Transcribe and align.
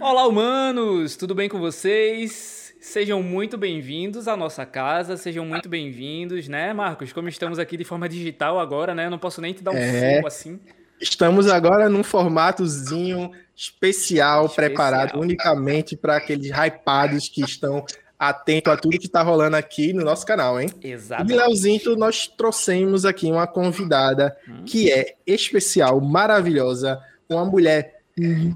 Olá, 0.00 0.26
humanos! 0.26 1.14
Tudo 1.14 1.36
bem 1.36 1.48
com 1.48 1.60
vocês? 1.60 2.74
Sejam 2.80 3.22
muito 3.22 3.56
bem-vindos 3.56 4.26
à 4.26 4.36
nossa 4.36 4.66
casa, 4.66 5.16
sejam 5.16 5.46
muito 5.46 5.68
bem-vindos, 5.68 6.48
né, 6.48 6.72
Marcos? 6.72 7.12
Como 7.12 7.28
estamos 7.28 7.60
aqui 7.60 7.76
de 7.76 7.84
forma 7.84 8.08
digital 8.08 8.58
agora, 8.58 8.92
né? 8.92 9.06
Eu 9.06 9.10
não 9.10 9.20
posso 9.20 9.40
nem 9.40 9.54
te 9.54 9.62
dar 9.62 9.70
um 9.70 9.76
é, 9.76 10.20
assim. 10.26 10.58
Estamos 11.00 11.46
agora 11.46 11.88
num 11.88 12.02
formatozinho 12.02 13.30
especial, 13.54 14.46
especial. 14.46 14.48
preparado 14.48 15.20
unicamente 15.20 15.96
para 15.96 16.16
aqueles 16.16 16.50
hypados 16.50 17.28
que 17.28 17.42
estão 17.42 17.84
atentos 18.18 18.72
a 18.72 18.76
tudo 18.76 18.98
que 18.98 19.06
está 19.06 19.22
rolando 19.22 19.56
aqui 19.56 19.92
no 19.92 20.04
nosso 20.04 20.26
canal, 20.26 20.60
hein? 20.60 20.70
Exato. 20.82 21.30
E, 21.30 21.36
Leozinho, 21.36 21.96
nós 21.96 22.26
trouxemos 22.26 23.04
aqui 23.04 23.30
uma 23.30 23.46
convidada 23.46 24.36
hum. 24.48 24.64
que 24.64 24.90
é 24.90 25.14
especial, 25.24 26.00
maravilhosa, 26.00 27.00
uma 27.28 27.44
mulher 27.44 27.93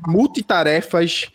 multitarefas, 0.07 1.31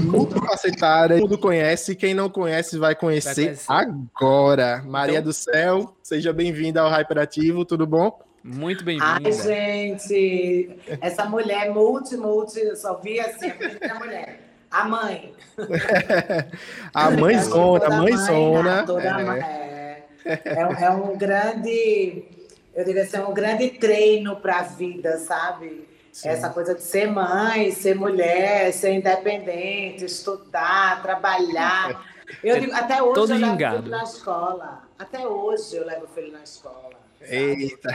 multifacetada, 0.00 1.14
todo 1.14 1.22
mundo 1.22 1.38
conhece, 1.38 1.94
quem 1.94 2.14
não 2.14 2.28
conhece 2.28 2.78
vai 2.78 2.94
conhecer, 2.94 3.56
vai 3.66 3.84
conhecer. 3.84 4.08
agora. 4.16 4.82
Maria 4.84 5.18
então... 5.18 5.24
do 5.24 5.32
Céu, 5.32 5.96
seja 6.02 6.32
bem-vinda 6.32 6.80
ao 6.80 6.90
Hyperativo, 6.90 7.64
tudo 7.64 7.86
bom? 7.86 8.18
Muito 8.42 8.84
bem-vinda. 8.84 9.20
Ai, 9.24 9.32
gente, 9.32 10.76
essa 11.00 11.24
mulher 11.24 11.70
multi, 11.70 12.16
multi, 12.16 12.58
eu 12.58 12.74
só 12.74 12.98
vi 12.98 13.20
assim, 13.20 13.52
a 13.88 13.94
mulher. 13.94 14.40
A 14.68 14.84
mãe. 14.88 15.32
a 16.92 17.10
mãezona, 17.10 17.86
a 17.86 17.90
mãezona. 17.90 18.86
É. 19.00 19.24
Mãe, 19.24 19.40
é. 19.40 20.08
É, 20.24 20.84
é 20.84 20.90
um 20.90 21.16
grande, 21.16 22.24
eu 22.74 22.84
diria 22.84 23.02
assim, 23.02 23.18
um 23.18 23.34
grande 23.34 23.70
treino 23.70 24.36
para 24.36 24.60
a 24.60 24.62
vida, 24.62 25.18
sabe? 25.18 25.91
Sim. 26.12 26.28
Essa 26.28 26.50
coisa 26.50 26.74
de 26.74 26.82
ser 26.82 27.10
mãe, 27.10 27.72
ser 27.72 27.94
mulher, 27.94 28.70
ser 28.74 28.92
independente, 28.92 30.04
estudar, 30.04 31.02
trabalhar. 31.02 32.06
Eu 32.44 32.60
digo, 32.60 32.72
até 32.74 33.02
hoje 33.02 33.14
Todo 33.14 33.32
eu 33.34 33.38
levo 33.38 33.58
filho 33.58 33.90
na 33.90 34.02
escola. 34.04 34.82
Até 34.98 35.26
hoje 35.26 35.76
eu 35.76 35.84
levo 35.84 36.06
filho 36.14 36.32
na 36.32 36.42
escola. 36.42 36.94
Sabe? 37.18 37.34
Eita! 37.34 37.90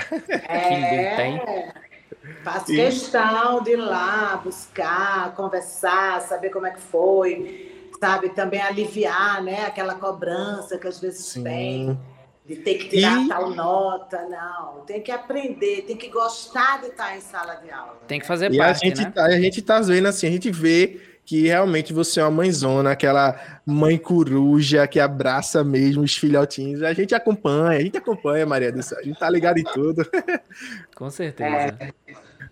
É, 0.47 1.73
faço 2.43 2.65
questão 2.67 3.63
de 3.63 3.71
ir 3.71 3.77
lá 3.77 4.39
buscar, 4.43 5.33
conversar, 5.33 6.21
saber 6.21 6.51
como 6.51 6.67
é 6.67 6.71
que 6.71 6.79
foi, 6.79 7.89
sabe? 7.99 8.29
Também 8.29 8.61
aliviar, 8.61 9.41
né? 9.41 9.65
Aquela 9.65 9.95
cobrança 9.95 10.77
que 10.77 10.87
às 10.87 10.99
vezes 10.99 11.25
Sim. 11.25 11.43
tem 11.43 11.99
de 12.47 12.55
ter 12.55 12.75
que 12.75 12.89
tirar 12.89 13.25
e... 13.25 13.27
tal 13.27 13.49
nota, 13.49 14.25
não. 14.29 14.85
Tem 14.85 15.01
que 15.01 15.11
aprender, 15.11 15.81
tem 15.81 15.97
que 15.97 16.07
gostar 16.07 16.79
de 16.79 16.87
estar 16.87 17.15
em 17.17 17.19
sala 17.19 17.55
de 17.55 17.69
aula. 17.69 17.99
Tem 18.07 18.19
que 18.19 18.25
fazer 18.25 18.53
e 18.53 18.57
parte, 18.57 18.85
a 18.85 18.89
gente 18.89 19.03
né? 19.03 19.11
Tá, 19.11 19.25
a 19.25 19.39
gente 19.39 19.61
tá 19.61 19.81
vendo 19.81 20.07
assim, 20.07 20.27
a 20.27 20.31
gente 20.31 20.49
vê 20.49 21.01
que 21.25 21.45
realmente 21.45 21.91
você 21.91 22.21
é 22.21 22.23
uma 22.23 22.31
mãezona, 22.31 22.91
aquela 22.91 23.37
mãe 23.65 23.97
coruja 23.97 24.87
que 24.87 24.97
abraça 24.97 25.61
mesmo 25.61 26.03
os 26.03 26.15
filhotinhos. 26.15 26.81
A 26.81 26.93
gente 26.93 27.13
acompanha, 27.13 27.79
a 27.79 27.81
gente 27.81 27.97
acompanha, 27.97 28.45
Maria 28.45 28.71
do 28.71 28.81
Céu. 28.81 28.97
A 28.97 29.03
gente 29.03 29.19
tá 29.19 29.29
ligado 29.29 29.57
em 29.57 29.65
tudo. 29.65 30.09
Com 30.95 31.09
certeza. 31.09 31.77
É. 31.81 31.91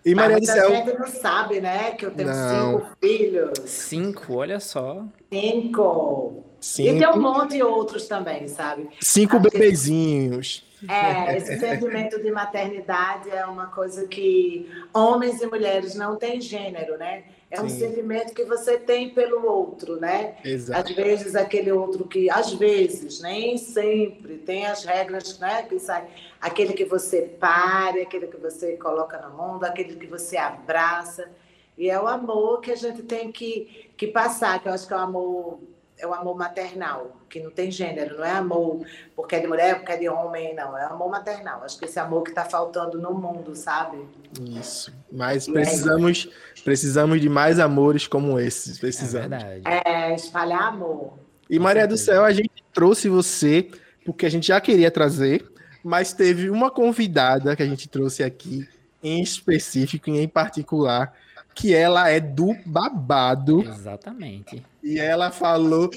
E 0.04 0.14
Maria 0.14 0.38
do 0.38 0.44
Céu. 0.44 0.68
gente 0.76 0.92
não 0.92 1.06
sabe, 1.06 1.58
né? 1.58 1.92
Que 1.92 2.04
eu 2.04 2.10
tenho 2.10 2.28
não. 2.28 2.80
cinco 2.80 2.96
filhos. 3.00 3.58
Cinco, 3.64 4.34
olha 4.34 4.60
só. 4.60 5.06
Cinco. 5.32 6.45
Cinco. 6.66 6.96
E 6.96 6.98
tem 6.98 7.08
um 7.08 7.20
monte 7.20 7.52
de 7.52 7.62
outros 7.62 8.08
também, 8.08 8.48
sabe? 8.48 8.88
Cinco 9.00 9.36
Acho 9.36 9.50
bebezinhos. 9.50 10.66
É, 10.88 11.36
esse 11.36 11.60
sentimento 11.60 12.20
de 12.20 12.30
maternidade 12.32 13.30
é 13.30 13.46
uma 13.46 13.68
coisa 13.68 14.06
que 14.08 14.68
homens 14.92 15.40
e 15.40 15.46
mulheres 15.46 15.94
não 15.94 16.16
têm 16.16 16.40
gênero, 16.40 16.98
né? 16.98 17.22
É 17.48 17.62
um 17.62 17.68
Sim. 17.68 17.78
sentimento 17.78 18.34
que 18.34 18.44
você 18.44 18.76
tem 18.76 19.10
pelo 19.10 19.46
outro, 19.46 20.00
né? 20.00 20.34
Exato. 20.44 20.90
Às 20.90 20.96
vezes 20.96 21.36
aquele 21.36 21.70
outro 21.70 22.04
que, 22.04 22.28
às 22.28 22.52
vezes, 22.52 23.20
nem 23.20 23.56
sempre 23.56 24.38
tem 24.38 24.66
as 24.66 24.84
regras, 24.84 25.38
né? 25.38 25.62
Que 25.62 25.78
sai, 25.78 26.04
aquele 26.40 26.72
que 26.72 26.84
você 26.84 27.22
pare, 27.22 28.00
aquele 28.00 28.26
que 28.26 28.36
você 28.38 28.76
coloca 28.76 29.18
no 29.18 29.36
mundo, 29.36 29.62
aquele 29.62 29.94
que 29.94 30.06
você 30.08 30.36
abraça. 30.36 31.30
E 31.78 31.88
é 31.88 32.00
o 32.00 32.08
amor 32.08 32.60
que 32.60 32.72
a 32.72 32.76
gente 32.76 33.04
tem 33.04 33.30
que, 33.30 33.88
que 33.96 34.08
passar, 34.08 34.60
que 34.60 34.68
eu 34.68 34.72
acho 34.72 34.88
que 34.88 34.92
é 34.92 34.96
o 34.96 35.00
amor 35.00 35.60
é 35.98 36.06
o 36.06 36.12
amor 36.12 36.36
maternal, 36.36 37.16
que 37.28 37.40
não 37.40 37.50
tem 37.50 37.70
gênero, 37.70 38.18
não 38.18 38.24
é 38.24 38.32
amor 38.32 38.84
porque 39.14 39.36
é 39.36 39.40
de 39.40 39.46
mulher, 39.46 39.76
porque 39.76 39.92
é 39.92 39.96
de 39.96 40.08
homem, 40.08 40.54
não, 40.54 40.76
é 40.76 40.84
amor 40.84 41.10
maternal. 41.10 41.62
Acho 41.64 41.78
que 41.78 41.86
esse 41.86 41.98
amor 41.98 42.22
que 42.22 42.30
está 42.30 42.44
faltando 42.44 43.00
no 43.00 43.14
mundo, 43.14 43.54
sabe? 43.54 43.98
Isso. 44.40 44.92
Mas 45.10 45.48
precisamos, 45.48 46.28
precisamos 46.62 47.20
de 47.20 47.28
mais 47.28 47.58
amores 47.58 48.06
como 48.06 48.38
esses, 48.38 48.78
precisamos. 48.78 49.32
É, 49.42 49.60
verdade. 49.60 49.88
é 49.88 50.14
espalhar 50.14 50.62
amor. 50.62 51.14
E 51.48 51.58
Maria 51.58 51.86
do 51.86 51.96
Céu, 51.96 52.24
a 52.24 52.32
gente 52.32 52.62
trouxe 52.72 53.08
você 53.08 53.70
porque 54.04 54.26
a 54.26 54.30
gente 54.30 54.48
já 54.48 54.60
queria 54.60 54.90
trazer, 54.90 55.50
mas 55.82 56.12
teve 56.12 56.50
uma 56.50 56.70
convidada 56.70 57.56
que 57.56 57.62
a 57.62 57.66
gente 57.66 57.88
trouxe 57.88 58.22
aqui 58.22 58.68
em 59.02 59.22
específico 59.22 60.10
e 60.10 60.18
em 60.18 60.28
particular 60.28 61.14
que 61.56 61.74
ela 61.74 62.10
é 62.10 62.20
do 62.20 62.54
babado. 62.66 63.62
Exatamente. 63.62 64.62
E 64.84 65.00
ela 65.00 65.30
falou: 65.30 65.90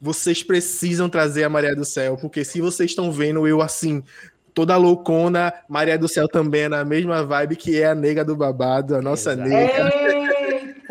vocês 0.00 0.42
precisam 0.42 1.08
trazer 1.08 1.44
a 1.44 1.50
Maria 1.50 1.74
do 1.74 1.84
Céu, 1.84 2.16
porque 2.16 2.44
se 2.44 2.60
vocês 2.60 2.90
estão 2.90 3.10
vendo 3.10 3.46
eu 3.46 3.60
assim, 3.60 4.02
toda 4.54 4.76
loucona, 4.76 5.52
Maria 5.68 5.98
do 5.98 6.08
Céu 6.08 6.28
também 6.28 6.62
é 6.62 6.68
na 6.68 6.84
mesma 6.84 7.24
vibe 7.24 7.56
que 7.56 7.82
é 7.82 7.88
a 7.88 7.94
nega 7.94 8.24
do 8.24 8.36
babado, 8.36 8.94
a 8.94 9.02
nossa 9.02 9.32
Exato. 9.32 9.48
nega. 9.48 10.21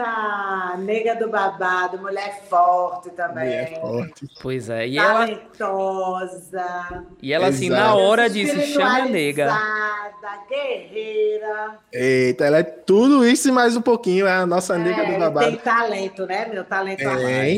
Eita, 0.01 0.77
nega 0.77 1.15
do 1.15 1.29
babado, 1.29 1.99
mulher 1.99 2.41
forte 2.49 3.09
também. 3.11 3.45
Mulher 3.45 3.79
forte. 3.79 4.27
Pois 4.41 4.69
é, 4.69 4.87
e 4.87 4.95
Talentosa. 4.95 6.59
ela 6.59 7.05
E 7.21 7.33
ela 7.33 7.47
assim 7.47 7.69
na 7.69 7.93
hora 7.93 8.29
disse 8.29 8.73
chama 8.73 9.05
nega. 9.05 9.53
guerreira. 10.49 11.77
Eita, 11.93 12.45
ela 12.45 12.59
é 12.59 12.63
tudo 12.63 13.25
isso 13.25 13.49
e 13.49 13.51
mais 13.51 13.75
um 13.75 13.81
pouquinho, 13.81 14.25
é 14.25 14.31
a 14.31 14.45
nossa 14.45 14.75
é, 14.75 14.79
nega 14.79 15.05
do 15.05 15.19
babado. 15.19 15.47
Tem 15.47 15.57
talento, 15.57 16.25
né, 16.25 16.47
meu 16.51 16.63
talento 16.63 17.01
é. 17.01 17.57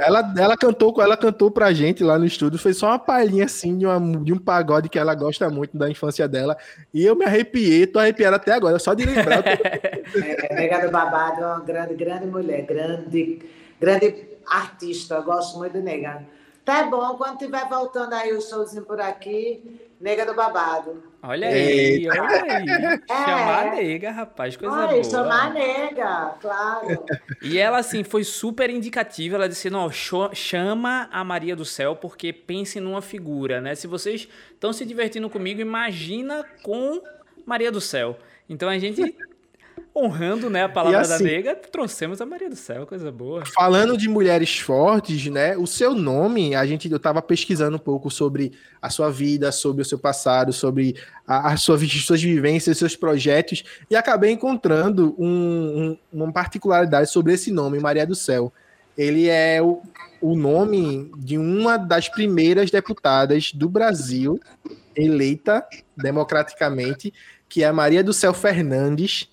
Ela 0.00 0.34
ela 0.36 0.56
cantou, 0.56 0.94
ela 1.00 1.16
cantou 1.16 1.50
pra 1.50 1.72
gente 1.72 2.02
lá 2.02 2.18
no 2.18 2.24
estúdio, 2.24 2.58
fez 2.58 2.76
só 2.76 2.88
uma 2.88 2.98
palhinha 2.98 3.44
assim 3.44 3.78
de, 3.78 3.86
uma, 3.86 4.00
de 4.22 4.32
um 4.32 4.38
pagode 4.38 4.88
que 4.88 4.98
ela 4.98 5.14
gosta 5.14 5.48
muito 5.48 5.76
da 5.76 5.88
infância 5.88 6.26
dela, 6.26 6.56
e 6.92 7.04
eu 7.04 7.14
me 7.14 7.24
arrepiei, 7.24 7.86
tô 7.86 7.98
arrepiado 7.98 8.36
até 8.36 8.52
agora, 8.52 8.78
só 8.78 8.94
de 8.94 9.04
lembrar. 9.04 9.44
é, 9.46 10.54
nega 10.54 10.86
do 10.86 10.90
babado 10.90 11.42
é 11.42 11.46
uma 11.46 11.60
grande, 11.60 11.83
grande 11.92 12.26
mulher, 12.26 12.62
grande, 12.64 13.42
grande 13.80 14.26
artista. 14.46 15.16
Eu 15.16 15.22
gosto 15.22 15.58
muito 15.58 15.72
de 15.72 15.82
Nega. 15.82 16.26
Tá 16.64 16.84
bom, 16.84 17.16
quando 17.16 17.38
tiver 17.38 17.68
voltando 17.68 18.14
aí 18.14 18.32
o 18.32 18.40
showzinho 18.40 18.86
por 18.86 18.98
aqui, 18.98 19.78
Nega 20.00 20.24
do 20.24 20.34
Babado. 20.34 21.02
Olha 21.22 21.48
aí, 21.48 22.08
olha 22.08 22.22
aí. 22.22 23.00
É. 23.08 23.24
Chamar 23.24 23.66
a 23.66 23.74
nega, 23.74 24.10
rapaz, 24.10 24.56
coisa 24.56 24.74
Ai, 24.74 24.88
boa. 24.88 25.04
chamar 25.04 25.46
a 25.46 25.50
nega, 25.50 26.34
claro. 26.40 27.04
E 27.42 27.58
ela, 27.58 27.78
assim, 27.78 28.02
foi 28.02 28.24
super 28.24 28.70
indicativa. 28.70 29.36
Ela 29.36 29.48
disse: 29.48 29.68
não, 29.68 29.90
chama 29.90 31.08
a 31.10 31.22
Maria 31.24 31.54
do 31.56 31.64
Céu, 31.64 31.96
porque 31.96 32.32
pense 32.32 32.80
numa 32.80 33.02
figura, 33.02 33.60
né? 33.60 33.74
Se 33.74 33.86
vocês 33.86 34.28
estão 34.52 34.72
se 34.72 34.84
divertindo 34.84 35.28
comigo, 35.30 35.60
imagina 35.60 36.44
com 36.62 37.02
Maria 37.46 37.70
do 37.72 37.80
Céu. 37.80 38.18
Então 38.48 38.68
a 38.68 38.78
gente 38.78 39.16
honrando 39.96 40.50
né, 40.50 40.64
a 40.64 40.68
palavra 40.68 41.00
assim, 41.02 41.24
da 41.24 41.30
nega, 41.30 41.54
trouxemos 41.54 42.20
a 42.20 42.26
Maria 42.26 42.50
do 42.50 42.56
Céu, 42.56 42.84
coisa 42.84 43.12
boa. 43.12 43.44
Falando 43.46 43.96
de 43.96 44.08
mulheres 44.08 44.58
fortes, 44.58 45.26
né? 45.26 45.56
O 45.56 45.66
seu 45.66 45.94
nome, 45.94 46.54
a 46.56 46.66
gente 46.66 46.90
eu 46.90 46.96
estava 46.96 47.22
pesquisando 47.22 47.76
um 47.76 47.80
pouco 47.80 48.10
sobre 48.10 48.52
a 48.82 48.90
sua 48.90 49.08
vida, 49.10 49.52
sobre 49.52 49.82
o 49.82 49.84
seu 49.84 49.98
passado, 49.98 50.52
sobre 50.52 50.96
a, 51.24 51.52
a 51.52 51.56
sua, 51.56 51.78
suas 51.78 52.20
vivências, 52.20 52.76
seus 52.76 52.96
projetos, 52.96 53.62
e 53.88 53.94
acabei 53.94 54.32
encontrando 54.32 55.14
um, 55.16 55.28
um, 55.32 55.98
uma 56.12 56.32
particularidade 56.32 57.08
sobre 57.10 57.32
esse 57.32 57.52
nome, 57.52 57.78
Maria 57.78 58.06
do 58.06 58.16
Céu. 58.16 58.52
Ele 58.98 59.28
é 59.28 59.62
o, 59.62 59.80
o 60.20 60.34
nome 60.34 61.10
de 61.18 61.38
uma 61.38 61.76
das 61.76 62.08
primeiras 62.08 62.70
deputadas 62.70 63.52
do 63.52 63.68
Brasil 63.68 64.40
eleita 64.96 65.64
democraticamente, 65.96 67.12
que 67.48 67.62
é 67.62 67.66
a 67.66 67.72
Maria 67.72 68.02
do 68.02 68.12
Céu 68.12 68.34
Fernandes, 68.34 69.28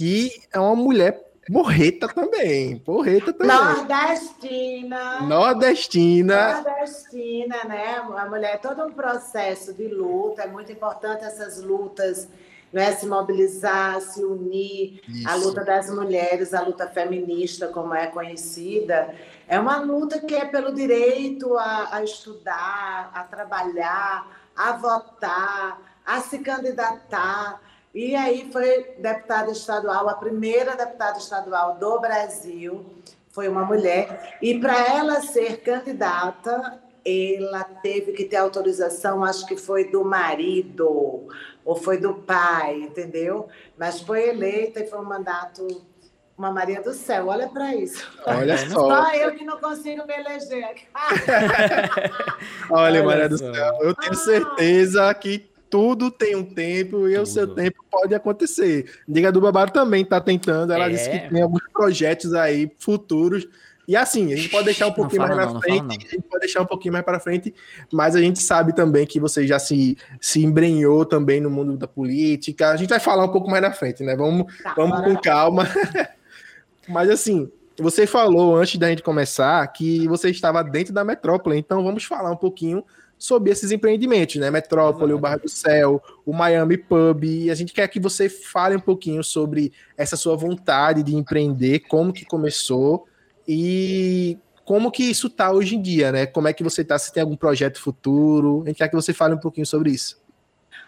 que 0.00 0.32
é 0.50 0.58
uma 0.58 0.74
mulher 0.74 1.30
morreta 1.46 2.08
também, 2.08 2.78
porreta 2.78 3.34
também. 3.34 3.54
Nordestina. 3.54 5.20
Nordestina. 5.20 6.62
Nordestina, 6.62 7.64
né? 7.64 7.96
A 8.16 8.26
mulher 8.26 8.54
é 8.54 8.56
todo 8.56 8.82
um 8.82 8.92
processo 8.92 9.74
de 9.74 9.88
luta, 9.88 10.44
é 10.44 10.46
muito 10.46 10.72
importante 10.72 11.22
essas 11.22 11.62
lutas, 11.62 12.30
né? 12.72 12.92
se 12.92 13.06
mobilizar, 13.06 14.00
se 14.00 14.24
unir. 14.24 15.02
Isso. 15.06 15.28
A 15.28 15.34
luta 15.34 15.62
das 15.62 15.90
mulheres, 15.90 16.54
a 16.54 16.62
luta 16.62 16.88
feminista, 16.88 17.68
como 17.68 17.94
é 17.94 18.06
conhecida, 18.06 19.14
é 19.46 19.60
uma 19.60 19.76
luta 19.80 20.18
que 20.18 20.34
é 20.34 20.46
pelo 20.46 20.74
direito 20.74 21.58
a, 21.58 21.96
a 21.96 22.02
estudar, 22.02 23.10
a 23.12 23.22
trabalhar, 23.24 24.26
a 24.56 24.72
votar, 24.72 25.78
a 26.06 26.20
se 26.22 26.38
candidatar. 26.38 27.60
E 27.94 28.14
aí 28.14 28.48
foi 28.52 28.94
deputada 28.98 29.50
estadual, 29.50 30.08
a 30.08 30.14
primeira 30.14 30.76
deputada 30.76 31.18
estadual 31.18 31.76
do 31.76 31.98
Brasil, 32.00 32.84
foi 33.30 33.48
uma 33.48 33.64
mulher. 33.64 34.38
E 34.40 34.58
para 34.58 34.96
ela 34.96 35.20
ser 35.20 35.60
candidata, 35.60 36.80
ela 37.04 37.64
teve 37.64 38.12
que 38.12 38.24
ter 38.24 38.36
autorização, 38.36 39.24
acho 39.24 39.46
que 39.46 39.56
foi 39.56 39.90
do 39.90 40.04
marido 40.04 41.28
ou 41.64 41.74
foi 41.76 41.98
do 41.98 42.14
pai, 42.14 42.76
entendeu? 42.76 43.48
Mas 43.76 44.00
foi 44.00 44.28
eleita 44.28 44.80
e 44.80 44.86
foi 44.86 44.98
um 44.98 45.04
mandato 45.04 45.66
uma 46.40 46.50
Maria 46.50 46.80
do 46.80 46.94
Céu, 46.94 47.26
olha 47.26 47.46
para 47.48 47.74
isso. 47.74 48.10
Olha 48.24 48.56
só. 48.66 48.88
Só 48.88 49.14
eu 49.14 49.34
que 49.34 49.44
não 49.44 49.58
consigo 49.58 50.06
me 50.06 50.14
eleger. 50.14 50.74
olha, 52.70 53.02
olha, 53.02 53.02
Maria 53.04 53.24
só. 53.24 53.28
do 53.28 53.54
Céu, 53.54 53.78
eu 53.82 53.94
tenho 53.94 54.14
certeza 54.14 55.12
que 55.12 55.49
tudo 55.70 56.10
tem 56.10 56.34
um 56.34 56.44
tempo 56.44 57.08
e 57.08 57.12
tudo. 57.12 57.22
o 57.22 57.26
seu 57.26 57.54
tempo 57.54 57.84
pode 57.88 58.14
acontecer. 58.14 58.90
Diga 59.08 59.30
do 59.30 59.40
Babaro 59.40 59.70
também 59.70 60.02
está 60.02 60.20
tentando. 60.20 60.72
Ela 60.72 60.86
é. 60.86 60.90
disse 60.90 61.08
que 61.08 61.30
tem 61.30 61.42
alguns 61.42 61.62
projetos 61.72 62.34
aí 62.34 62.70
futuros. 62.78 63.46
E 63.86 63.96
assim, 63.96 64.32
a 64.32 64.36
gente 64.36 64.48
pode 64.50 64.66
deixar 64.66 64.86
um 64.86 64.92
pouquinho 64.92 65.22
mais 65.22 65.36
na 65.36 65.60
frente, 65.60 65.96
a 66.06 66.10
gente 66.10 66.22
pode 66.22 66.40
deixar 66.40 66.62
um 66.62 66.66
pouquinho 66.66 66.92
mais 66.92 67.04
para 67.04 67.18
frente, 67.18 67.52
mas 67.92 68.14
a 68.14 68.20
gente 68.20 68.40
sabe 68.40 68.72
também 68.72 69.04
que 69.04 69.18
você 69.18 69.44
já 69.44 69.58
se, 69.58 69.98
se 70.20 70.44
embrenhou 70.44 71.04
também 71.04 71.40
no 71.40 71.50
mundo 71.50 71.76
da 71.76 71.88
política. 71.88 72.70
A 72.70 72.76
gente 72.76 72.88
vai 72.88 73.00
falar 73.00 73.24
um 73.24 73.32
pouco 73.32 73.50
mais 73.50 73.62
na 73.62 73.72
frente, 73.72 74.04
né? 74.04 74.14
Vamos, 74.14 74.46
tá, 74.62 74.74
vamos 74.76 75.00
com 75.00 75.16
calma. 75.16 75.66
mas 76.88 77.10
assim, 77.10 77.50
você 77.76 78.06
falou 78.06 78.56
antes 78.56 78.78
da 78.78 78.88
gente 78.88 79.02
começar 79.02 79.66
que 79.68 80.06
você 80.06 80.30
estava 80.30 80.62
dentro 80.62 80.92
da 80.92 81.02
metrópole, 81.02 81.58
então 81.58 81.82
vamos 81.82 82.04
falar 82.04 82.30
um 82.30 82.36
pouquinho 82.36 82.84
sobre 83.20 83.52
esses 83.52 83.70
empreendimentos, 83.70 84.36
né? 84.36 84.50
Metrópole, 84.50 85.12
Exato. 85.12 85.18
o 85.18 85.20
Bar 85.20 85.38
do 85.38 85.48
Céu, 85.48 86.02
o 86.24 86.32
Miami 86.32 86.78
Pub. 86.78 87.22
E 87.22 87.50
a 87.50 87.54
gente 87.54 87.74
quer 87.74 87.86
que 87.86 88.00
você 88.00 88.30
fale 88.30 88.74
um 88.74 88.80
pouquinho 88.80 89.22
sobre 89.22 89.74
essa 89.94 90.16
sua 90.16 90.34
vontade 90.34 91.02
de 91.02 91.14
empreender, 91.14 91.80
como 91.80 92.14
que 92.14 92.24
começou 92.24 93.06
e 93.46 94.38
como 94.64 94.90
que 94.90 95.02
isso 95.02 95.28
tá 95.28 95.52
hoje 95.52 95.76
em 95.76 95.82
dia, 95.82 96.10
né? 96.10 96.24
Como 96.24 96.48
é 96.48 96.54
que 96.54 96.64
você 96.64 96.82
tá? 96.82 96.98
Se 96.98 97.12
tem 97.12 97.20
algum 97.20 97.36
projeto 97.36 97.78
futuro? 97.78 98.62
A 98.64 98.68
gente 98.68 98.78
quer 98.78 98.88
que 98.88 98.96
você 98.96 99.12
fale 99.12 99.34
um 99.34 99.38
pouquinho 99.38 99.66
sobre 99.66 99.90
isso. 99.90 100.18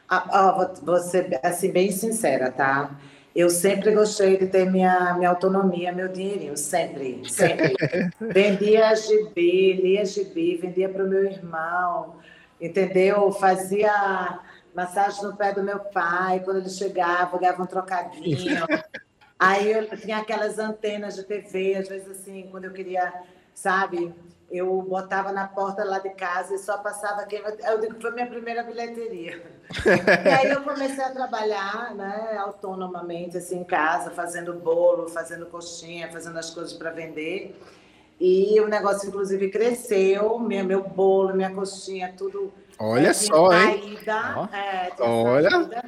Ah, 0.08 0.25
ah, 0.31 0.73
vou 0.82 0.99
ser 1.00 1.38
assim, 1.43 1.70
bem 1.70 1.93
sincera, 1.93 2.50
tá? 2.50 2.99
Eu 3.34 3.49
sempre 3.49 3.93
gostei 3.93 4.37
de 4.37 4.46
ter 4.46 4.70
minha, 4.70 5.14
minha 5.14 5.31
autonomia, 5.31 5.90
meu 5.90 6.08
dinheirinho, 6.08 6.56
sempre, 6.56 7.23
sempre. 7.31 7.75
vendia 8.20 8.94
gibi, 8.94 9.73
lia 9.73 10.05
gibi, 10.05 10.56
vendia 10.56 10.88
para 10.88 11.05
o 11.05 11.08
meu 11.08 11.25
irmão, 11.25 12.17
entendeu? 12.61 13.32
Fazia 13.32 14.40
massagem 14.75 15.23
no 15.25 15.37
pé 15.37 15.52
do 15.52 15.62
meu 15.62 15.79
pai, 15.79 16.40
quando 16.40 16.58
ele 16.58 16.69
chegava, 16.69 17.38
ganhava 17.38 17.62
um 17.62 17.67
trocadinho. 17.67 18.67
Aí 19.38 19.73
eu 19.73 19.88
tinha 19.96 20.19
aquelas 20.19 20.58
antenas 20.58 21.17
de 21.17 21.25
TV, 21.25 21.75
às 21.75 21.88
vezes 21.88 22.08
assim, 22.08 22.49
quando 22.50 22.67
eu 22.67 22.73
queria, 22.73 23.12
sabe, 23.55 24.14
eu 24.52 24.82
botava 24.82 25.32
na 25.32 25.49
porta 25.49 25.82
lá 25.82 25.99
de 25.99 26.10
casa 26.10 26.54
e 26.54 26.58
só 26.58 26.76
passava 26.76 27.25
quem. 27.25 27.40
Eu 27.40 27.81
digo 27.81 27.94
que 27.94 28.02
foi 28.02 28.10
minha 28.10 28.26
primeira 28.26 28.62
bilheteria. 28.62 29.43
e 30.25 30.28
aí 30.28 30.50
eu 30.50 30.62
comecei 30.62 31.02
a 31.02 31.10
trabalhar 31.10 31.94
né, 31.94 32.37
autonomamente, 32.38 33.38
assim, 33.38 33.60
em 33.60 33.64
casa, 33.64 34.10
fazendo 34.10 34.52
bolo, 34.52 35.08
fazendo 35.08 35.46
coxinha, 35.46 36.12
fazendo 36.12 36.38
as 36.38 36.50
coisas 36.50 36.75
para 36.75 36.90
vender. 36.90 37.58
E 38.20 38.60
o 38.60 38.69
negócio, 38.69 39.08
inclusive, 39.08 39.49
cresceu. 39.49 40.38
Meu, 40.38 40.64
meu 40.66 40.82
bolo, 40.82 41.34
minha 41.34 41.50
coxinha, 41.50 42.14
tudo. 42.16 42.52
Olha 42.78 43.08
é, 43.08 43.12
só, 43.14 43.50
saída, 43.50 43.72
hein? 43.75 43.99
É, 44.52 45.02
Olha. 45.02 45.50
Saída. 45.50 45.84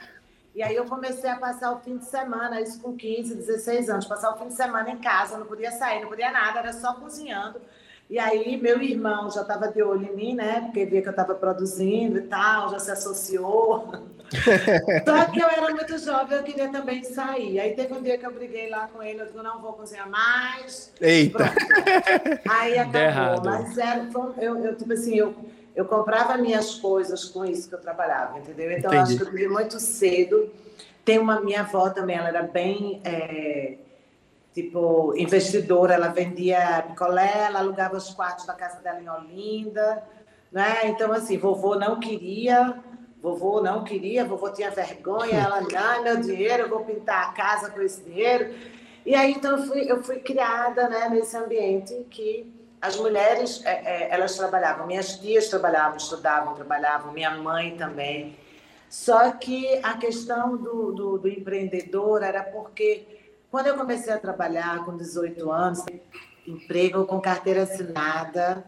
E 0.55 0.62
aí 0.62 0.75
eu 0.75 0.87
comecei 0.87 1.28
a 1.28 1.37
passar 1.37 1.72
o 1.72 1.81
fim 1.81 1.99
de 1.99 2.05
semana, 2.06 2.61
isso 2.61 2.81
com 2.81 2.96
15, 2.96 3.34
16 3.34 3.90
anos, 3.90 4.06
passar 4.06 4.32
o 4.32 4.38
fim 4.38 4.46
de 4.46 4.55
semana 4.55 4.88
em 4.88 4.99
casa, 4.99 5.37
não 5.37 5.46
podia 5.46 5.72
sair, 5.72 6.00
não 6.00 6.08
podia 6.08 6.31
nada, 6.31 6.61
era 6.61 6.72
só 6.72 6.94
cozinhando 6.94 7.61
e 8.09 8.19
aí 8.19 8.56
meu 8.56 8.83
irmão 8.83 9.31
já 9.31 9.43
estava 9.43 9.69
de 9.69 9.83
olho 9.83 10.06
em 10.06 10.15
mim, 10.15 10.35
né? 10.35 10.62
Porque 10.62 10.85
via 10.85 11.01
que 11.01 11.09
eu 11.09 11.12
estava 11.12 11.35
produzindo 11.35 12.19
e 12.19 12.23
tal, 12.23 12.71
já 12.71 12.79
se 12.79 12.91
associou. 12.91 13.93
Só 15.05 15.25
que 15.27 15.41
eu 15.41 15.49
era 15.49 15.71
muito 15.71 15.99
jovem, 15.99 16.39
eu 16.39 16.45
queria 16.45 16.69
também 16.71 17.03
sair. 17.03 17.59
Aí 17.59 17.75
teve 17.75 17.95
um 17.95 18.03
dia 18.03 18.19
que 18.19 18.27
eu 18.27 18.33
briguei 18.33 18.69
lá 18.69 18.89
com 18.89 19.03
ele, 19.03 19.23
eu 19.23 19.27
digo, 19.27 19.43
não 19.43 19.61
vou 19.61 19.73
cozinhar 19.73 20.09
mais. 20.09 20.93
Eita! 21.01 21.39
Pronto. 21.39 22.41
Aí 22.49 22.77
acabou. 22.79 23.45
Mas 23.45 23.79
era, 23.79 24.09
eu, 24.39 24.65
eu, 24.65 24.77
tipo 24.77 24.93
assim, 24.93 25.17
eu, 25.17 25.35
eu 25.75 25.85
comprava 25.85 26.37
minhas 26.37 26.75
coisas 26.75 27.25
com 27.25 27.45
isso 27.45 27.69
que 27.69 27.75
eu 27.75 27.81
trabalhava, 27.81 28.39
entendeu? 28.39 28.71
Então 28.71 28.93
Entendi. 28.93 29.12
acho 29.12 29.17
que 29.17 29.23
eu 29.23 29.31
vivi 29.31 29.49
muito 29.49 29.81
cedo. 29.81 30.50
Tem 31.05 31.19
uma 31.19 31.41
minha 31.41 31.61
avó 31.61 31.91
também, 31.91 32.17
ela 32.17 32.29
era 32.29 32.43
bem. 32.43 33.00
É, 33.05 33.79
tipo, 34.55 35.12
investidora, 35.17 35.95
ela 35.95 36.09
vendia 36.09 36.85
picolé, 36.89 37.47
ela 37.47 37.59
alugava 37.59 37.97
os 37.97 38.15
quartos 38.15 38.47
da 38.47 38.55
casa 38.55 38.81
dela 38.81 39.01
em 39.01 39.09
Olinda, 39.09 40.03
né? 40.53 40.87
Então, 40.87 41.12
assim, 41.12 41.37
vovô 41.37 41.75
não 41.75 41.99
queria, 41.99 42.79
vovô 43.21 43.61
não 43.61 43.83
queria, 43.83 44.25
vovô 44.25 44.49
tinha 44.51 44.71
vergonha, 44.71 45.41
ela, 45.41 45.61
não, 45.67 46.05
meu 46.05 46.21
dinheiro, 46.21 46.62
eu 46.62 46.69
vou 46.69 46.85
pintar 46.85 47.31
a 47.31 47.33
casa 47.33 47.69
com 47.71 47.83
esse 47.83 48.01
dinheiro. 48.03 48.55
E 49.05 49.15
aí, 49.15 49.33
então, 49.33 49.59
eu 49.59 49.67
fui, 49.67 49.91
eu 49.91 50.03
fui 50.03 50.21
criada, 50.21 50.89
né, 50.89 51.09
nesse 51.09 51.37
ambiente 51.37 52.07
que 52.09 52.50
as 52.81 52.97
mulheres, 52.97 53.61
é, 53.65 53.73
é, 53.73 54.09
elas 54.11 54.37
trabalhavam, 54.37 54.87
minhas 54.87 55.19
tias 55.19 55.49
trabalhavam, 55.49 55.97
estudavam, 55.97 56.55
trabalhavam, 56.55 57.12
minha 57.12 57.31
mãe 57.31 57.77
também. 57.77 58.37
Só 58.89 59.33
que 59.33 59.81
a 59.83 59.95
questão 59.95 60.57
do, 60.57 60.93
do, 60.93 61.19
do 61.19 61.29
empreendedor 61.29 62.23
era 62.23 62.45
porque 62.45 63.13
quando 63.55 63.69
eu 63.69 63.77
comecei 63.77 64.12
a 64.12 64.19
trabalhar 64.19 64.85
com 64.85 64.97
18 64.97 65.49
anos, 65.49 65.85
emprego 66.45 67.06
com 67.06 67.21
carteira 67.21 67.62
assinada, 67.62 68.65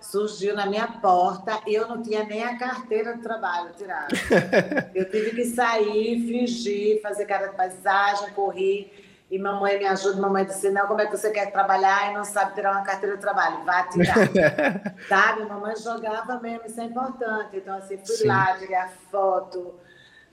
surgiu 0.00 0.54
na 0.54 0.64
minha 0.64 0.86
porta 0.86 1.60
e 1.66 1.74
eu 1.74 1.88
não 1.88 2.00
tinha 2.00 2.22
nem 2.22 2.44
a 2.44 2.56
carteira 2.56 3.16
de 3.16 3.20
trabalho 3.20 3.72
tirada. 3.76 4.06
Eu 4.94 5.10
tive 5.10 5.32
que 5.32 5.44
sair, 5.44 6.24
fingir, 6.24 7.02
fazer 7.02 7.26
cara 7.26 7.48
de 7.48 7.56
paisagem, 7.56 8.30
correr. 8.30 9.26
E 9.28 9.40
mamãe 9.40 9.76
me 9.76 9.86
ajuda, 9.86 10.20
mamãe 10.20 10.44
disse, 10.44 10.70
não, 10.70 10.86
como 10.86 11.00
é 11.00 11.06
que 11.06 11.16
você 11.16 11.32
quer 11.32 11.50
trabalhar 11.50 12.12
e 12.12 12.14
não 12.14 12.24
sabe 12.24 12.54
tirar 12.54 12.70
uma 12.70 12.84
carteira 12.84 13.16
de 13.16 13.20
trabalho? 13.20 13.64
Vá 13.64 13.88
tirar. 13.88 14.14
Sabe? 15.08 15.46
Mamãe 15.46 15.74
jogava 15.74 16.38
mesmo, 16.38 16.64
isso 16.64 16.80
é 16.80 16.84
importante. 16.84 17.56
Então, 17.56 17.76
assim, 17.76 17.98
fui 17.98 18.14
Sim. 18.14 18.28
lá, 18.28 18.56
tirei 18.56 18.76
a 18.76 18.88
foto, 19.10 19.74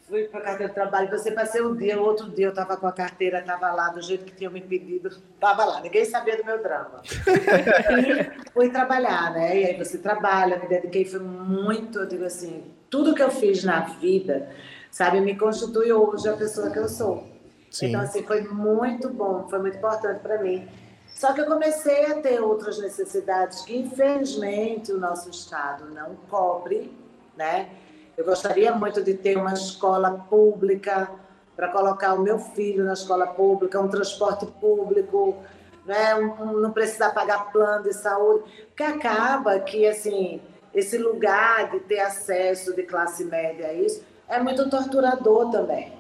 fui 0.08 0.26
para 0.26 0.40
a 0.40 0.44
carteira 0.44 0.70
de 0.70 0.76
trabalho, 0.76 1.10
você 1.10 1.32
passei 1.32 1.62
um 1.62 1.76
dia, 1.76 2.00
o 2.00 2.04
outro 2.04 2.30
dia 2.30 2.46
eu 2.46 2.50
estava 2.50 2.78
com 2.78 2.88
a 2.88 2.92
carteira, 2.92 3.40
estava 3.40 3.72
lá, 3.72 3.90
do 3.90 4.02
jeito 4.02 4.26
que 4.26 4.36
tinham 4.36 4.52
me 4.52 4.62
pedido, 4.62 5.08
estava 5.08 5.66
lá, 5.66 5.82
ninguém 5.82 6.06
sabia 6.06 6.38
do 6.38 6.46
meu 6.46 6.62
drama. 6.62 7.02
e 7.04 8.50
fui 8.54 8.70
trabalhar, 8.70 9.34
né? 9.34 9.60
E 9.60 9.66
aí 9.66 9.78
você 9.78 9.98
trabalha, 9.98 10.60
me 10.60 10.68
dediquei, 10.68 11.06
foi 11.06 11.20
muito, 11.20 12.00
eu 12.00 12.06
digo 12.06 12.24
assim, 12.24 12.72
tudo 12.90 13.16
que 13.16 13.24
eu 13.24 13.32
fiz 13.32 13.64
na 13.64 13.82
vida, 13.82 14.50
sabe, 14.92 15.20
me 15.22 15.36
constitui 15.38 15.92
hoje 15.92 16.30
a 16.30 16.34
pessoa 16.34 16.70
que 16.70 16.80
eu 16.80 16.88
sou. 16.88 17.28
Sim. 17.72 17.88
Então, 17.88 18.02
assim, 18.02 18.24
foi 18.24 18.42
muito 18.44 19.10
bom, 19.10 19.48
foi 19.50 19.60
muito 19.60 19.78
importante 19.78 20.20
para 20.20 20.42
mim. 20.42 20.68
Só 21.08 21.34
que 21.34 21.42
eu 21.42 21.46
comecei 21.46 22.06
a 22.06 22.22
ter 22.22 22.42
outras 22.42 22.78
necessidades 22.80 23.62
que, 23.62 23.76
infelizmente, 23.76 24.92
o 24.92 25.00
nosso 25.00 25.30
Estado 25.30 25.86
não 25.94 26.16
cobre, 26.30 26.96
né? 27.36 27.70
Eu 28.18 28.26
gostaria 28.26 28.74
muito 28.74 29.04
de 29.04 29.14
ter 29.14 29.38
uma 29.38 29.54
escola 29.54 30.12
pública 30.30 31.10
para 31.56 31.70
colocar 31.70 32.14
o 32.14 32.22
meu 32.22 32.40
filho 32.40 32.84
na 32.84 32.94
escola 32.94 33.28
pública, 33.28 33.80
um 33.80 33.88
transporte 33.88 34.46
público, 34.46 35.38
né? 35.86 36.16
Um, 36.16 36.44
um, 36.44 36.60
não 36.60 36.72
precisar 36.72 37.12
pagar 37.12 37.52
plano 37.52 37.84
de 37.84 37.94
saúde, 37.94 38.44
porque 38.68 38.84
acaba 38.84 39.60
que 39.60 39.86
assim 39.88 40.42
esse 40.74 40.98
lugar 40.98 41.72
de 41.72 41.80
ter 41.80 42.02
acesso 42.02 42.76
de 42.76 42.84
classe 42.84 43.24
média 43.24 43.68
a 43.68 43.74
isso 43.74 44.04
é 44.28 44.42
muito 44.42 44.70
torturador 44.70 45.50
também. 45.52 45.94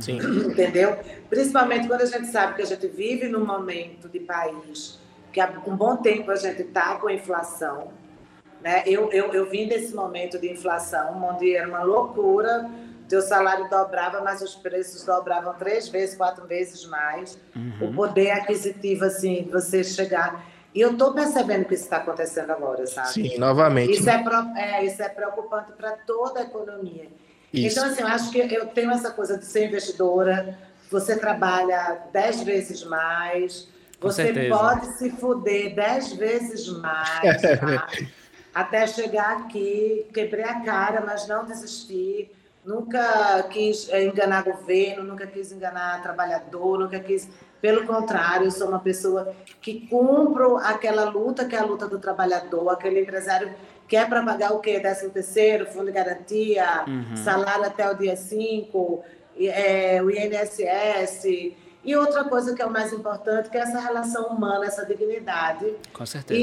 Sim. 0.00 0.18
Entendeu? 0.48 0.96
Principalmente 1.28 1.86
quando 1.86 2.02
a 2.02 2.06
gente 2.06 2.28
sabe 2.28 2.54
que 2.54 2.62
a 2.62 2.66
gente 2.66 2.86
vive 2.86 3.28
num 3.28 3.44
momento 3.44 4.08
de 4.08 4.20
país 4.20 4.98
que 5.32 5.40
há 5.40 5.50
um 5.66 5.76
bom 5.76 5.96
tempo 5.96 6.30
a 6.30 6.36
gente 6.36 6.62
está 6.62 6.96
com 6.96 7.08
inflação, 7.08 7.88
né? 8.62 8.82
Eu, 8.86 9.10
eu, 9.12 9.32
eu 9.34 9.50
vim 9.50 9.66
desse 9.66 9.94
momento 9.94 10.38
de 10.38 10.50
inflação, 10.50 11.22
onde 11.22 11.54
era 11.54 11.68
uma 11.68 11.82
loucura, 11.82 12.70
teu 13.08 13.20
salário 13.20 13.68
dobrava, 13.68 14.20
mas 14.20 14.40
os 14.40 14.54
preços 14.54 15.04
dobravam 15.04 15.54
três 15.54 15.88
vezes, 15.88 16.16
quatro 16.16 16.46
vezes 16.46 16.86
mais. 16.86 17.38
Uhum. 17.54 17.90
O 17.90 17.94
poder 17.94 18.30
aquisitivo, 18.30 19.04
assim, 19.04 19.48
você 19.50 19.82
chegar... 19.84 20.50
E 20.74 20.80
eu 20.80 20.92
estou 20.92 21.12
percebendo 21.12 21.66
que 21.66 21.74
isso 21.74 21.84
está 21.84 21.98
acontecendo 21.98 22.50
agora, 22.50 22.86
sabe? 22.86 23.12
Sim, 23.12 23.38
novamente. 23.38 23.92
Isso, 23.92 24.06
né? 24.06 24.24
é, 24.56 24.60
é, 24.62 24.84
isso 24.86 25.02
é 25.02 25.08
preocupante 25.10 25.72
para 25.72 25.92
toda 26.06 26.40
a 26.40 26.44
economia. 26.44 27.08
Isso. 27.52 27.78
Então, 27.78 27.90
assim, 27.90 28.00
eu 28.00 28.06
acho 28.06 28.30
que 28.30 28.38
eu 28.38 28.66
tenho 28.68 28.90
essa 28.90 29.10
coisa 29.10 29.36
de 29.36 29.44
ser 29.44 29.66
investidora, 29.66 30.56
você 30.90 31.18
trabalha 31.18 31.98
dez 32.10 32.42
vezes 32.42 32.82
mais, 32.84 33.68
você 34.00 34.48
pode 34.48 34.86
se 34.96 35.10
fuder 35.10 35.74
dez 35.74 36.12
vezes 36.14 36.68
mais, 36.68 37.42
tá? 37.60 37.88
Até 38.54 38.86
chegar 38.86 39.38
aqui, 39.38 40.06
quebrei 40.12 40.44
a 40.44 40.60
cara, 40.60 41.02
mas 41.04 41.26
não 41.26 41.44
desisti. 41.44 42.30
nunca 42.64 43.42
quis 43.50 43.88
enganar 43.92 44.44
governo, 44.44 45.02
nunca 45.02 45.26
quis 45.26 45.50
enganar 45.50 46.00
trabalhador, 46.02 46.78
nunca 46.78 47.00
quis. 47.00 47.28
Pelo 47.60 47.86
contrário, 47.86 48.46
eu 48.46 48.50
sou 48.50 48.68
uma 48.68 48.80
pessoa 48.80 49.34
que 49.60 49.86
cumpro 49.86 50.56
aquela 50.58 51.04
luta 51.04 51.44
que 51.44 51.54
é 51.56 51.58
a 51.58 51.64
luta 51.64 51.88
do 51.88 51.98
trabalhador, 51.98 52.68
aquele 52.70 53.00
empresário 53.00 53.52
que 53.88 53.96
é 53.96 54.04
para 54.06 54.22
pagar 54.22 54.52
o 54.52 54.60
quê? 54.60 54.80
13 54.80 55.10
terceiro, 55.10 55.66
fundo 55.66 55.86
de 55.86 55.92
garantia, 55.92 56.84
uhum. 56.86 57.16
salário 57.16 57.64
até 57.64 57.90
o 57.90 57.94
dia 57.94 58.16
5, 58.16 59.04
é, 59.38 60.02
o 60.02 60.10
INSS. 60.10 61.52
E 61.84 61.96
outra 61.96 62.24
coisa 62.24 62.54
que 62.54 62.62
é 62.62 62.66
o 62.66 62.70
mais 62.70 62.92
importante, 62.92 63.50
que 63.50 63.56
é 63.56 63.60
essa 63.60 63.80
relação 63.80 64.26
humana, 64.28 64.64
essa 64.64 64.86
dignidade. 64.86 65.74
Com 65.92 66.06
certeza. 66.06 66.40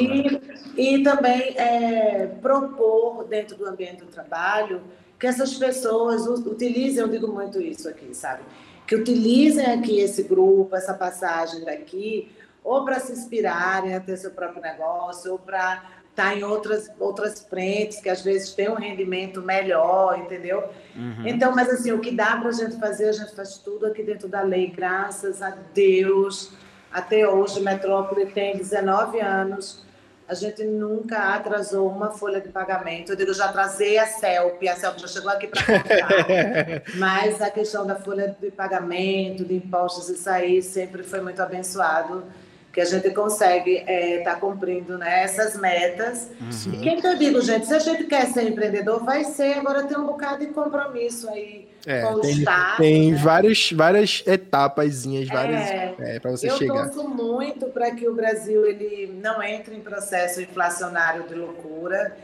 E, 0.76 0.96
e 0.96 1.04
também 1.04 1.56
é, 1.58 2.28
propor, 2.42 3.24
dentro 3.24 3.56
do 3.56 3.66
ambiente 3.66 4.04
do 4.04 4.08
trabalho, 4.08 4.82
que 5.18 5.26
essas 5.28 5.56
pessoas 5.56 6.28
utilizem, 6.28 7.02
eu 7.02 7.08
digo 7.08 7.28
muito 7.28 7.62
isso 7.62 7.88
aqui, 7.88 8.14
sabe? 8.14 8.44
Que 8.86 8.96
utilizem 8.96 9.66
aqui 9.66 10.00
esse 10.00 10.24
grupo, 10.24 10.76
essa 10.76 10.94
passagem 10.94 11.64
daqui, 11.64 12.32
ou 12.64 12.84
para 12.84 13.00
se 13.00 13.14
inspirarem 13.14 13.96
a 13.96 14.00
ter 14.00 14.18
seu 14.18 14.32
próprio 14.32 14.62
negócio, 14.62 15.32
ou 15.32 15.40
para 15.40 15.99
estar 16.10 16.32
tá 16.32 16.36
em 16.36 16.44
outras, 16.44 16.90
outras 17.00 17.42
frentes, 17.42 18.00
que 18.00 18.10
às 18.10 18.22
vezes 18.22 18.54
tem 18.54 18.70
um 18.70 18.76
rendimento 18.76 19.42
melhor, 19.42 20.20
entendeu? 20.20 20.70
Uhum. 20.96 21.28
Então, 21.28 21.56
mas 21.56 21.70
assim, 21.70 21.92
o 21.92 22.00
que 22.00 22.12
dá 22.12 22.38
para 22.38 22.50
a 22.50 22.54
gente 22.54 22.78
fazer, 22.80 23.10
a 23.10 23.14
gente 23.14 23.36
faz 23.36 23.58
tudo 23.58 23.86
aqui 23.86 24.04
dentro 24.04 24.28
da 24.28 24.42
lei, 24.42 24.68
graças 24.68 25.42
a 25.42 25.56
Deus. 25.74 26.52
Até 26.92 27.28
hoje, 27.28 27.62
Metrópole 27.62 28.26
tem 28.28 28.58
19 28.58 29.20
anos, 29.20 29.86
a 30.28 30.36
gente 30.36 30.64
nunca 30.64 31.34
atrasou 31.34 31.90
uma 31.90 32.12
folha 32.12 32.40
de 32.40 32.50
pagamento. 32.50 33.12
Eu 33.12 33.16
digo, 33.16 33.34
já 33.34 33.46
atrasei 33.46 33.98
a 33.98 34.06
CELP, 34.06 34.68
a 34.68 34.76
CELP 34.76 35.00
já 35.00 35.08
chegou 35.08 35.32
aqui 35.32 35.48
para 35.48 35.64
contar. 35.64 36.84
Mas 36.98 37.42
a 37.42 37.50
questão 37.50 37.86
da 37.86 37.96
folha 37.96 38.36
de 38.40 38.52
pagamento, 38.52 39.44
de 39.44 39.56
impostos, 39.56 40.08
isso 40.08 40.30
aí 40.30 40.62
sempre 40.62 41.02
foi 41.02 41.22
muito 41.22 41.42
abençoado 41.42 42.24
que 42.72 42.80
a 42.80 42.86
gente 42.86 43.10
consegue 43.12 43.78
estar 43.78 43.92
é, 43.92 44.20
tá 44.20 44.36
cumprindo 44.36 44.98
né, 44.98 45.24
essas 45.24 45.60
metas. 45.60 46.30
Uhum. 46.40 46.74
E 46.74 46.78
quem 46.78 47.02
que 47.02 47.08
eu 47.08 47.18
digo, 47.18 47.42
gente, 47.42 47.66
se 47.66 47.74
a 47.74 47.80
gente 47.80 48.04
quer 48.04 48.28
ser 48.28 48.48
empreendedor, 48.48 49.04
vai 49.04 49.24
ser, 49.24 49.58
agora 49.58 49.84
tem 49.84 49.98
um 49.98 50.06
bocado 50.06 50.46
de 50.46 50.54
compromisso 50.54 51.30
aí 51.30 51.68
é, 51.86 52.02
com 52.02 52.20
tem, 52.20 52.30
o 52.30 52.38
Estado. 52.38 52.78
Tem 52.78 53.12
né? 53.12 53.18
várias, 53.18 53.72
várias 53.72 54.24
etapas, 54.28 55.06
várias 55.06 55.70
é, 55.70 55.96
é 56.00 56.20
para 56.20 56.32
você 56.32 56.50
eu 56.50 56.58
chegar. 56.58 56.76
Eu 56.76 56.92
torço 56.92 57.10
muito 57.10 57.66
para 57.68 57.92
que 57.92 58.08
o 58.08 58.14
Brasil 58.14 58.66
ele 58.66 59.20
não 59.20 59.42
entre 59.42 59.76
em 59.76 59.82
processo 59.82 60.40
inflacionário 60.42 61.24
de 61.24 61.34
loucura, 61.34 62.16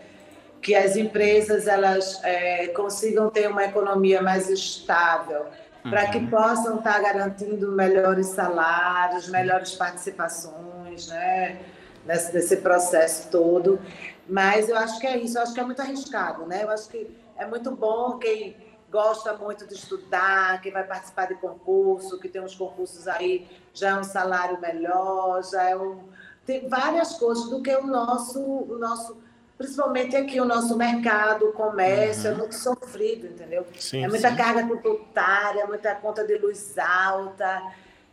que 0.62 0.76
as 0.76 0.96
empresas 0.96 1.68
elas 1.68 2.20
é, 2.24 2.68
consigam 2.68 3.30
ter 3.30 3.48
uma 3.48 3.66
economia 3.66 4.22
mais 4.22 4.50
estável, 4.50 5.46
para 5.90 6.08
que 6.08 6.18
uhum. 6.18 6.30
possam 6.30 6.78
estar 6.78 6.94
tá 6.94 7.00
garantindo 7.00 7.72
melhores 7.72 8.28
salários, 8.28 9.30
melhores 9.30 9.74
participações, 9.76 11.08
né? 11.08 11.60
Nesse, 12.06 12.34
nesse 12.34 12.58
processo 12.58 13.30
todo. 13.30 13.80
Mas 14.28 14.70
eu 14.70 14.78
acho 14.78 15.00
que 15.00 15.08
é 15.08 15.18
isso, 15.18 15.38
eu 15.38 15.44
acho 15.44 15.54
que 15.54 15.60
é 15.60 15.64
muito 15.64 15.82
arriscado, 15.82 16.46
né? 16.46 16.64
Eu 16.64 16.70
acho 16.70 16.90
que 16.90 17.16
é 17.38 17.46
muito 17.46 17.72
bom 17.72 18.18
quem 18.18 18.56
gosta 18.92 19.34
muito 19.34 19.68
de 19.68 19.74
estudar, 19.74 20.62
quem 20.62 20.72
vai 20.72 20.84
participar 20.84 21.28
de 21.28 21.36
concurso, 21.36 22.20
que 22.20 22.30
tem 22.30 22.42
uns 22.42 22.56
concursos 22.56 23.08
aí, 23.08 23.48
já 23.74 23.90
é 23.90 23.96
um 23.96 24.04
salário 24.04 24.60
melhor, 24.60 25.44
já 25.44 25.70
é 25.70 25.76
um. 25.76 26.04
Tem 26.46 26.70
várias 26.70 27.18
coisas 27.18 27.50
do 27.50 27.62
que 27.62 27.76
o 27.76 27.86
nosso, 27.86 28.40
o 28.40 28.78
nosso 28.78 29.18
principalmente 29.58 30.16
aqui 30.16 30.40
o 30.40 30.46
nosso 30.46 30.78
mercado, 30.78 31.46
o 31.50 31.54
comércio, 31.54 32.28
é 32.28 32.32
uhum. 32.32 32.36
é 32.36 32.40
muito 32.40 32.56
sofrido, 32.56 33.28
entendeu? 33.28 33.66
Sim, 33.80 34.04
é 34.04 34.08
muita 34.08 34.30
sim. 34.30 34.36
carga 34.36 34.66
tributária, 34.66 35.66
muita 35.66 35.96
conta 35.96 36.26
de 36.26 36.38
luz 36.38 36.78
alta, 36.78 37.62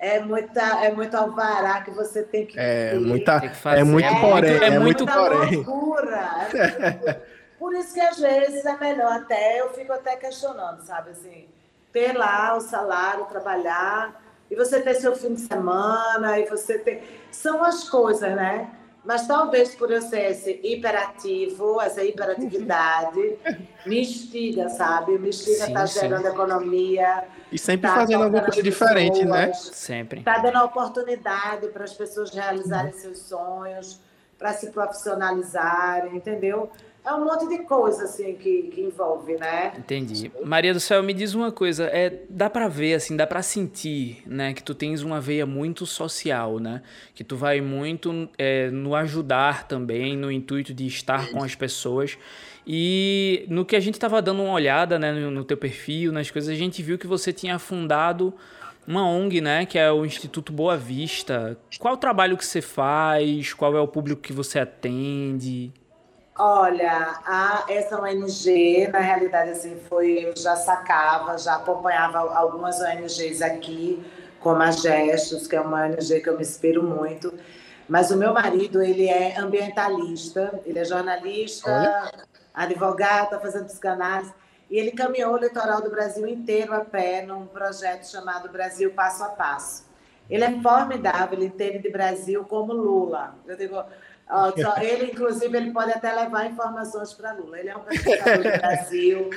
é 0.02 0.18
muita 0.18 0.84
é 0.84 0.92
muito 0.92 1.16
alvará 1.16 1.80
que 1.80 1.92
você 1.92 2.24
tem 2.24 2.44
que 2.44 2.58
é 2.58 2.90
ter. 2.90 3.00
muita 3.00 3.40
que 3.40 3.68
é 3.68 3.84
muito 3.84 4.04
é, 4.04 4.20
porém 4.20 4.58
é, 4.58 4.64
é 4.64 4.78
muito 4.80 5.06
porém 5.06 5.56
loucura, 5.62 6.48
é 6.52 7.20
por 7.56 7.72
isso 7.72 7.94
que 7.94 8.00
às 8.00 8.18
vezes 8.18 8.66
é 8.66 8.76
melhor 8.78 9.12
até 9.12 9.60
eu 9.60 9.72
fico 9.72 9.92
até 9.92 10.16
questionando 10.16 10.80
sabe 10.82 11.10
assim 11.10 11.46
ter 11.92 12.14
lá 12.14 12.56
o 12.56 12.60
salário 12.60 13.26
trabalhar 13.26 14.20
e 14.50 14.56
você 14.56 14.80
ter 14.80 14.94
seu 14.94 15.14
fim 15.14 15.34
de 15.34 15.42
semana 15.42 16.36
e 16.40 16.46
você 16.46 16.78
ter 16.80 17.22
são 17.30 17.62
as 17.62 17.88
coisas 17.88 18.34
né 18.34 18.72
mas 19.04 19.26
talvez 19.26 19.74
por 19.74 19.90
eu 19.90 20.00
ser 20.00 20.30
esse 20.30 20.60
hiperativo, 20.62 21.80
essa 21.80 22.04
hiperatividade, 22.04 23.36
me 23.84 24.00
instiga, 24.00 24.68
sabe? 24.68 25.18
Me 25.18 25.30
instiga 25.30 25.72
tá 25.72 25.86
gerando 25.86 26.26
economia. 26.26 27.24
E 27.50 27.58
sempre 27.58 27.88
tá 27.88 27.96
fazendo 27.96 28.24
alguma 28.24 28.42
coisa 28.42 28.62
diferente, 28.62 29.24
né? 29.24 29.52
Sempre. 29.52 30.20
Está 30.20 30.38
dando 30.38 30.62
oportunidade 30.64 31.68
para 31.68 31.84
as 31.84 31.92
pessoas 31.92 32.30
realizarem 32.30 32.92
uhum. 32.92 32.98
seus 32.98 33.18
sonhos, 33.18 34.00
para 34.38 34.52
se 34.52 34.70
profissionalizarem, 34.70 36.16
entendeu? 36.16 36.70
É 37.04 37.12
um 37.12 37.24
monte 37.24 37.48
de 37.48 37.64
coisa 37.64 38.04
assim 38.04 38.34
que, 38.34 38.62
que 38.64 38.80
envolve, 38.80 39.36
né? 39.36 39.72
Entendi. 39.76 40.30
Maria 40.44 40.72
do 40.72 40.78
Céu, 40.78 41.02
me 41.02 41.12
diz 41.12 41.34
uma 41.34 41.50
coisa, 41.50 41.84
é, 41.86 42.22
dá 42.30 42.48
para 42.48 42.68
ver 42.68 42.94
assim, 42.94 43.16
dá 43.16 43.26
para 43.26 43.42
sentir, 43.42 44.22
né, 44.24 44.54
que 44.54 44.62
tu 44.62 44.72
tens 44.72 45.02
uma 45.02 45.20
veia 45.20 45.44
muito 45.44 45.84
social, 45.84 46.60
né? 46.60 46.80
Que 47.12 47.24
tu 47.24 47.36
vai 47.36 47.60
muito 47.60 48.28
é, 48.38 48.70
no 48.70 48.94
ajudar 48.94 49.66
também, 49.66 50.16
no 50.16 50.30
intuito 50.30 50.72
de 50.72 50.86
estar 50.86 51.30
com 51.32 51.42
as 51.42 51.56
pessoas. 51.56 52.16
E 52.64 53.44
no 53.48 53.64
que 53.64 53.74
a 53.74 53.80
gente 53.80 53.94
estava 53.94 54.22
dando 54.22 54.42
uma 54.42 54.52
olhada, 54.52 54.96
né, 54.96 55.12
no, 55.12 55.30
no 55.30 55.44
teu 55.44 55.56
perfil, 55.56 56.12
nas 56.12 56.30
coisas, 56.30 56.48
a 56.48 56.56
gente 56.56 56.82
viu 56.84 56.96
que 56.96 57.06
você 57.08 57.32
tinha 57.32 57.58
fundado 57.58 58.32
uma 58.86 59.04
ONG, 59.08 59.40
né, 59.40 59.66
que 59.66 59.76
é 59.76 59.90
o 59.90 60.04
Instituto 60.04 60.52
Boa 60.52 60.76
Vista. 60.76 61.58
Qual 61.80 61.94
o 61.94 61.96
trabalho 61.96 62.36
que 62.36 62.46
você 62.46 62.62
faz? 62.62 63.52
Qual 63.52 63.76
é 63.76 63.80
o 63.80 63.88
público 63.88 64.22
que 64.22 64.32
você 64.32 64.60
atende? 64.60 65.72
Olha, 66.38 67.20
a, 67.26 67.64
essa 67.68 68.00
ONG, 68.00 68.88
na 68.88 69.00
realidade, 69.00 69.50
assim, 69.50 69.78
foi, 69.88 70.24
eu 70.24 70.36
já 70.36 70.56
sacava, 70.56 71.36
já 71.36 71.56
acompanhava 71.56 72.18
algumas 72.34 72.80
ONGs 72.80 73.42
aqui, 73.42 74.02
como 74.40 74.62
a 74.62 74.70
Gestos, 74.70 75.46
que 75.46 75.54
é 75.54 75.60
uma 75.60 75.84
ONG 75.84 76.20
que 76.20 76.28
eu 76.28 76.36
me 76.36 76.42
inspiro 76.42 76.82
muito. 76.82 77.32
Mas 77.86 78.10
o 78.10 78.16
meu 78.16 78.32
marido, 78.32 78.82
ele 78.82 79.08
é 79.08 79.36
ambientalista, 79.38 80.58
ele 80.64 80.78
é 80.78 80.84
jornalista, 80.84 81.70
Olha. 81.70 82.26
advogado, 82.54 83.24
está 83.24 83.38
fazendo 83.38 83.66
psicanálise. 83.66 84.32
E 84.70 84.78
ele 84.78 84.92
caminhou 84.92 85.34
o 85.34 85.36
litoral 85.36 85.82
do 85.82 85.90
Brasil 85.90 86.26
inteiro 86.26 86.72
a 86.72 86.80
pé 86.80 87.20
num 87.20 87.46
projeto 87.46 88.04
chamado 88.04 88.48
Brasil 88.48 88.90
Passo 88.92 89.22
a 89.22 89.28
Passo. 89.28 89.84
Ele 90.30 90.44
é 90.44 90.62
formidável, 90.62 91.36
ele 91.36 91.48
entende 91.48 91.80
de 91.80 91.90
Brasil 91.90 92.42
como 92.44 92.72
Lula. 92.72 93.34
Eu 93.46 93.54
digo, 93.54 93.84
só 94.28 94.80
ele, 94.80 95.12
inclusive, 95.12 95.56
ele 95.56 95.72
pode 95.72 95.92
até 95.92 96.12
levar 96.12 96.46
informações 96.46 97.12
para 97.12 97.32
Lula. 97.32 97.58
Ele 97.58 97.68
é 97.68 97.76
um 97.76 97.80
pesquisador 97.80 98.36
do 98.38 98.42
Brasil, 98.58 99.30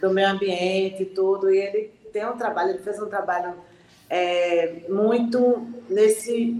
do 0.00 0.10
meio 0.10 0.28
ambiente 0.28 1.02
e 1.02 1.06
tudo, 1.06 1.50
e 1.50 1.58
ele 1.58 1.92
tem 2.12 2.26
um 2.26 2.36
trabalho, 2.36 2.70
ele 2.70 2.82
fez 2.82 3.00
um 3.00 3.08
trabalho 3.08 3.54
é, 4.10 4.82
muito 4.88 5.66
nesse, 5.88 6.54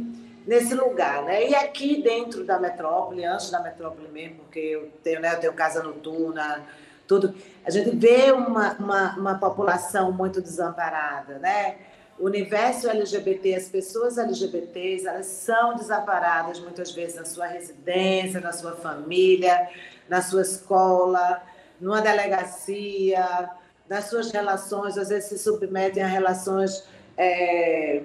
nesse 0.47 0.75
lugar, 0.75 1.23
né? 1.25 1.49
E 1.51 1.55
aqui 1.55 2.03
dentro 2.03 2.45
da 2.45 2.59
metrópole, 2.59 3.25
antes 3.25 3.51
da 3.51 3.61
metrópole 3.61 4.09
mesmo, 4.09 4.37
porque 4.37 4.59
eu 4.59 4.91
tenho, 5.03 5.21
né, 5.21 5.35
eu 5.35 5.41
tenho 5.41 5.53
casa 5.53 5.83
noturna, 5.83 6.65
tudo, 7.07 7.35
a 7.65 7.71
gente 7.71 7.95
vê 7.97 8.33
uma, 8.33 8.73
uma, 8.75 9.17
uma 9.19 9.39
população 9.39 10.11
muito 10.13 10.41
desamparada, 10.41 11.39
né? 11.39 11.77
O 12.23 12.27
universo 12.27 12.89
LGBT, 12.89 13.57
as 13.57 13.69
pessoas 13.69 14.17
LGBTs, 14.17 15.09
elas 15.09 15.27
são 15.27 15.75
desamparadas 15.75 16.61
muitas 16.61 16.93
vezes 16.93 17.17
na 17.17 17.25
sua 17.25 17.49
residência, 17.49 18.41
na 18.41 18.53
sua 18.53 18.77
família, 18.77 19.69
na 20.09 20.23
sua 20.23 20.43
escola, 20.43 21.43
numa 21.81 22.01
delegacia, 22.01 23.51
nas 23.89 24.05
suas 24.05 24.31
relações, 24.31 24.97
às 24.97 25.09
vezes 25.09 25.31
se 25.31 25.39
submetem 25.39 26.01
a 26.01 26.07
relações 26.07 26.85
é, 27.19 28.03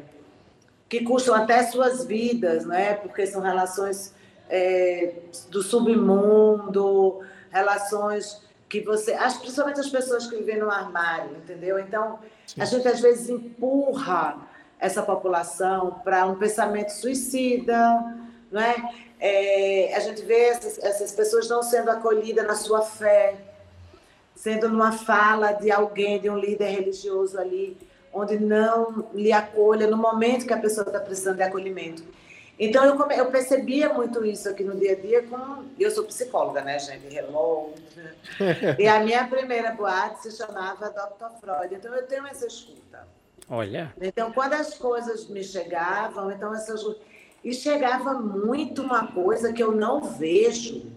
que 0.90 1.04
custam 1.04 1.36
até 1.36 1.62
suas 1.62 2.04
vidas, 2.04 2.66
né? 2.66 2.96
porque 2.96 3.28
são 3.28 3.40
relações 3.40 4.16
é, 4.50 5.14
do 5.52 5.62
submundo, 5.62 7.20
relações 7.52 8.42
que 8.68 8.82
você. 8.82 9.16
Principalmente 9.40 9.80
as 9.80 9.90
pessoas 9.90 10.26
que 10.26 10.38
vivem 10.38 10.58
no 10.58 10.72
armário, 10.72 11.38
entendeu? 11.38 11.78
Então, 11.78 12.18
Sim. 12.48 12.62
A 12.62 12.66
gente 12.66 12.88
às 12.88 13.00
vezes 13.00 13.30
empurra 13.30 14.38
essa 14.80 15.04
população 15.04 16.00
para 16.04 16.26
um 16.26 16.36
pensamento 16.36 16.90
suicida, 16.90 17.78
não 18.52 18.62
é? 18.62 18.76
é 19.20 19.96
a 19.96 20.00
gente 20.00 20.22
vê 20.24 20.46
essas, 20.46 20.80
essas 20.80 21.12
pessoas 21.12 21.50
não 21.50 21.62
sendo 21.62 21.92
acolhidas 21.92 22.48
na 22.48 22.56
sua 22.56 22.82
fé, 22.82 23.36
sendo 24.36 24.70
numa 24.70 24.92
fala 24.92 25.52
de 25.52 25.72
alguém, 25.72 26.20
de 26.20 26.30
um 26.30 26.38
líder 26.38 26.70
religioso 26.70 27.40
ali, 27.40 27.78
onde 28.14 28.40
não 28.40 29.10
lhe 29.14 29.32
acolha 29.32 29.88
no 29.88 29.98
momento 29.98 30.46
que 30.46 30.54
a 30.54 30.58
pessoa 30.58 30.86
está 30.88 31.00
precisando 31.00 31.38
de 31.38 31.44
acolhimento. 31.44 32.04
Então 32.60 32.84
eu, 32.84 32.98
come... 32.98 33.16
eu 33.16 33.28
percebia 33.28 33.94
muito 33.94 34.26
isso 34.26 34.50
aqui 34.50 34.64
no 34.64 34.76
dia 34.76 34.94
a 34.94 34.96
dia 34.96 35.24
com. 35.24 35.66
Eu 35.80 35.92
sou 35.92 36.06
psicóloga, 36.06 36.62
né, 36.62 36.80
gente? 36.80 37.16
Hello. 37.16 37.74
e 38.80 38.88
a 38.88 39.00
minha 39.02 39.28
primeira 39.28 39.72
boate 39.72 40.24
se 40.24 40.32
chamava 40.32 40.90
Dr. 40.90 41.40
Freud. 41.40 41.76
Então 41.76 41.94
eu 41.94 42.08
tenho 42.08 42.26
essa 42.26 42.48
escuta. 42.48 43.08
Olha. 43.50 43.94
Então, 44.02 44.32
quando 44.34 44.54
as 44.54 44.74
coisas 44.74 45.28
me 45.30 45.44
chegavam, 45.44 46.32
então 46.32 46.54
essas. 46.54 46.84
E 47.44 47.54
chegava 47.54 48.16
muito 48.16 48.82
uma 48.82 49.08
coisa 49.12 49.54
que 49.54 49.62
eu 49.62 49.72
não 49.72 50.02
vejo. 50.02 50.92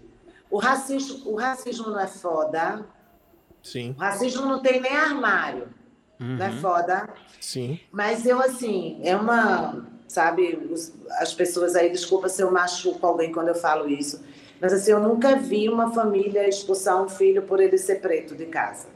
O 0.50 0.58
racismo, 0.58 1.30
o 1.30 1.36
racismo 1.36 1.90
não 1.90 2.00
é 2.00 2.06
foda. 2.06 2.84
Sim. 3.62 3.94
O 3.96 4.00
racismo 4.00 4.46
não 4.46 4.60
tem 4.60 4.80
nem 4.80 4.96
armário. 4.96 5.68
Uhum. 6.18 6.36
Não 6.36 6.46
é 6.46 6.48
uhum. 6.48 6.60
foda? 6.60 7.08
Sim. 7.38 7.78
Mas 7.92 8.26
eu, 8.26 8.40
assim, 8.40 8.98
é 9.04 9.14
uma 9.14 9.86
sabe? 10.10 10.58
as 11.18 11.32
pessoas 11.32 11.76
aí, 11.76 11.88
desculpa 11.88 12.28
se 12.28 12.42
eu 12.42 12.50
machuco 12.50 13.06
alguém 13.06 13.30
quando 13.30 13.48
eu 13.48 13.54
falo 13.54 13.88
isso, 13.88 14.20
mas 14.60 14.72
assim, 14.72 14.90
eu 14.90 14.98
nunca 14.98 15.36
vi 15.36 15.68
uma 15.68 15.94
família 15.94 16.48
expulsar 16.48 17.00
um 17.00 17.08
filho 17.08 17.42
por 17.42 17.60
ele 17.60 17.78
ser 17.78 18.00
preto 18.00 18.34
de 18.34 18.46
casa. 18.46 18.88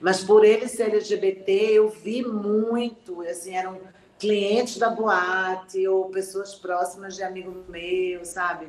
Mas 0.00 0.24
por 0.24 0.44
ele 0.44 0.66
ser 0.66 0.84
LGBT, 0.84 1.52
eu 1.52 1.88
vi 1.90 2.22
muito, 2.22 3.20
assim, 3.22 3.54
eram 3.54 3.78
clientes 4.18 4.78
da 4.78 4.88
boate 4.88 5.86
ou 5.86 6.08
pessoas 6.08 6.54
próximas 6.54 7.14
de 7.14 7.22
amigo 7.22 7.54
meu, 7.68 8.24
sabe? 8.24 8.66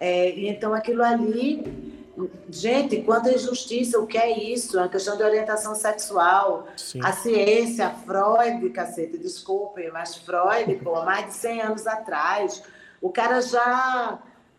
É, 0.00 0.30
então 0.30 0.72
aquilo 0.72 1.02
ali 1.02 1.97
Gente, 2.48 3.02
quanta 3.02 3.32
injustiça, 3.32 3.98
o 3.98 4.06
que 4.06 4.18
é 4.18 4.30
isso? 4.30 4.78
Uma 4.78 4.88
questão 4.88 5.16
de 5.16 5.22
orientação 5.22 5.74
sexual. 5.74 6.66
Sim. 6.76 7.00
A 7.04 7.12
ciência, 7.12 7.90
Freud, 7.90 8.70
cacete, 8.70 9.18
desculpe, 9.18 9.88
mas 9.90 10.16
Freud, 10.16 10.74
pô, 10.82 11.02
mais 11.04 11.26
de 11.26 11.34
100 11.34 11.60
anos 11.62 11.86
atrás, 11.86 12.62
o 13.00 13.10
cara 13.10 13.40
já, 13.40 14.18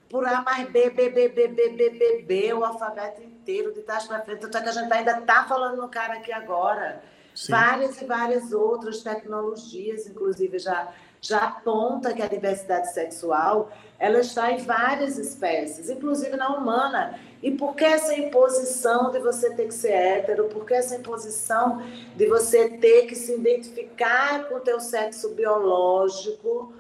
por 0.09 0.25
A 0.25 0.41
mais 0.41 0.69
B, 0.69 0.89
B, 0.89 1.09
B, 1.09 1.29
B, 1.29 1.47
B, 1.47 1.69
B, 1.69 1.89
B, 1.89 2.25
B, 2.25 2.53
o 2.53 2.63
alfabeto 2.63 3.21
inteiro, 3.21 3.73
de 3.73 3.81
trás 3.81 4.05
para 4.05 4.21
frente, 4.21 4.39
tanto 4.39 4.57
é 4.57 4.61
que 4.61 4.69
a 4.69 4.71
gente 4.71 4.93
ainda 4.93 5.19
está 5.19 5.45
falando 5.45 5.77
no 5.77 5.89
cara 5.89 6.13
aqui 6.13 6.31
agora. 6.31 7.01
Sim. 7.35 7.51
Várias 7.51 8.01
e 8.01 8.05
várias 8.05 8.51
outras 8.53 9.01
tecnologias, 9.01 10.07
inclusive, 10.07 10.59
já, 10.59 10.89
já 11.21 11.39
aponta 11.39 12.13
que 12.13 12.21
a 12.21 12.27
diversidade 12.27 12.93
sexual 12.93 13.69
ela 13.97 14.19
está 14.19 14.51
em 14.51 14.57
várias 14.59 15.17
espécies, 15.17 15.89
inclusive 15.89 16.35
na 16.37 16.49
humana. 16.49 17.19
E 17.41 17.51
por 17.51 17.75
que 17.75 17.86
essa 17.86 18.13
imposição 18.15 19.12
de 19.12 19.19
você 19.19 19.50
ter 19.51 19.67
que 19.67 19.74
ser 19.74 19.91
hétero? 19.91 20.46
Por 20.46 20.65
que 20.65 20.74
essa 20.74 20.96
imposição 20.96 21.81
de 22.15 22.25
você 22.27 22.69
ter 22.69 23.05
que 23.05 23.15
se 23.15 23.34
identificar 23.34 24.48
com 24.50 24.55
o 24.55 24.60
teu 24.60 24.79
sexo 24.79 25.29
biológico? 25.29 26.74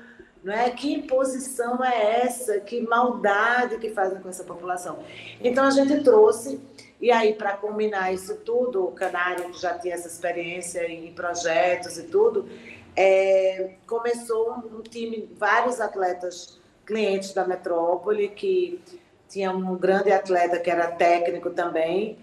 Não 0.43 0.53
é? 0.53 0.69
Que 0.69 0.93
imposição 0.93 1.83
é 1.83 2.25
essa? 2.25 2.59
Que 2.59 2.81
maldade 2.81 3.77
que 3.77 3.89
fazem 3.89 4.21
com 4.21 4.29
essa 4.29 4.43
população? 4.43 4.99
Então 5.41 5.65
a 5.65 5.71
gente 5.71 6.03
trouxe, 6.03 6.59
e 6.99 7.11
aí 7.11 7.33
para 7.33 7.55
combinar 7.55 8.13
isso 8.13 8.35
tudo, 8.37 8.85
o 8.85 8.91
Canário 8.91 9.51
que 9.51 9.61
já 9.61 9.77
tinha 9.77 9.93
essa 9.93 10.07
experiência 10.07 10.85
em 10.89 11.13
projetos 11.13 11.97
e 11.97 12.03
tudo, 12.03 12.47
é, 12.95 13.75
começou 13.87 14.55
um 14.57 14.81
time, 14.81 15.29
vários 15.37 15.79
atletas 15.79 16.59
clientes 16.85 17.33
da 17.33 17.45
metrópole 17.45 18.29
que 18.29 18.81
tinha 19.29 19.51
um 19.51 19.77
grande 19.77 20.11
atleta 20.11 20.59
que 20.59 20.69
era 20.69 20.91
técnico 20.91 21.51
também. 21.51 22.17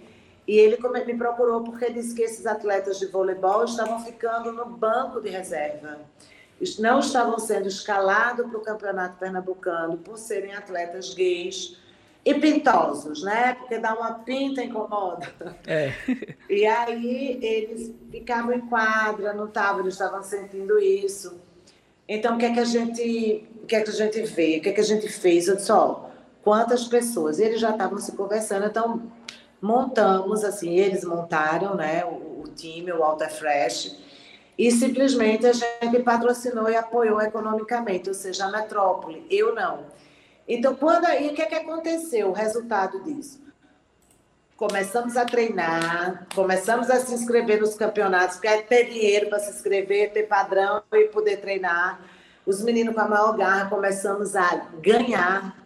E 0.46 0.58
ele 0.58 0.76
me 1.06 1.16
procurou 1.16 1.62
porque 1.62 1.90
disse 1.90 2.14
que 2.14 2.22
esses 2.22 2.46
atletas 2.46 2.98
de 2.98 3.06
voleibol 3.06 3.64
estavam 3.64 4.04
ficando 4.04 4.52
no 4.52 4.66
banco 4.66 5.20
de 5.20 5.30
reserva. 5.30 5.98
Não 6.78 7.00
estavam 7.00 7.38
sendo 7.38 7.68
escalados 7.68 8.46
para 8.46 8.58
o 8.58 8.62
campeonato 8.62 9.18
pernambucano 9.18 9.98
por 9.98 10.16
serem 10.16 10.54
atletas 10.54 11.14
gays 11.14 11.76
e 12.25 12.34
pintosos, 12.34 13.22
né? 13.22 13.54
Porque 13.54 13.78
dá 13.78 13.94
uma 13.94 14.14
pinta 14.14 14.62
incomoda. 14.62 15.32
É. 15.66 15.92
E 16.48 16.64
aí 16.64 17.40
eles 17.42 17.92
ficavam 18.08 18.52
em 18.52 18.60
quadra, 18.60 19.32
não 19.32 19.46
estavam, 19.46 19.80
eles 19.80 19.94
estavam 19.94 20.22
sentindo 20.22 20.78
isso. 20.78 21.40
Então, 22.08 22.36
o 22.36 22.38
que 22.38 22.46
é 22.46 22.52
que 22.52 22.60
a 22.60 22.64
gente, 22.64 23.48
o 23.62 23.66
que 23.66 23.75
é 23.75 23.80
que 23.80 23.90
a 23.90 23.92
gente 23.92 24.22
vê? 24.22 24.58
O 24.58 24.62
que 24.62 24.68
é 24.68 24.72
que 24.72 24.80
a 24.80 24.84
gente 24.84 25.08
fez? 25.08 25.48
Eu 25.48 25.56
disse, 25.56 25.72
ó, 25.72 26.05
quantas 26.46 26.84
pessoas? 26.84 27.40
Eles 27.40 27.58
já 27.58 27.70
estavam 27.70 27.98
se 27.98 28.12
conversando, 28.12 28.66
então 28.66 29.02
montamos, 29.60 30.44
assim, 30.44 30.78
eles 30.78 31.02
montaram, 31.02 31.74
né, 31.74 32.04
o, 32.04 32.42
o 32.42 32.44
time, 32.54 32.92
o 32.92 33.02
Alta 33.02 33.28
Fresh, 33.28 33.98
e 34.56 34.70
simplesmente 34.70 35.44
a 35.44 35.52
gente 35.52 35.98
patrocinou 36.04 36.70
e 36.70 36.76
apoiou 36.76 37.20
economicamente, 37.20 38.09
ou 38.09 38.14
seja, 38.14 38.44
a 38.44 38.50
metrópole. 38.52 39.26
Eu 39.28 39.56
não. 39.56 39.87
Então, 40.46 40.76
quando 40.76 41.06
aí, 41.06 41.30
o 41.30 41.35
que 41.35 41.42
é 41.42 41.46
que 41.46 41.56
aconteceu? 41.56 42.28
O 42.28 42.32
resultado 42.32 43.02
disso? 43.02 43.44
começamos 44.56 45.18
a 45.18 45.26
treinar, 45.26 46.26
começamos 46.35 46.88
a 46.88 46.98
se 46.98 47.12
inscrever 47.12 47.61
nos 47.61 47.74
campeonatos, 47.74 48.37
porque 48.37 48.48
é 48.48 48.62
ter 48.62 48.85
dinheiro 48.85 49.28
para 49.28 49.38
se 49.38 49.50
inscrever, 49.50 50.12
ter 50.12 50.22
padrão 50.22 50.82
e 50.94 51.09
poder 51.09 51.42
treinar. 51.42 52.00
Os 52.46 52.62
meninos 52.62 52.94
com 52.94 53.00
a 53.02 53.09
maior 53.09 53.37
garra 53.37 53.68
começamos 53.68 54.35
a 54.35 54.66
ganhar 54.80 55.65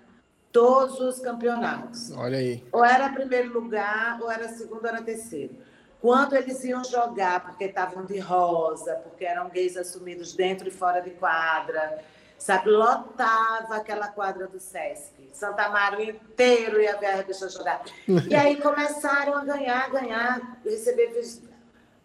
todos 0.52 1.00
os 1.00 1.20
campeonatos. 1.20 2.10
Olha 2.12 2.38
aí. 2.38 2.64
Ou 2.72 2.84
era 2.84 3.08
primeiro 3.10 3.52
lugar, 3.52 4.18
ou 4.20 4.30
era 4.30 4.48
segundo, 4.48 4.82
ou 4.82 4.88
era 4.88 5.02
terceiro. 5.02 5.54
Quando 6.00 6.34
eles 6.34 6.64
iam 6.64 6.82
jogar, 6.82 7.44
porque 7.44 7.64
estavam 7.64 8.06
de 8.06 8.18
rosa, 8.18 8.94
porque 8.96 9.24
eram 9.24 9.50
gays 9.50 9.76
assumidos 9.76 10.32
dentro 10.32 10.66
e 10.66 10.70
fora 10.70 11.00
de 11.00 11.10
quadra, 11.10 12.02
sabe? 12.38 12.70
Lotava 12.70 13.76
aquela 13.76 14.08
quadra 14.08 14.46
do 14.46 14.58
Sesc. 14.58 15.28
Santa 15.32 15.64
Amaro 15.64 16.00
inteiro 16.00 16.80
ia 16.80 16.96
ver 16.96 17.06
a 17.06 17.16
revista 17.16 17.48
jogar. 17.48 17.82
E 18.28 18.34
aí 18.34 18.56
começaram 18.60 19.36
a 19.36 19.44
ganhar, 19.44 19.90
ganhar, 19.90 20.58
receber. 20.64 21.22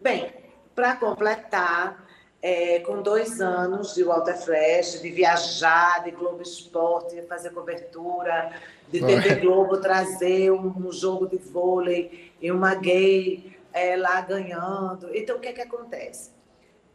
Bem, 0.00 0.32
para 0.74 0.96
completar, 0.96 2.05
é, 2.48 2.78
com 2.78 3.02
dois 3.02 3.40
anos 3.40 3.92
de 3.92 4.04
Walter 4.04 4.36
Fresh, 4.36 5.02
de 5.02 5.10
viajar, 5.10 6.04
de 6.04 6.12
Globo 6.12 6.40
Esporte, 6.40 7.20
fazer 7.22 7.50
cobertura, 7.50 8.52
de 8.88 9.04
TV 9.04 9.34
Globo 9.40 9.78
trazer 9.78 10.52
um, 10.52 10.68
um, 10.68 10.92
jogo 10.92 11.26
de 11.26 11.38
vôlei 11.38 12.32
e 12.40 12.52
uma 12.52 12.76
gay 12.76 13.58
é, 13.72 13.96
lá 13.96 14.20
ganhando. 14.20 15.10
Então, 15.12 15.38
o 15.38 15.40
que, 15.40 15.48
é 15.48 15.52
que 15.52 15.60
acontece? 15.60 16.30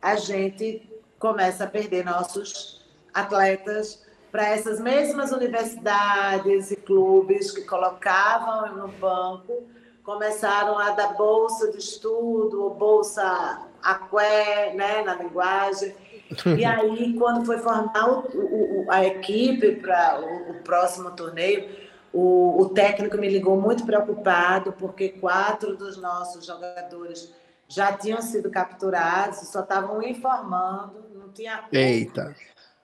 A 0.01 0.15
gente 0.15 0.89
começa 1.19 1.65
a 1.65 1.67
perder 1.67 2.05
nossos 2.05 2.89
atletas 3.13 4.05
para 4.31 4.47
essas 4.47 4.79
mesmas 4.79 5.33
universidades 5.33 6.71
e 6.71 6.77
clubes 6.77 7.51
que 7.51 7.65
colocavam 7.65 8.73
no 8.77 8.87
banco, 8.87 9.63
começaram 10.01 10.79
a 10.79 10.91
dar 10.91 11.13
bolsa 11.15 11.69
de 11.69 11.77
estudo, 11.79 12.63
ou 12.63 12.73
bolsa 12.73 13.69
aqué, 13.83 14.73
né, 14.73 15.01
na 15.03 15.15
linguagem. 15.15 15.95
E 16.57 16.63
aí, 16.63 17.13
quando 17.17 17.45
foi 17.45 17.57
formar 17.57 18.09
o, 18.09 18.83
o, 18.83 18.85
a 18.89 19.05
equipe 19.05 19.75
para 19.75 20.21
o, 20.21 20.51
o, 20.51 20.53
próximo 20.63 21.11
torneio, 21.11 21.69
o, 22.13 22.71
técnico 22.73 23.17
me 23.17 23.29
ligou 23.29 23.59
muito 23.59 23.85
preocupado, 23.85 24.71
porque 24.73 25.09
quatro 25.09 25.75
dos 25.75 25.97
nossos 25.97 26.45
jogadores 26.45 27.33
já 27.67 27.91
tinham 27.93 28.21
sido 28.21 28.49
capturados, 28.49 29.39
só 29.49 29.61
estavam 29.61 30.01
informando, 30.01 31.05
não 31.13 31.29
tinha. 31.29 31.63
Eita! 31.71 32.35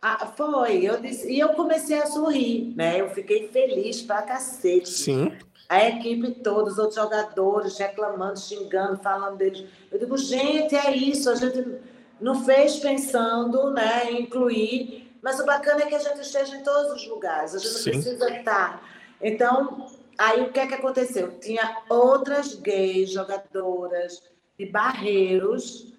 Ah, 0.02 0.28
foi, 0.28 0.84
eu 0.84 1.02
disse, 1.02 1.32
e 1.32 1.40
eu 1.40 1.50
comecei 1.50 2.00
a 2.00 2.06
sorrir, 2.06 2.74
né? 2.76 3.02
Eu 3.02 3.10
fiquei 3.10 3.48
feliz 3.48 4.02
pra 4.02 4.22
cacete. 4.22 4.90
Sim. 4.90 5.34
A 5.70 5.86
equipe 5.88 6.32
toda, 6.42 6.72
os 6.72 6.78
outros 6.78 6.96
jogadores 6.96 7.78
reclamando, 7.78 8.40
xingando, 8.40 8.98
falando 8.98 9.38
deles. 9.38 9.66
Eu 9.92 10.00
digo, 10.00 10.18
gente, 10.18 10.76
é 10.76 10.96
isso, 10.96 11.30
a 11.30 11.36
gente 11.36 11.80
não 12.22 12.44
fez 12.46 12.78
pensando 12.78 13.72
né, 13.72 14.12
em 14.12 14.22
incluir, 14.22 15.12
mas 15.22 15.40
o 15.40 15.46
bacana 15.46 15.84
é 15.84 15.88
que 15.88 15.96
a 15.96 16.00
gente 16.00 16.22
esteja 16.22 16.56
em 16.56 16.64
todos 16.64 16.94
os 16.94 17.08
lugares, 17.08 17.54
a 17.54 17.60
gente 17.60 17.74
Sim. 17.74 17.92
precisa 17.92 18.30
estar. 18.32 18.82
Então, 19.22 19.88
aí 20.18 20.42
o 20.42 20.52
que 20.52 20.60
é 20.60 20.68
que 20.68 20.74
aconteceu? 20.74 21.38
Tinha 21.40 21.84
outras 21.90 22.56
gays 22.56 23.12
jogadoras 23.12 24.24
de 24.58 24.66
Barreiros 24.68 25.94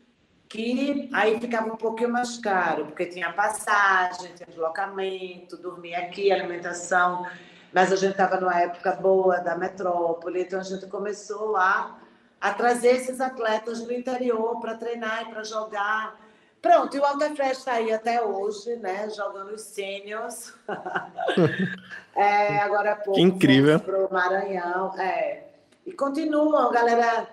que 0.48 1.11
aí 1.12 1.38
ficava 1.38 1.70
um 1.72 1.76
pouquinho 1.76 2.11
mais 2.11 2.38
caro, 2.38 2.87
porque 2.87 3.04
tinha 3.07 3.31
passagem, 3.33 4.33
tinha 4.35 4.46
deslocamento, 4.48 5.59
dormir 5.59 5.94
aqui, 5.94 6.33
alimentação, 6.33 7.26
mas 7.72 7.92
a 7.92 7.96
gente 7.96 8.12
estava 8.12 8.40
numa 8.40 8.59
época 8.61 8.92
boa 8.92 9.38
da 9.38 9.57
metrópole, 9.57 10.42
então 10.42 10.61
a 10.61 10.64
gente 10.64 10.87
começou 10.87 11.50
lá 11.50 11.98
a 12.40 12.52
trazer 12.52 12.96
esses 12.96 13.20
atletas 13.20 13.81
do 13.83 13.92
interior 13.92 14.61
para 14.61 14.74
treinar 14.74 15.22
e 15.22 15.33
para 15.33 15.42
jogar. 15.42 16.18
Pronto, 16.61 16.96
e 16.96 17.00
o 17.00 17.04
Altefresh 17.04 17.59
está 17.59 17.72
aí 17.74 17.92
até 17.92 18.22
hoje, 18.22 18.76
né, 18.76 19.09
jogando 19.11 19.52
os 19.52 19.62
sêniors. 19.62 20.54
é, 22.16 22.59
agora 22.59 22.92
há 22.92 22.96
pouco, 22.96 23.14
que 23.14 23.22
incrível. 23.22 23.78
para 23.78 24.07
o 24.07 24.12
Maranhão. 24.12 24.98
É. 24.98 25.44
E 25.87 25.92
continuam, 25.92 26.68
a 26.68 26.72
galera 26.72 27.28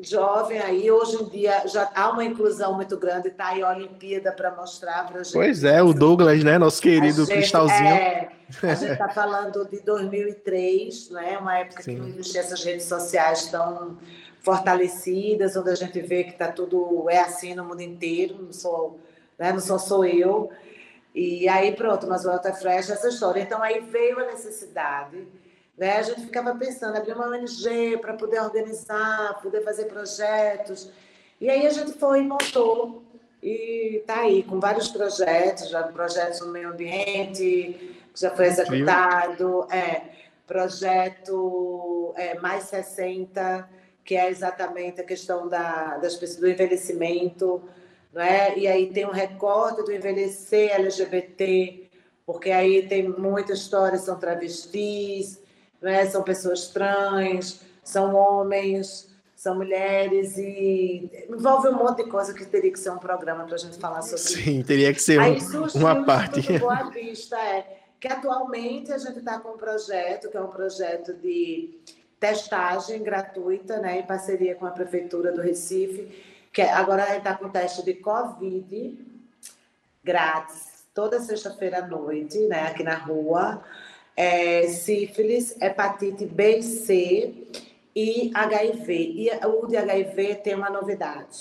jovem 0.00 0.60
aí, 0.60 0.90
hoje 0.90 1.16
em 1.16 1.28
dia 1.28 1.66
já 1.66 1.90
há 1.94 2.10
uma 2.10 2.24
inclusão 2.24 2.74
muito 2.74 2.96
grande, 2.96 3.30
tá 3.30 3.48
aí 3.48 3.62
a 3.62 3.70
Olimpíada 3.70 4.32
para 4.32 4.54
mostrar 4.54 5.06
para 5.06 5.22
gente. 5.22 5.34
Pois 5.34 5.64
é, 5.64 5.82
o 5.82 5.92
Douglas, 5.92 6.42
né, 6.44 6.56
nosso 6.56 6.80
querido 6.80 7.24
gente, 7.24 7.34
Cristalzinho. 7.34 7.88
É, 7.88 8.28
a 8.62 8.74
gente 8.74 8.92
está 8.92 9.08
falando 9.08 9.68
de 9.68 9.80
2003, 9.80 11.10
né, 11.10 11.38
uma 11.38 11.58
época 11.58 11.82
Sim. 11.82 11.94
que 11.94 12.00
não 12.00 12.08
existia 12.08 12.40
essas 12.40 12.62
redes 12.62 12.86
sociais 12.86 13.46
tão 13.48 13.98
fortalecidas, 14.40 15.56
onde 15.56 15.70
a 15.70 15.74
gente 15.74 16.00
vê 16.00 16.24
que 16.24 16.32
tá 16.32 16.52
tudo 16.52 17.10
é 17.10 17.18
assim 17.18 17.54
no 17.54 17.64
mundo 17.64 17.80
inteiro, 17.80 18.36
não 18.40 18.52
sou, 18.52 19.00
né, 19.38 19.52
não 19.52 19.60
só 19.60 19.78
sou 19.78 20.04
eu. 20.04 20.50
E 21.14 21.48
aí 21.48 21.74
pronto, 21.74 22.06
mas 22.06 22.24
o 22.24 22.30
Alta 22.30 22.52
Fresh 22.52 22.90
essa 22.90 23.08
história. 23.08 23.40
Então 23.40 23.60
aí 23.60 23.80
veio 23.80 24.20
a 24.20 24.26
necessidade 24.26 25.26
né? 25.78 25.96
A 25.96 26.02
gente 26.02 26.22
ficava 26.22 26.54
pensando, 26.56 26.96
abrir 26.96 27.12
uma 27.12 27.28
ONG 27.28 27.96
para 27.98 28.14
poder 28.14 28.40
organizar, 28.40 29.40
poder 29.40 29.62
fazer 29.62 29.84
projetos. 29.84 30.90
E 31.40 31.48
aí 31.48 31.66
a 31.66 31.70
gente 31.70 31.92
foi 31.92 32.20
e 32.20 32.24
montou. 32.24 33.04
E 33.40 33.98
está 33.98 34.22
aí, 34.22 34.42
com 34.42 34.58
vários 34.58 34.88
projetos, 34.88 35.70
já 35.70 35.84
projetos 35.84 36.40
no 36.40 36.48
meio 36.48 36.70
ambiente, 36.70 37.96
que 38.12 38.20
já 38.20 38.32
foi 38.32 38.46
executado, 38.46 39.68
é, 39.70 40.02
projeto 40.44 42.12
é, 42.16 42.34
Mais 42.40 42.64
60, 42.64 43.68
que 44.04 44.16
é 44.16 44.28
exatamente 44.28 45.00
a 45.00 45.04
questão 45.04 45.46
da, 45.48 45.98
das 45.98 46.16
pessoas, 46.16 46.40
do 46.40 46.48
envelhecimento, 46.48 47.62
não 48.12 48.22
é? 48.22 48.58
E 48.58 48.66
aí 48.66 48.90
tem 48.90 49.06
um 49.06 49.12
recorte 49.12 49.84
do 49.84 49.92
envelhecer 49.92 50.74
LGBT, 50.74 51.88
porque 52.26 52.50
aí 52.50 52.88
tem 52.88 53.08
muitas 53.08 53.60
histórias, 53.60 54.00
são 54.00 54.18
travestis, 54.18 55.38
né? 55.80 56.06
são 56.06 56.22
pessoas 56.22 56.68
trans, 56.68 57.60
são 57.82 58.14
homens, 58.14 59.08
são 59.38 59.54
mulheres 59.54 60.36
e 60.36 61.08
envolve 61.30 61.68
um 61.68 61.76
monte 61.76 62.02
de 62.02 62.10
coisa 62.10 62.34
que 62.34 62.44
teria 62.44 62.72
que 62.72 62.78
ser 62.78 62.90
um 62.90 62.98
programa 62.98 63.44
para 63.44 63.54
a 63.54 63.58
gente 63.58 63.78
falar 63.78 64.02
sobre 64.02 64.18
Sim, 64.18 64.62
teria 64.62 64.92
que 64.92 65.00
ser 65.00 65.20
um, 65.20 65.78
uma 65.78 66.04
parte. 66.04 66.58
Boa 66.58 66.90
Vista 66.90 67.36
é 67.36 67.78
que 68.00 68.08
atualmente 68.08 68.92
a 68.92 68.98
gente 68.98 69.20
está 69.20 69.38
com 69.38 69.50
um 69.50 69.56
projeto 69.56 70.28
que 70.28 70.36
é 70.36 70.40
um 70.40 70.48
projeto 70.48 71.14
de 71.14 71.78
testagem 72.18 73.02
gratuita, 73.02 73.78
né, 73.78 74.00
em 74.00 74.02
parceria 74.06 74.56
com 74.56 74.66
a 74.66 74.70
prefeitura 74.70 75.32
do 75.32 75.40
Recife, 75.40 76.08
que 76.52 76.60
é, 76.60 76.72
agora 76.72 77.04
a 77.04 77.06
gente 77.06 77.18
está 77.18 77.34
com 77.34 77.48
teste 77.48 77.84
de 77.84 77.94
Covid 77.94 79.06
grátis 80.02 80.84
toda 80.92 81.20
sexta-feira 81.20 81.78
à 81.78 81.86
noite, 81.86 82.38
né, 82.46 82.66
aqui 82.66 82.82
na 82.82 82.96
rua 82.96 83.62
é, 84.18 84.66
sífilis, 84.66 85.56
hepatite 85.62 86.26
B 86.26 86.58
e 86.58 86.62
C 86.64 87.34
e 87.94 88.32
HIV. 88.34 88.92
E 88.92 89.30
o 89.46 89.64
de 89.68 89.76
HIV 89.76 90.34
tem 90.42 90.56
uma 90.56 90.68
novidade, 90.68 91.38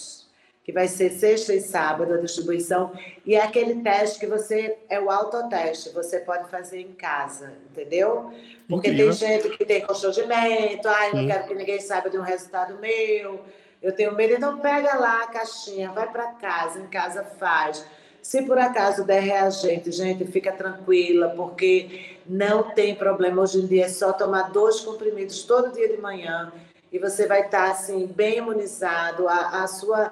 que 0.64 0.72
vai 0.72 0.88
ser 0.88 1.10
sexta 1.10 1.56
e 1.56 1.60
sábado 1.60 2.14
a 2.14 2.18
distribuição, 2.18 2.92
e 3.26 3.34
é 3.34 3.42
aquele 3.42 3.82
teste 3.82 4.20
que 4.20 4.28
você, 4.28 4.78
é 4.88 5.00
o 5.00 5.10
autoteste, 5.10 5.90
você 5.90 6.20
pode 6.20 6.52
fazer 6.52 6.80
em 6.80 6.94
casa, 6.94 7.52
entendeu? 7.72 8.32
Porque 8.70 8.90
Incrível. 8.90 9.18
tem 9.18 9.28
gente 9.28 9.58
que 9.58 9.66
tem 9.66 9.82
constrangimento, 9.82 10.88
ai, 10.88 11.14
não 11.14 11.26
quero 11.26 11.48
que 11.48 11.56
ninguém 11.56 11.82
saiba 11.82 12.12
de 12.12 12.18
um 12.20 12.22
resultado 12.22 12.78
meu, 12.80 13.42
eu 13.82 13.92
tenho 13.92 14.14
medo, 14.14 14.36
então 14.36 14.60
pega 14.60 14.96
lá 14.98 15.24
a 15.24 15.28
caixinha, 15.28 15.92
vai 15.92 16.12
para 16.12 16.28
casa, 16.34 16.78
em 16.78 16.88
casa 16.88 17.24
faz. 17.24 17.84
Se 18.28 18.42
por 18.42 18.58
acaso 18.58 19.06
der 19.06 19.22
reagente, 19.22 19.90
gente, 19.90 20.26
fica 20.26 20.52
tranquila, 20.52 21.30
porque 21.30 22.18
não 22.26 22.62
tem 22.72 22.94
problema. 22.94 23.42
Hoje 23.42 23.60
em 23.60 23.66
dia 23.66 23.86
é 23.86 23.88
só 23.88 24.12
tomar 24.12 24.52
dois 24.52 24.82
comprimidos 24.82 25.44
todo 25.44 25.72
dia 25.72 25.88
de 25.88 25.96
manhã 25.96 26.52
e 26.92 27.00
você 27.00 27.26
vai 27.26 27.46
estar 27.46 27.72
assim 27.72 28.06
bem 28.06 28.40
imunizado. 28.40 29.30
A, 29.30 29.64
a 29.64 29.68
sua 29.68 30.12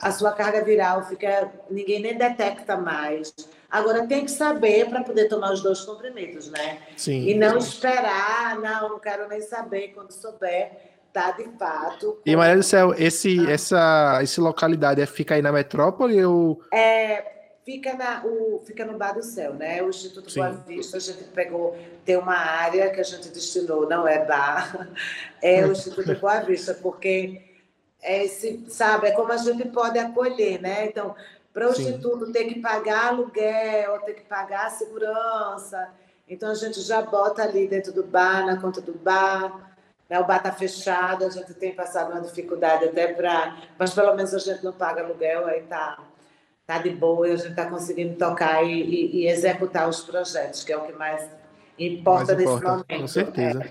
a 0.00 0.10
sua 0.10 0.32
carga 0.32 0.64
viral 0.64 1.04
fica 1.04 1.52
ninguém 1.70 2.00
nem 2.00 2.16
detecta 2.16 2.78
mais. 2.78 3.30
Agora 3.70 4.06
tem 4.06 4.24
que 4.24 4.30
saber 4.30 4.88
para 4.88 5.02
poder 5.02 5.28
tomar 5.28 5.52
os 5.52 5.62
dois 5.62 5.82
comprimidos, 5.82 6.50
né? 6.50 6.78
Sim. 6.96 7.28
E 7.28 7.34
não 7.34 7.58
esperar, 7.58 8.58
não, 8.58 8.88
não 8.88 8.98
quero 8.98 9.28
nem 9.28 9.42
saber 9.42 9.88
quando 9.88 10.12
souber 10.12 10.70
tá 11.12 11.32
de 11.32 11.46
fato. 11.58 12.22
E 12.24 12.34
Maria 12.34 12.56
do 12.56 12.62
Céu, 12.62 12.94
esse, 12.96 13.46
essa, 13.50 14.18
essa 14.22 14.40
localidade 14.40 15.02
é, 15.02 15.04
fica 15.04 15.34
aí 15.34 15.42
na 15.42 15.52
metrópole 15.52 16.24
ou. 16.24 16.62
É, 16.72 17.39
fica, 17.64 17.94
na, 17.94 18.24
o, 18.24 18.62
fica 18.64 18.84
no 18.84 18.96
Bar 18.96 19.14
do 19.14 19.22
Céu, 19.22 19.54
né? 19.54 19.82
O 19.82 19.90
Instituto 19.90 20.30
Sim. 20.30 20.40
Boa 20.40 20.52
Vista, 20.52 20.96
a 20.96 21.00
gente 21.00 21.24
pegou, 21.24 21.76
tem 22.04 22.16
uma 22.16 22.36
área 22.36 22.90
que 22.90 23.00
a 23.00 23.04
gente 23.04 23.28
destinou, 23.28 23.88
não 23.88 24.06
é 24.06 24.24
bar, 24.24 24.88
é 25.42 25.64
o 25.64 25.72
Instituto 25.72 26.14
Boa 26.16 26.40
Vista, 26.40 26.74
porque 26.74 27.42
é 28.02 28.24
esse, 28.24 28.64
sabe, 28.68 29.08
é 29.08 29.12
como 29.12 29.32
a 29.32 29.36
gente 29.36 29.68
pode 29.68 29.98
acolher, 29.98 30.60
né? 30.60 30.86
Então, 30.86 31.14
para 31.52 31.68
o 31.68 31.74
Sim. 31.74 31.82
Instituto 31.82 32.32
ter 32.32 32.44
que 32.44 32.60
pagar 32.60 33.08
aluguel, 33.08 34.00
ter 34.00 34.14
que 34.14 34.22
pagar 34.22 34.70
segurança, 34.70 35.90
então 36.28 36.50
a 36.50 36.54
gente 36.54 36.80
já 36.80 37.02
bota 37.02 37.42
ali 37.42 37.66
dentro 37.66 37.92
do 37.92 38.04
bar, 38.04 38.46
na 38.46 38.60
conta 38.60 38.80
do 38.80 38.94
bar, 38.94 39.76
né? 40.08 40.18
o 40.20 40.24
bar 40.24 40.36
está 40.36 40.52
fechado, 40.52 41.24
a 41.24 41.28
gente 41.28 41.52
tem 41.54 41.74
passado 41.74 42.12
uma 42.12 42.20
dificuldade 42.20 42.84
até 42.84 43.12
para. 43.12 43.56
Mas 43.76 43.92
pelo 43.92 44.14
menos 44.14 44.32
a 44.32 44.38
gente 44.38 44.64
não 44.64 44.72
paga 44.72 45.02
aluguel, 45.02 45.46
aí 45.46 45.62
tá 45.62 45.98
tá 46.70 46.78
de 46.78 46.90
boa 46.90 47.28
e 47.28 47.32
a 47.32 47.36
gente 47.36 47.50
está 47.50 47.66
conseguindo 47.66 48.14
tocar 48.14 48.62
e, 48.62 48.70
e, 48.70 49.16
e, 49.16 49.26
executar 49.26 49.88
os 49.88 50.02
projetos, 50.02 50.62
que 50.62 50.72
é 50.72 50.76
o 50.76 50.82
que 50.82 50.92
mais 50.92 51.28
importa, 51.76 52.36
mais 52.36 52.40
importa 52.40 52.62
nesse 52.62 52.62
momento. 52.62 53.00
Com 53.00 53.08
certeza. 53.08 53.64
É. 53.64 53.70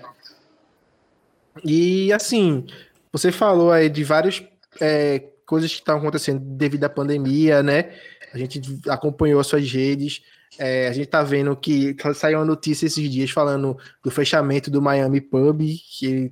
E 1.64 2.12
assim, 2.12 2.66
você 3.10 3.32
falou 3.32 3.72
aí 3.72 3.88
de 3.88 4.04
várias 4.04 4.44
é, 4.78 5.24
coisas 5.46 5.70
que 5.70 5.78
estão 5.78 5.96
acontecendo 5.96 6.40
devido 6.40 6.84
à 6.84 6.90
pandemia, 6.90 7.62
né? 7.62 7.90
A 8.34 8.38
gente 8.38 8.60
acompanhou 8.88 9.40
as 9.40 9.46
suas 9.46 9.70
redes. 9.72 10.22
É, 10.58 10.88
a 10.88 10.92
gente 10.92 11.06
tá 11.06 11.22
vendo 11.22 11.56
que 11.56 11.96
saiu 12.14 12.38
uma 12.38 12.44
notícia 12.44 12.84
esses 12.84 13.10
dias 13.10 13.30
falando 13.30 13.78
do 14.04 14.10
fechamento 14.10 14.70
do 14.70 14.82
Miami 14.82 15.22
Pub, 15.22 15.62
que 15.98 16.30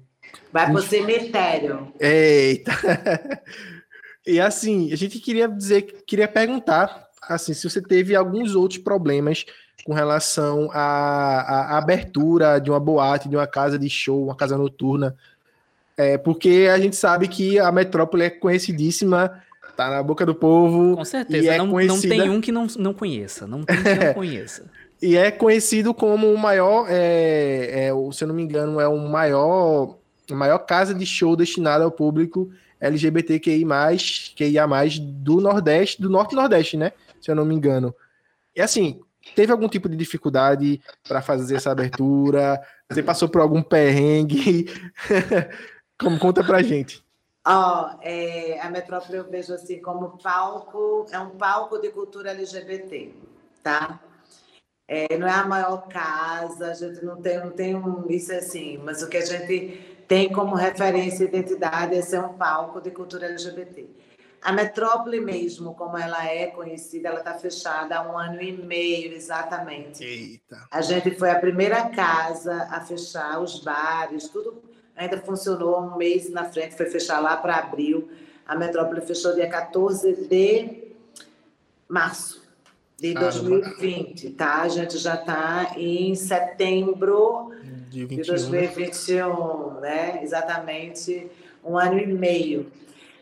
vai 0.53 0.71
pro 0.71 0.83
cemitério. 0.83 1.95
Eita! 1.99 2.73
E 4.29 4.39
assim, 4.39 4.93
a 4.93 4.97
gente 4.97 5.19
queria 5.19 5.49
dizer, 5.49 6.05
queria 6.07 6.29
perguntar, 6.29 7.09
assim, 7.23 7.55
se 7.55 7.69
você 7.69 7.81
teve 7.81 8.15
alguns 8.15 8.55
outros 8.55 8.79
problemas 8.79 9.47
com 9.87 9.95
relação 9.95 10.69
à, 10.71 11.73
à 11.73 11.79
abertura 11.79 12.59
de 12.59 12.69
uma 12.69 12.79
boate, 12.79 13.27
de 13.27 13.37
uma 13.37 13.47
casa 13.47 13.79
de 13.79 13.89
show, 13.89 14.25
uma 14.25 14.37
casa 14.37 14.59
noturna, 14.59 15.17
é, 15.97 16.19
porque 16.19 16.69
a 16.71 16.79
gente 16.79 16.95
sabe 16.95 17.27
que 17.27 17.59
a 17.59 17.73
metrópole 17.73 18.25
é 18.25 18.29
conhecidíssima, 18.29 19.43
tá 19.75 19.89
na 19.89 20.03
boca 20.03 20.27
do 20.27 20.35
povo. 20.35 20.95
Com 20.95 21.05
certeza, 21.07 21.55
é 21.55 21.57
não, 21.57 21.71
conhecida... 21.71 22.15
não 22.15 22.23
tem 22.23 22.31
um 22.31 22.41
que 22.43 22.53
não, 22.53 22.67
não 22.77 22.93
conheça, 22.93 23.47
não 23.47 23.65
tem 23.65 23.83
que 23.83 23.95
não 23.95 24.13
conheça. 24.15 24.67
e 25.01 25.17
é 25.17 25.31
conhecido 25.31 25.95
como 25.95 26.31
o 26.31 26.37
maior, 26.37 26.85
é, 26.91 27.89
é, 27.89 28.13
se 28.13 28.25
eu 28.25 28.29
não 28.29 28.35
me 28.35 28.43
engano, 28.43 28.79
é 28.79 28.87
o 28.87 28.99
maior, 28.99 29.97
a 30.31 30.35
maior 30.35 30.59
casa 30.59 30.93
de 30.93 31.07
show 31.07 31.35
destinada 31.35 31.83
ao 31.83 31.91
público 31.91 32.51
LGBTQI+, 32.81 33.65
QIA+, 34.37 34.67
do 35.01 35.41
Nordeste, 35.41 36.01
do 36.01 36.09
Norte 36.09 36.33
e 36.33 36.37
Nordeste, 36.37 36.77
né? 36.77 36.93
Se 37.21 37.31
eu 37.31 37.35
não 37.35 37.45
me 37.45 37.55
engano. 37.55 37.95
E 38.55 38.61
assim, 38.61 39.01
teve 39.35 39.53
algum 39.53 39.69
tipo 39.69 39.89
de 39.89 39.97
dificuldade 39.97 40.81
para 41.07 41.21
fazer 41.21 41.57
essa 41.57 41.71
abertura? 41.71 42.61
Você 42.91 43.03
passou 43.03 43.29
por 43.29 43.41
algum 43.41 43.63
perrengue? 43.63 44.67
Como 45.99 46.19
conta 46.19 46.45
pra 46.45 46.63
gente? 46.63 47.03
Oh, 47.47 47.97
é, 48.03 48.61
a 48.61 48.71
Metrópole 48.71 49.19
eu 49.19 49.31
vejo 49.31 49.55
assim 49.55 49.81
como 49.81 50.19
palco, 50.19 51.07
é 51.11 51.19
um 51.19 51.31
palco 51.31 51.79
de 51.79 51.89
cultura 51.89 52.33
LGBT, 52.33 53.15
tá? 53.63 53.99
É, 54.87 55.17
não 55.17 55.27
é 55.27 55.33
a 55.33 55.47
maior 55.47 55.89
casa, 55.89 56.71
a 56.71 56.75
gente 56.75 57.03
não 57.03 57.23
tem, 57.23 57.39
não 57.39 57.51
tem 57.51 57.75
um, 57.75 58.07
isso 58.11 58.33
assim, 58.33 58.77
mas 58.79 59.03
o 59.03 59.09
que 59.09 59.17
a 59.17 59.25
gente 59.25 59.98
tem 60.09 60.33
como 60.33 60.57
referência 60.57 61.23
e 61.23 61.27
identidade 61.29 61.95
esse 61.95 62.17
é 62.17 62.21
um 62.21 62.33
palco 62.33 62.81
de 62.81 62.91
cultura 62.91 63.27
LGBT. 63.27 63.87
A 64.41 64.53
metrópole 64.53 65.21
mesmo, 65.21 65.75
como 65.75 65.99
ela 65.99 66.25
é 66.27 66.47
conhecida, 66.47 67.09
ela 67.09 67.19
está 67.19 67.35
fechada 67.35 67.99
há 67.99 68.09
um 68.09 68.17
ano 68.17 68.41
e 68.41 68.53
meio 68.53 69.13
exatamente. 69.13 70.03
Eita. 70.03 70.67
A 70.71 70.81
gente 70.81 71.11
foi 71.11 71.31
a 71.31 71.39
primeira 71.39 71.91
casa 71.91 72.69
a 72.71 72.81
fechar 72.81 73.41
os 73.41 73.61
bares, 73.61 74.29
tudo 74.29 74.63
ainda 74.97 75.19
funcionou 75.19 75.81
um 75.81 75.97
mês 75.97 76.29
na 76.31 76.45
frente, 76.45 76.77
foi 76.77 76.87
fechar 76.87 77.21
lá 77.21 77.37
para 77.37 77.57
abril. 77.57 78.11
A 78.47 78.57
metrópole 78.57 79.01
fechou 79.01 79.35
dia 79.35 79.49
14 79.49 80.27
de 80.27 80.95
março 81.89 82.48
de 82.99 83.15
2020, 83.15 84.31
tá? 84.31 84.63
A 84.63 84.69
gente 84.69 84.99
já 84.99 85.15
está 85.15 85.73
em 85.77 86.15
setembro 86.17 87.53
de, 87.89 88.05
21. 88.05 88.23
de 88.23 88.29
2021, 88.29 89.81
né? 89.81 90.21
Exatamente 90.23 91.29
um 91.65 91.79
ano 91.79 91.99
e 91.99 92.07
meio. 92.07 92.67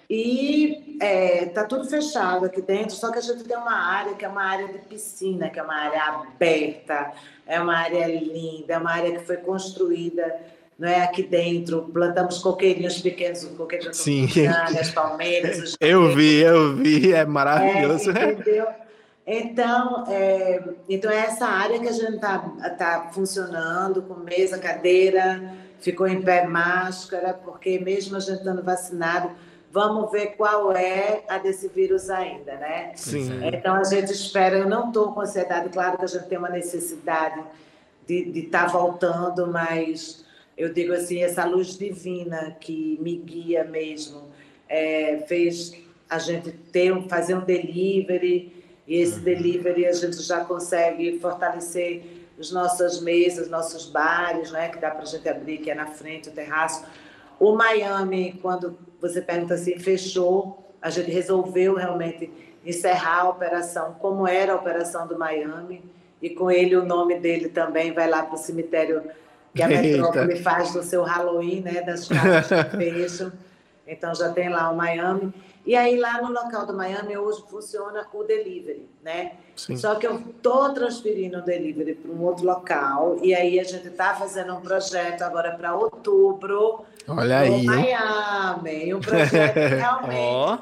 E 0.08 0.96
é, 1.00 1.46
tá 1.46 1.64
tudo 1.64 1.84
fechado 1.84 2.46
aqui 2.46 2.62
dentro, 2.62 2.94
só 2.94 3.10
que 3.10 3.18
a 3.18 3.22
gente 3.22 3.44
tem 3.44 3.56
uma 3.56 3.74
área 3.74 4.14
que 4.14 4.24
é 4.24 4.28
uma 4.28 4.44
área 4.44 4.68
de 4.68 4.78
piscina, 4.78 5.50
que 5.50 5.58
é 5.58 5.62
uma 5.62 5.74
área 5.74 6.02
aberta, 6.04 7.12
é 7.46 7.60
uma 7.60 7.76
área 7.76 8.06
linda, 8.06 8.74
é 8.74 8.78
uma 8.78 8.92
área 8.92 9.18
que 9.18 9.26
foi 9.26 9.36
construída 9.36 10.56
não 10.78 10.88
é 10.88 11.02
aqui 11.02 11.22
dentro, 11.22 11.88
plantamos 11.90 12.38
coqueirinhos 12.38 13.00
pequenos, 13.00 13.44
coqueirinhos 13.44 13.96
Sim. 13.96 14.28
as 14.46 14.90
palmeiras. 14.90 15.58
Os 15.58 15.76
eu 15.80 16.14
vi, 16.14 16.40
eu 16.40 16.76
vi, 16.76 17.14
é 17.14 17.24
maravilhoso. 17.24 18.10
É, 18.10 18.32
entendeu? 18.32 18.66
Então, 19.26 20.04
é, 20.06 20.62
então 20.88 21.10
é 21.10 21.16
essa 21.16 21.46
área 21.46 21.80
que 21.80 21.88
a 21.88 21.92
gente 21.92 22.14
está 22.14 22.38
tá 22.78 23.10
funcionando, 23.12 24.02
com 24.02 24.14
mesa, 24.14 24.56
cadeira, 24.56 25.52
ficou 25.80 26.06
em 26.06 26.22
pé 26.22 26.46
máscara, 26.46 27.34
porque 27.34 27.78
mesmo 27.80 28.16
a 28.16 28.20
gente 28.20 28.38
estando 28.38 28.62
vacinado, 28.62 29.32
vamos 29.72 30.12
ver 30.12 30.36
qual 30.36 30.70
é 30.72 31.24
a 31.28 31.38
desse 31.38 31.66
vírus 31.68 32.08
ainda, 32.08 32.54
né? 32.56 32.92
Sim. 32.94 33.40
Então 33.44 33.74
a 33.74 33.82
gente 33.82 34.12
espera, 34.12 34.58
eu 34.58 34.68
não 34.68 34.88
estou 34.88 35.12
com 35.12 35.20
ansiedade, 35.20 35.70
claro 35.70 35.98
que 35.98 36.04
a 36.04 36.08
gente 36.08 36.26
tem 36.26 36.38
uma 36.38 36.48
necessidade 36.48 37.42
de 38.06 38.30
estar 38.38 38.66
tá 38.66 38.68
voltando, 38.68 39.48
mas 39.48 40.24
eu 40.56 40.72
digo 40.72 40.92
assim, 40.92 41.22
essa 41.22 41.44
luz 41.44 41.76
divina 41.76 42.56
que 42.60 42.96
me 43.02 43.16
guia 43.16 43.64
mesmo, 43.64 44.22
é, 44.68 45.24
fez 45.26 45.76
a 46.08 46.18
gente 46.20 46.52
ter, 46.52 46.94
fazer 47.08 47.34
um 47.34 47.40
delivery, 47.40 48.55
e 48.86 48.96
esse 48.96 49.18
uhum. 49.18 49.24
delivery 49.24 49.86
a 49.86 49.92
gente 49.92 50.22
já 50.22 50.44
consegue 50.44 51.18
fortalecer 51.18 52.26
as 52.38 52.50
nossas 52.50 53.00
mesas, 53.00 53.48
nossos 53.48 53.86
bares, 53.86 54.50
né, 54.50 54.68
que 54.68 54.78
dá 54.78 54.90
para 54.90 55.02
a 55.02 55.06
gente 55.06 55.28
abrir, 55.28 55.58
que 55.58 55.70
é 55.70 55.74
na 55.74 55.86
frente, 55.86 56.28
o 56.28 56.32
terraço. 56.32 56.84
O 57.40 57.54
Miami, 57.54 58.38
quando 58.42 58.78
você 59.00 59.20
pergunta 59.20 59.54
assim, 59.54 59.78
fechou, 59.78 60.74
a 60.80 60.90
gente 60.90 61.10
resolveu 61.10 61.74
realmente 61.74 62.30
encerrar 62.64 63.22
a 63.22 63.28
operação, 63.30 63.96
como 63.98 64.26
era 64.26 64.52
a 64.52 64.56
operação 64.56 65.06
do 65.06 65.18
Miami, 65.18 65.82
e 66.20 66.30
com 66.30 66.50
ele 66.50 66.76
o 66.76 66.84
nome 66.84 67.18
dele 67.18 67.48
também 67.48 67.92
vai 67.92 68.08
lá 68.08 68.22
para 68.22 68.34
o 68.34 68.38
cemitério 68.38 69.02
que 69.54 69.62
a 69.62 69.68
metrópole 69.68 70.32
Eita. 70.32 70.42
faz 70.42 70.72
do 70.72 70.82
seu 70.82 71.02
Halloween, 71.02 71.60
né, 71.60 71.82
das 71.82 72.06
casas 72.06 72.46
que 72.46 72.76
fecham. 72.76 73.32
Então 73.88 74.12
já 74.16 74.32
tem 74.32 74.48
lá 74.48 74.68
o 74.68 74.76
Miami. 74.76 75.32
E 75.66 75.74
aí 75.74 75.98
lá 75.98 76.22
no 76.22 76.32
local 76.32 76.64
do 76.64 76.72
Miami 76.72 77.16
hoje 77.18 77.42
funciona 77.50 78.06
o 78.14 78.22
delivery, 78.22 78.88
né? 79.02 79.32
Sim. 79.56 79.76
Só 79.76 79.96
que 79.96 80.06
eu 80.06 80.22
tô 80.40 80.72
transferindo 80.72 81.38
o 81.38 81.42
delivery 81.42 81.96
para 81.96 82.12
um 82.12 82.22
outro 82.22 82.46
local 82.46 83.16
e 83.20 83.34
aí 83.34 83.58
a 83.58 83.64
gente 83.64 83.88
está 83.88 84.14
fazendo 84.14 84.54
um 84.54 84.60
projeto 84.60 85.22
agora 85.22 85.56
para 85.56 85.74
outubro. 85.74 86.84
Olha 87.08 87.40
aí. 87.40 87.64
Miami, 87.64 88.94
um 88.94 89.00
projeto 89.00 89.56
realmente 89.58 90.16
oh. 90.16 90.58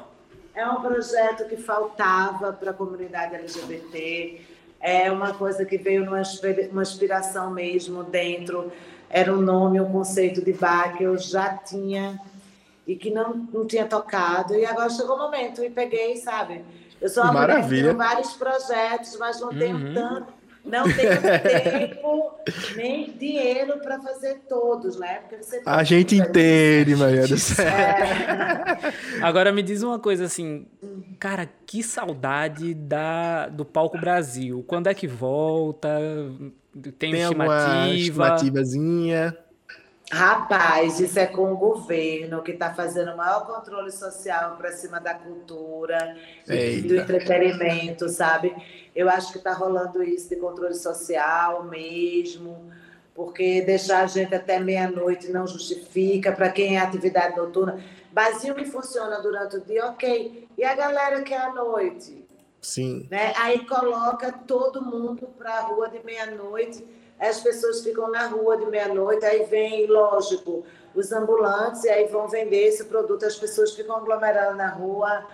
é 0.55 0.67
um 0.67 0.81
projeto 0.81 1.47
que 1.47 1.57
faltava 1.57 2.51
para 2.51 2.71
a 2.71 2.73
comunidade 2.73 3.35
LGBT. 3.35 4.41
É 4.81 5.11
uma 5.11 5.35
coisa 5.35 5.65
que 5.65 5.77
veio 5.77 6.03
numa 6.03 6.23
uma 6.71 6.81
inspiração 6.81 7.51
mesmo 7.51 8.03
dentro. 8.03 8.71
Era 9.07 9.31
um 9.31 9.39
nome, 9.39 9.79
um 9.79 9.91
conceito 9.91 10.43
de 10.43 10.53
bar 10.53 10.97
que 10.97 11.03
eu 11.03 11.15
já 11.15 11.55
tinha 11.57 12.19
e 12.87 12.95
que 12.95 13.09
não, 13.09 13.47
não 13.51 13.65
tinha 13.65 13.85
tocado. 13.85 14.55
E 14.55 14.65
agora 14.65 14.89
chegou 14.89 15.15
o 15.15 15.19
momento 15.19 15.63
e 15.63 15.69
peguei, 15.69 16.17
sabe? 16.17 16.63
Eu 17.01 17.09
sou 17.09 17.23
uma 17.23 17.33
Maravilha. 17.33 17.93
mulher 17.93 17.95
vários 17.95 18.33
projetos, 18.33 19.17
mas 19.19 19.39
não 19.39 19.49
tenho 19.49 19.75
uhum. 19.75 19.93
tanto, 19.93 20.33
não 20.63 20.83
tenho 20.83 21.21
tempo 21.43 22.31
nem 22.75 23.11
dinheiro 23.11 23.79
para 23.79 23.99
fazer 23.99 24.41
todos, 24.47 24.97
né? 24.97 25.19
Porque 25.19 25.43
você 25.43 25.61
a 25.65 25.83
gente 25.83 26.15
entende, 26.15 26.95
Maria 26.95 27.27
do 27.27 27.37
céu. 27.37 27.67
É. 27.67 28.93
Agora 29.21 29.51
me 29.51 29.61
diz 29.61 29.83
uma 29.83 29.99
coisa 29.99 30.25
assim, 30.25 30.65
cara, 31.19 31.49
que 31.65 31.83
saudade 31.83 32.73
da, 32.73 33.49
do 33.49 33.65
Palco 33.65 33.99
Brasil. 33.99 34.63
Quando 34.67 34.87
é 34.87 34.93
que 34.93 35.07
volta? 35.07 35.89
Tem, 36.97 37.11
Tem 37.11 37.21
estimativa? 37.21 37.93
estimativa 37.93 38.63
Rapaz, 40.11 40.99
isso 40.99 41.17
é 41.17 41.25
com 41.25 41.51
o 41.51 41.57
governo 41.57 42.43
que 42.43 42.51
está 42.51 42.73
fazendo 42.73 43.11
o 43.11 43.17
maior 43.17 43.45
controle 43.47 43.91
social 43.91 44.55
para 44.55 44.71
cima 44.71 44.99
da 44.99 45.15
cultura 45.15 46.15
e 46.47 46.81
do 46.81 46.95
entretenimento, 46.95 48.07
sabe? 48.07 48.55
Eu 48.95 49.09
acho 49.09 49.31
que 49.31 49.39
está 49.39 49.53
rolando 49.53 50.03
isso 50.03 50.29
de 50.29 50.35
controle 50.35 50.75
social 50.75 51.63
mesmo, 51.63 52.71
porque 53.15 53.61
deixar 53.61 54.03
a 54.03 54.07
gente 54.07 54.35
até 54.35 54.59
meia-noite 54.59 55.31
não 55.31 55.47
justifica 55.47 56.31
para 56.31 56.49
quem 56.49 56.77
é 56.77 56.79
atividade 56.79 57.35
noturna. 57.35 57.83
Barzinho 58.11 58.53
que 58.53 58.65
funciona 58.65 59.19
durante 59.21 59.57
o 59.57 59.61
dia, 59.61 59.87
ok. 59.87 60.47
E 60.55 60.63
a 60.63 60.75
galera 60.75 61.21
que 61.23 61.33
é 61.33 61.37
à 61.37 61.51
noite? 61.51 62.25
Sim. 62.61 63.07
Né? 63.09 63.33
Aí 63.37 63.65
coloca 63.65 64.31
todo 64.31 64.81
mundo 64.81 65.27
para 65.37 65.55
a 65.55 65.61
rua 65.61 65.89
de 65.89 66.03
meia-noite 66.03 66.85
as 67.19 67.39
pessoas 67.39 67.81
ficam 67.81 68.11
na 68.11 68.27
rua 68.27 68.57
de 68.57 68.65
meia-noite, 68.65 69.25
aí 69.25 69.45
vem, 69.45 69.87
lógico, 69.87 70.63
os 70.93 71.11
ambulantes, 71.11 71.83
e 71.83 71.89
aí 71.89 72.07
vão 72.07 72.27
vender 72.27 72.67
esse 72.67 72.85
produto, 72.85 73.25
as 73.25 73.35
pessoas 73.35 73.73
ficam 73.73 73.95
aglomerando 73.95 74.57
na 74.57 74.69
rua, 74.69 75.25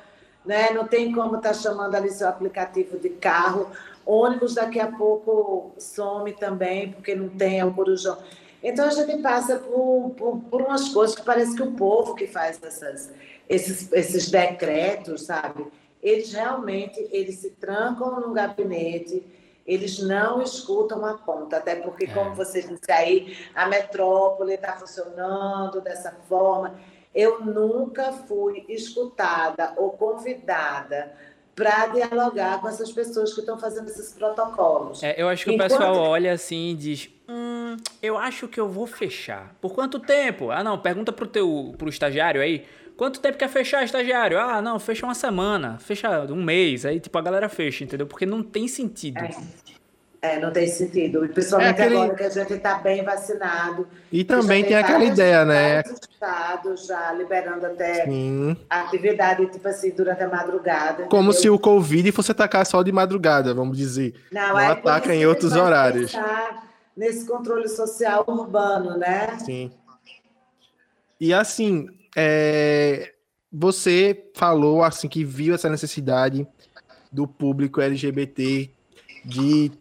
né? 0.45 0.71
não 0.71 0.87
tem 0.87 1.11
como 1.11 1.37
estar 1.37 1.49
tá 1.49 1.55
chamando 1.55 1.95
ali 1.95 2.09
seu 2.09 2.27
aplicativo 2.27 2.97
de 2.97 3.09
carro, 3.09 3.69
ônibus 4.05 4.55
daqui 4.55 4.79
a 4.79 4.91
pouco 4.91 5.71
some 5.77 6.33
também, 6.33 6.91
porque 6.91 7.15
não 7.15 7.29
tem, 7.29 7.59
é 7.59 7.65
o 7.65 7.73
corujão. 7.73 8.17
Então 8.63 8.85
a 8.85 8.91
gente 8.91 9.21
passa 9.21 9.57
por, 9.57 10.13
por, 10.15 10.37
por, 10.41 10.61
umas 10.61 10.89
coisas 10.89 11.15
que 11.15 11.23
parece 11.23 11.55
que 11.55 11.63
o 11.63 11.71
povo 11.71 12.13
que 12.13 12.27
faz 12.27 12.61
essas, 12.61 13.11
esses, 13.49 13.91
esses 13.91 14.29
decretos, 14.29 15.23
sabe? 15.23 15.65
Eles 16.01 16.31
realmente 16.31 17.07
eles 17.11 17.35
se 17.37 17.51
trancam 17.51 18.19
num 18.19 18.33
gabinete, 18.33 19.23
eles 19.65 19.99
não 19.99 20.41
escutam 20.41 21.05
a 21.05 21.15
ponta, 21.15 21.57
até 21.57 21.75
porque, 21.75 22.05
é. 22.05 22.07
como 22.07 22.33
você 22.33 22.61
disse 22.61 22.91
aí, 22.91 23.37
a 23.53 23.67
metrópole 23.67 24.53
está 24.53 24.73
funcionando 24.73 25.81
dessa 25.81 26.11
forma. 26.27 26.75
Eu 27.13 27.41
nunca 27.43 28.11
fui 28.11 28.65
escutada 28.69 29.73
ou 29.77 29.91
convidada 29.91 31.13
para 31.55 31.87
dialogar 31.87 32.61
com 32.61 32.67
essas 32.67 32.91
pessoas 32.91 33.33
que 33.33 33.41
estão 33.41 33.59
fazendo 33.59 33.87
esses 33.89 34.13
protocolos. 34.13 35.03
É, 35.03 35.21
eu 35.21 35.27
acho 35.27 35.43
que 35.43 35.53
Enquanto... 35.53 35.71
o 35.71 35.77
pessoal 35.77 35.95
olha 35.97 36.33
assim 36.33 36.71
e 36.71 36.75
diz: 36.75 37.09
hum, 37.27 37.77
eu 38.01 38.17
acho 38.17 38.47
que 38.47 38.59
eu 38.59 38.67
vou 38.67 38.87
fechar. 38.87 39.53
Por 39.61 39.73
quanto 39.73 39.99
tempo? 39.99 40.49
Ah, 40.49 40.63
não, 40.63 40.79
pergunta 40.79 41.11
pro 41.11 41.27
teu 41.27 41.75
pro 41.77 41.89
estagiário 41.89 42.41
aí. 42.41 42.65
Quanto 42.97 43.19
tempo 43.19 43.37
quer 43.37 43.49
fechar, 43.49 43.83
estagiário? 43.83 44.39
Ah, 44.39 44.61
não, 44.61 44.79
fecha 44.79 45.05
uma 45.05 45.15
semana, 45.15 45.77
fecha 45.79 46.21
um 46.29 46.43
mês. 46.43 46.85
Aí, 46.85 46.99
tipo, 46.99 47.17
a 47.17 47.21
galera 47.21 47.49
fecha, 47.49 47.83
entendeu? 47.83 48.05
Porque 48.05 48.25
não 48.25 48.43
tem 48.43 48.67
sentido. 48.67 49.17
É. 49.19 49.31
É, 50.21 50.39
não 50.39 50.51
tem 50.51 50.67
sentido. 50.67 51.27
Principalmente 51.29 51.79
é 51.79 51.83
aquele... 51.83 51.95
agora 51.95 52.15
que 52.15 52.23
a 52.23 52.29
gente 52.29 52.53
está 52.53 52.75
bem 52.75 53.03
vacinado. 53.03 53.87
E 54.11 54.23
também 54.23 54.63
tem 54.63 54.77
aquela 54.77 55.03
ideia, 55.03 55.43
né? 55.43 55.81
Estados 55.81 56.85
já 56.85 57.11
liberando 57.13 57.65
até 57.65 58.05
Sim. 58.05 58.55
a 58.69 58.81
atividade, 58.81 59.47
tipo 59.47 59.67
assim, 59.67 59.89
durante 59.89 60.21
a 60.21 60.29
madrugada. 60.29 61.05
Como 61.05 61.29
entendeu? 61.29 61.41
se 61.41 61.49
o 61.49 61.57
Covid 61.57 62.11
fosse 62.11 62.31
atacar 62.31 62.63
só 62.67 62.83
de 62.83 62.91
madrugada, 62.91 63.51
vamos 63.51 63.75
dizer. 63.75 64.13
Não, 64.31 64.49
não 64.49 64.59
é 64.59 64.67
ataca 64.67 65.13
em 65.15 65.25
outros 65.25 65.53
horários. 65.53 66.13
Nesse 66.95 67.25
controle 67.25 67.67
social 67.67 68.23
urbano, 68.27 68.97
né? 68.99 69.39
Sim. 69.39 69.71
E 71.19 71.33
assim, 71.33 71.87
é, 72.15 73.13
você 73.51 74.29
falou 74.33 74.83
assim 74.83 75.07
que 75.07 75.23
viu 75.23 75.53
essa 75.53 75.69
necessidade 75.69 76.47
do 77.11 77.27
público 77.27 77.81
LGBT 77.81 78.69
de 79.25 79.71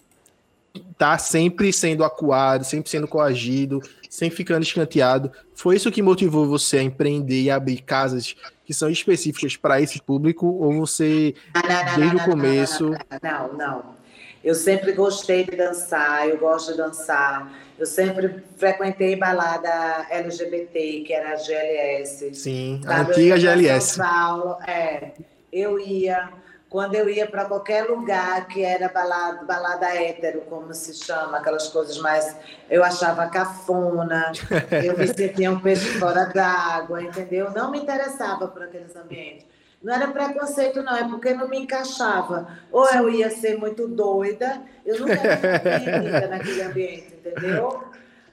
estar 0.75 1.13
tá 1.13 1.19
sempre 1.19 1.73
sendo 1.73 2.05
acuado, 2.05 2.65
sempre 2.65 2.91
sendo 2.91 3.09
coagido, 3.09 3.81
sempre 4.09 4.37
ficando 4.37 4.63
escanteado. 4.63 5.31
Foi 5.55 5.77
isso 5.77 5.91
que 5.91 6.03
motivou 6.03 6.47
você 6.47 6.79
a 6.79 6.83
empreender 6.83 7.43
e 7.43 7.51
abrir 7.51 7.83
casas 7.83 8.37
que 8.65 8.75
são 8.75 8.91
específicas 8.91 9.57
para 9.57 9.81
esse 9.81 10.01
público 10.01 10.47
ou 10.47 10.73
você 10.73 11.35
não, 11.55 11.63
não, 11.63 11.85
não, 11.85 11.97
desde 11.97 12.17
o 12.17 12.25
começo? 12.25 12.91
Não, 13.23 13.53
não. 13.55 14.01
Eu 14.43 14.55
sempre 14.55 14.93
gostei 14.93 15.45
de 15.45 15.57
dançar, 15.57 16.29
eu 16.29 16.39
gosto 16.39 16.73
de 16.73 16.79
dançar. 16.79 17.53
Eu 17.81 17.87
sempre 17.87 18.45
frequentei 18.59 19.17
balada 19.17 20.07
LGBT, 20.11 21.03
que 21.07 21.15
era 21.15 21.33
a 21.33 21.37
GLS. 21.37 22.35
Sim, 22.35 22.83
a 22.87 23.01
antiga 23.01 23.39
GLS. 23.39 23.95
São 23.95 24.05
Paulo, 24.05 24.59
é. 24.69 25.13
Eu 25.51 25.79
ia, 25.79 26.29
quando 26.69 26.95
eu 26.95 27.09
ia 27.09 27.27
para 27.27 27.47
qualquer 27.47 27.85
lugar 27.85 28.47
que 28.49 28.63
era 28.63 28.91
balada, 28.91 29.45
balada 29.45 29.87
hétero, 29.97 30.43
como 30.43 30.75
se 30.75 30.93
chama, 30.93 31.39
aquelas 31.39 31.69
coisas 31.69 31.97
mais. 31.97 32.37
Eu 32.69 32.85
achava 32.85 33.27
cafona, 33.29 34.31
eu 34.85 34.99
me 34.99 35.09
sentia 35.09 35.51
um 35.51 35.59
peixe 35.59 35.99
fora 35.99 36.27
d'água, 36.27 37.03
entendeu? 37.03 37.51
Não 37.51 37.71
me 37.71 37.79
interessava 37.79 38.47
por 38.47 38.63
aqueles 38.63 38.95
ambientes. 38.95 39.47
Não 39.83 39.95
era 39.95 40.09
preconceito, 40.09 40.83
não, 40.83 40.95
é 40.95 41.09
porque 41.09 41.33
não 41.33 41.49
me 41.49 41.59
encaixava. 41.59 42.59
Ou 42.71 42.87
eu 42.91 43.09
ia 43.09 43.31
ser 43.31 43.57
muito 43.57 43.89
doida, 43.89 44.63
eu 44.85 45.01
nunca 45.01 45.15
ia 45.15 46.29
naquele 46.29 46.63
ambiente, 46.63 47.15
entendeu? 47.15 47.85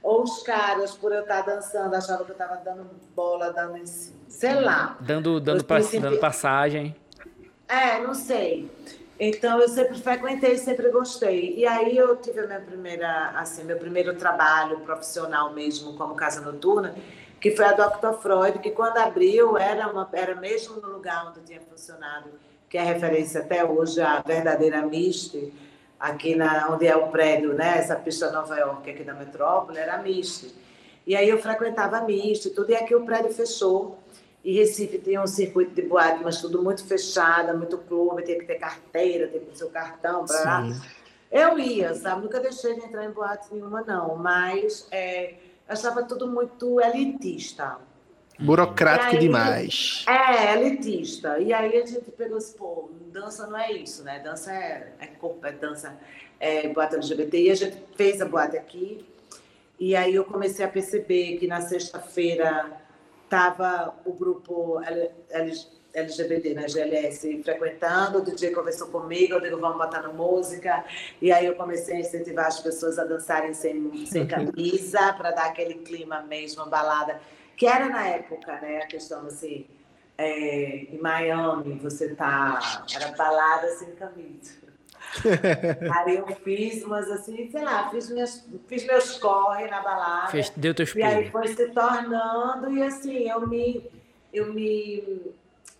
Ou 0.03 0.23
os 0.23 0.43
caras, 0.43 0.91
por 0.91 1.12
eu 1.12 1.21
estar 1.21 1.41
dançando, 1.41 1.93
achavam 1.93 2.25
que 2.25 2.31
eu 2.31 2.36
estava 2.36 2.57
dando 2.57 2.89
bola, 3.15 3.51
dando, 3.51 3.81
sei 4.27 4.55
lá. 4.55 4.97
Dando, 4.99 5.39
dando, 5.39 5.63
dando 6.01 6.19
passagem. 6.19 6.95
É, 7.67 7.99
não 7.99 8.13
sei. 8.13 8.69
Então 9.19 9.60
eu 9.60 9.67
sempre 9.67 9.99
frequentei, 9.99 10.57
sempre 10.57 10.89
gostei. 10.89 11.55
E 11.57 11.65
aí 11.65 11.97
eu 11.97 12.15
tive 12.17 12.41
a 12.41 12.47
minha 12.47 12.62
primeira, 12.62 13.31
assim, 13.36 13.63
meu 13.63 13.77
primeiro 13.77 14.15
trabalho 14.15 14.79
profissional 14.81 15.53
mesmo 15.53 15.93
como 15.97 16.15
casa 16.15 16.39
noturna, 16.41 16.93
que 17.39 17.52
foi 17.52 17.65
a 17.65 17.73
Dr. 17.73 18.13
Freud, 18.21 18.60
que 18.60 18.71
quando 18.71 18.97
abriu 18.97 19.58
era 19.58 19.88
uma 19.88 20.10
era 20.13 20.36
mesmo 20.36 20.82
no 20.82 20.89
lugar 20.89 21.28
onde 21.28 21.41
tinha 21.41 21.62
funcionado, 21.62 22.30
que 22.69 22.78
é 22.78 22.84
referência 22.84 23.41
até 23.41 23.63
hoje 23.63 24.02
a 24.02 24.21
verdadeira 24.21 24.82
Misty, 24.82 25.54
aqui 26.00 26.36
na 26.36 26.69
onde 26.69 26.88
é 26.88 26.95
o 26.95 27.08
prédio, 27.08 27.54
né, 27.54 27.78
essa 27.78 27.95
pista 27.95 28.32
Nova 28.32 28.56
York 28.58 28.89
aqui 28.89 29.04
da 29.04 29.13
metrópole, 29.13 29.78
era 29.78 29.95
a 29.95 30.02
Misty. 30.02 30.54
E 31.06 31.15
aí 31.15 31.30
eu 31.30 31.39
frequentava 31.39 31.97
a 31.97 32.02
Misty, 32.02 32.50
tudo 32.50 32.71
e 32.71 32.76
aqui 32.76 32.93
o 32.93 33.06
prédio 33.06 33.34
fechou. 33.34 33.97
E 34.43 34.54
Recife 34.54 35.00
tinha 35.00 35.21
um 35.21 35.28
circuito 35.28 35.73
de 35.73 35.82
boate, 35.82 36.23
mas 36.23 36.39
tudo 36.39 36.63
muito 36.63 36.86
fechado, 36.86 37.58
muito 37.58 37.78
clube, 37.80 38.23
tinha 38.23 38.39
que 38.39 38.45
ter 38.45 38.56
carteira, 38.56 39.28
tinha 39.28 39.41
que 39.41 39.47
ter 39.47 39.58
seu 39.58 39.69
cartão, 39.69 40.26
blá, 40.26 40.69
Eu 41.30 41.60
ia, 41.60 41.93
sabe? 41.95 42.21
Nunca 42.21 42.39
deixei 42.39 42.76
de 42.76 42.86
entrar 42.86 43.04
em 43.04 43.12
boate 43.12 43.47
nenhuma, 43.52 43.82
não. 43.82 44.15
Mas 44.15 44.88
é, 44.89 45.34
achava 45.67 46.03
tudo 46.03 46.27
muito 46.27 46.80
elitista. 46.82 47.77
Burocrático 48.39 49.13
aí, 49.13 49.19
demais. 49.19 50.06
É, 50.08 50.53
elitista. 50.53 51.39
E 51.39 51.51
aí 51.51 51.75
a 51.77 51.86
gente 51.86 52.12
pegou 52.12 52.38
assim, 52.38 52.58
pô, 52.58 52.89
dança 53.12 53.47
não 53.47 53.58
é 53.58 53.71
isso, 53.71 54.03
né? 54.03 54.19
Dança 54.19 54.53
é, 54.53 54.93
é 54.99 55.08
corpo, 55.08 55.45
é 55.45 55.51
dança, 55.51 55.97
é 56.39 56.67
boate 56.69 56.95
LGBT. 56.95 57.41
E 57.41 57.51
a 57.51 57.56
gente 57.56 57.77
fez 57.95 58.21
a 58.21 58.25
boate 58.25 58.58
aqui. 58.58 59.06
E 59.80 59.95
aí 59.95 60.13
eu 60.13 60.23
comecei 60.23 60.63
a 60.63 60.67
perceber 60.67 61.38
que 61.38 61.47
na 61.47 61.62
sexta-feira 61.62 62.71
estava 63.23 63.93
o 64.06 64.13
grupo 64.13 64.80
LGBT, 65.97 66.53
né, 66.53 66.67
GLS, 66.67 67.41
frequentando, 67.43 68.19
o 68.19 68.21
DJ 68.21 68.51
conversou 68.51 68.88
comigo, 68.88 69.33
eu 69.33 69.41
digo, 69.41 69.57
vamos 69.57 69.77
botar 69.77 70.01
no 70.01 70.13
música, 70.13 70.86
e 71.21 71.31
aí 71.31 71.45
eu 71.45 71.55
comecei 71.55 71.97
a 71.97 71.99
incentivar 71.99 72.47
as 72.47 72.60
pessoas 72.60 72.99
a 72.99 73.03
dançarem 73.03 73.53
sem, 73.53 74.05
sem 74.05 74.25
camisa, 74.27 75.13
para 75.13 75.31
dar 75.31 75.45
aquele 75.47 75.75
clima 75.75 76.21
mesmo, 76.21 76.65
balada, 76.67 77.19
que 77.55 77.65
era 77.65 77.89
na 77.89 78.07
época, 78.07 78.60
né, 78.62 78.77
a 78.83 78.88
questão 78.88 79.25
assim, 79.25 79.65
é, 80.17 80.86
em 80.91 80.99
Miami, 80.99 81.79
você 81.79 82.15
tá, 82.15 82.86
era 82.93 83.12
balada 83.12 83.67
sem 83.69 83.91
camisa. 83.95 84.67
aí 85.95 86.17
eu 86.17 86.27
fiz, 86.43 86.83
mas 86.83 87.10
assim, 87.10 87.49
sei 87.49 87.63
lá, 87.63 87.89
fiz, 87.89 88.10
minhas, 88.10 88.45
fiz 88.67 88.86
meus 88.86 89.17
corre 89.17 89.67
na 89.67 89.81
balada. 89.81 90.31
Fez, 90.31 90.49
deu 90.55 90.73
teus 90.73 90.93
E 90.95 91.01
aí 91.01 91.29
foi 91.31 91.47
se 91.47 91.69
tornando, 91.69 92.71
e 92.71 92.83
assim, 92.83 93.29
eu 93.29 93.47
me. 93.47 93.89
Eu 94.33 94.53
me. 94.53 95.33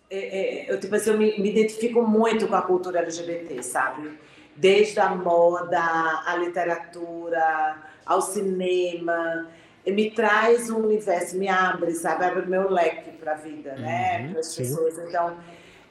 É, 0.10 0.18
é, 0.18 0.72
eu, 0.72 0.80
tipo 0.80 0.96
assim, 0.96 1.12
eu 1.12 1.18
me, 1.18 1.38
me 1.40 1.50
identifico 1.50 2.02
muito 2.02 2.48
com 2.48 2.56
a 2.56 2.62
cultura 2.62 3.00
LGBT, 3.00 3.62
sabe? 3.62 4.18
Desde 4.56 5.00
a 5.00 5.14
moda, 5.14 5.80
a 6.26 6.36
literatura, 6.38 7.78
ao 8.06 8.22
cinema 8.22 9.48
me 9.92 10.12
traz 10.12 10.70
um 10.70 10.78
universo, 10.78 11.38
me 11.38 11.48
abre, 11.48 11.94
sabe? 11.94 12.26
Abre 12.26 12.42
o 12.42 12.48
meu 12.48 12.70
leque 12.70 13.12
para 13.12 13.34
a 13.34 13.36
vida, 13.36 13.76
né? 13.76 14.22
Uhum, 14.22 14.32
para 14.32 14.40
as 14.40 14.56
pessoas. 14.56 14.98
Então, 14.98 15.38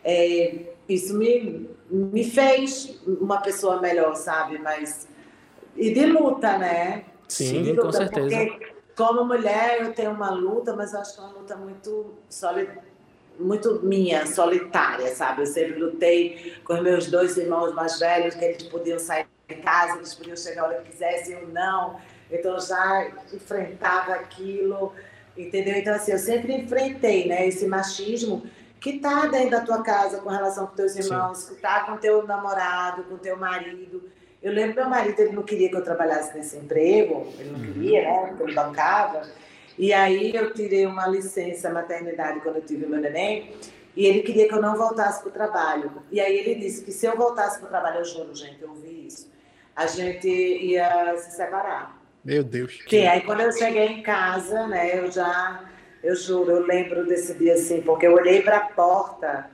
é, 0.05 0.67
isso 0.89 1.17
me, 1.17 1.71
me 1.91 2.25
fez 2.25 3.01
uma 3.07 3.41
pessoa 3.41 3.81
melhor, 3.81 4.15
sabe? 4.15 4.59
Mas. 4.59 5.09
E 5.75 5.93
de 5.93 6.07
luta, 6.07 6.59
né? 6.59 7.05
Sim, 7.29 7.71
luta, 7.71 7.83
com 7.83 7.93
certeza. 7.93 8.37
Porque, 8.37 8.75
como 8.97 9.25
mulher, 9.25 9.83
eu 9.83 9.93
tenho 9.93 10.13
uma 10.13 10.31
luta, 10.31 10.75
mas 10.75 10.93
eu 10.93 11.01
acho 11.01 11.15
que 11.15 11.21
é 11.21 11.25
uma 11.25 11.33
luta 11.33 11.57
muito 11.57 12.15
sólida 12.29 12.86
muito 13.38 13.81
minha, 13.83 14.27
solitária, 14.27 15.14
sabe? 15.14 15.42
Eu 15.42 15.46
sempre 15.46 15.79
lutei 15.79 16.55
com 16.64 16.75
os 16.75 16.83
meus 16.83 17.11
dois 17.11 17.37
irmãos 17.37 17.75
mais 17.75 17.99
velhos, 17.99 18.35
que 18.35 18.44
eles 18.44 18.62
podiam 18.64 18.99
sair 18.99 19.27
de 19.49 19.57
casa, 19.57 19.96
eles 19.96 20.14
podiam 20.14 20.37
chegar 20.37 20.62
a 20.62 20.66
hora 20.66 20.83
que 20.83 20.90
quisessem, 20.90 21.35
eu 21.35 21.49
não. 21.49 22.01
Então 22.31 22.55
eu 22.55 22.61
já 22.61 23.09
enfrentava 23.33 24.14
aquilo, 24.14 24.92
entendeu? 25.37 25.77
Então 25.77 25.94
assim, 25.94 26.12
eu 26.12 26.18
sempre 26.18 26.55
enfrentei, 26.55 27.29
né, 27.29 27.46
esse 27.46 27.66
machismo 27.66 28.44
que 28.81 28.90
está 28.90 29.27
dentro 29.27 29.51
da 29.51 29.61
tua 29.61 29.83
casa 29.83 30.18
com 30.18 30.29
relação 30.29 30.66
com 30.66 30.75
teus 30.75 30.94
irmãos, 30.96 31.38
Sim. 31.38 31.49
que 31.49 31.55
está 31.55 31.81
com 31.81 31.96
teu 31.96 32.27
namorado, 32.27 33.05
com 33.05 33.16
teu 33.16 33.37
marido. 33.37 34.05
Eu 34.42 34.53
lembro 34.53 34.77
meu 34.77 34.88
marido, 34.88 35.18
ele 35.18 35.33
não 35.33 35.42
queria 35.42 35.68
que 35.68 35.77
eu 35.77 35.83
trabalhasse 35.83 36.37
nesse 36.37 36.57
emprego, 36.57 37.33
ele 37.38 37.51
não 37.51 37.59
uhum. 37.59 37.72
queria, 37.72 38.03
né? 38.03 38.27
Porque 38.29 38.42
ele 38.44 38.55
bancava. 38.55 39.22
E 39.79 39.93
aí 39.93 40.35
eu 40.35 40.53
tirei 40.53 40.87
uma 40.87 41.07
licença 41.07 41.71
maternidade 41.71 42.41
quando 42.41 42.57
eu 42.57 42.62
tive 42.62 42.87
meu 42.87 43.01
neném, 43.01 43.53
e 43.95 44.07
ele 44.07 44.21
queria 44.21 44.49
que 44.49 44.55
eu 44.55 44.61
não 44.61 44.77
voltasse 44.77 45.21
para 45.21 45.29
o 45.29 45.33
trabalho. 45.33 46.03
E 46.11 46.21
aí 46.21 46.37
ele 46.37 46.55
disse 46.57 46.85
que 46.85 46.93
se 46.93 47.07
eu 47.07 47.17
voltasse 47.17 47.59
para 47.59 47.67
o 47.67 47.71
trabalho, 47.71 47.99
eu 47.99 48.05
juro, 48.05 48.35
gente, 48.35 48.62
eu 48.62 48.71
ouvi 48.71 49.07
isso, 49.07 49.31
a 49.75 49.87
gente 49.87 50.29
ia 50.29 51.17
se 51.19 51.37
separar. 51.37 52.01
Meu 52.25 52.43
Deus. 52.43 52.79
Sim, 52.89 53.07
aí 53.07 53.21
quando 53.23 53.41
eu 53.41 53.53
cheguei 53.53 53.87
em 53.87 54.03
casa, 54.03 54.67
né, 54.67 54.99
eu 54.99 55.11
já 55.11 55.65
eu 56.03 56.15
juro, 56.15 56.53
eu 56.53 56.67
lembro 56.67 57.05
desse 57.05 57.35
dia 57.35 57.55
assim, 57.55 57.81
porque 57.81 58.07
eu 58.07 58.15
olhei 58.15 58.41
para 58.43 58.59
a 58.59 58.69
porta, 58.69 59.51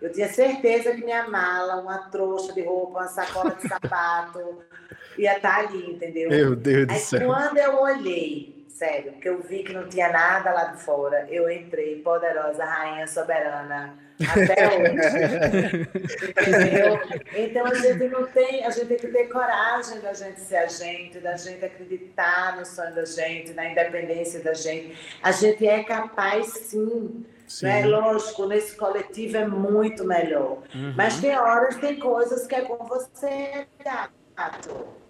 eu 0.00 0.10
tinha 0.10 0.28
certeza 0.28 0.92
que 0.92 1.04
minha 1.04 1.28
mala, 1.28 1.80
uma 1.80 2.10
trouxa 2.10 2.52
de 2.52 2.62
roupa, 2.62 3.00
uma 3.00 3.06
sacola 3.06 3.54
de 3.54 3.68
sapato, 3.68 4.64
ia 5.16 5.36
estar 5.36 5.62
tá 5.62 5.68
ali, 5.68 5.92
entendeu? 5.92 6.28
Meu 6.28 6.56
Deus 6.56 6.86
do 6.88 6.92
Aí, 6.92 6.98
céu. 6.98 7.26
quando 7.26 7.58
eu 7.58 7.80
olhei, 7.80 8.51
sério, 8.72 9.12
que 9.12 9.28
eu 9.28 9.40
vi 9.40 9.62
que 9.62 9.72
não 9.72 9.88
tinha 9.88 10.10
nada 10.10 10.52
lá 10.52 10.64
de 10.64 10.82
fora, 10.82 11.26
eu 11.30 11.50
entrei, 11.50 12.00
poderosa, 12.02 12.64
rainha 12.64 13.06
soberana, 13.06 13.94
até 14.20 14.66
hoje. 14.78 15.88
Entendeu? 16.30 17.00
Então 17.36 17.66
a 17.66 17.74
gente 17.74 18.08
não 18.08 18.26
tem, 18.26 18.64
a 18.64 18.70
gente 18.70 18.86
tem 18.86 18.96
que 18.96 19.08
ter 19.08 19.28
coragem 19.28 20.00
da 20.00 20.12
gente 20.12 20.40
ser 20.40 20.56
a 20.56 20.66
gente, 20.66 21.18
da 21.18 21.36
gente 21.36 21.64
acreditar 21.64 22.56
no 22.56 22.64
sonho 22.64 22.94
da 22.94 23.04
gente, 23.04 23.52
na 23.52 23.70
independência 23.70 24.40
da 24.40 24.54
gente. 24.54 24.96
A 25.22 25.32
gente 25.32 25.66
é 25.66 25.84
capaz 25.84 26.46
sim. 26.46 27.24
sim. 27.46 27.66
Né? 27.66 27.84
Lógico, 27.86 28.46
nesse 28.46 28.76
coletivo 28.76 29.36
é 29.36 29.46
muito 29.46 30.04
melhor. 30.04 30.58
Uhum. 30.74 30.94
Mas 30.96 31.20
tem 31.20 31.36
horas, 31.38 31.76
tem 31.76 31.98
coisas 31.98 32.46
que 32.46 32.54
é 32.54 32.62
com 32.62 32.84
você, 32.84 33.66
gato. 33.84 35.01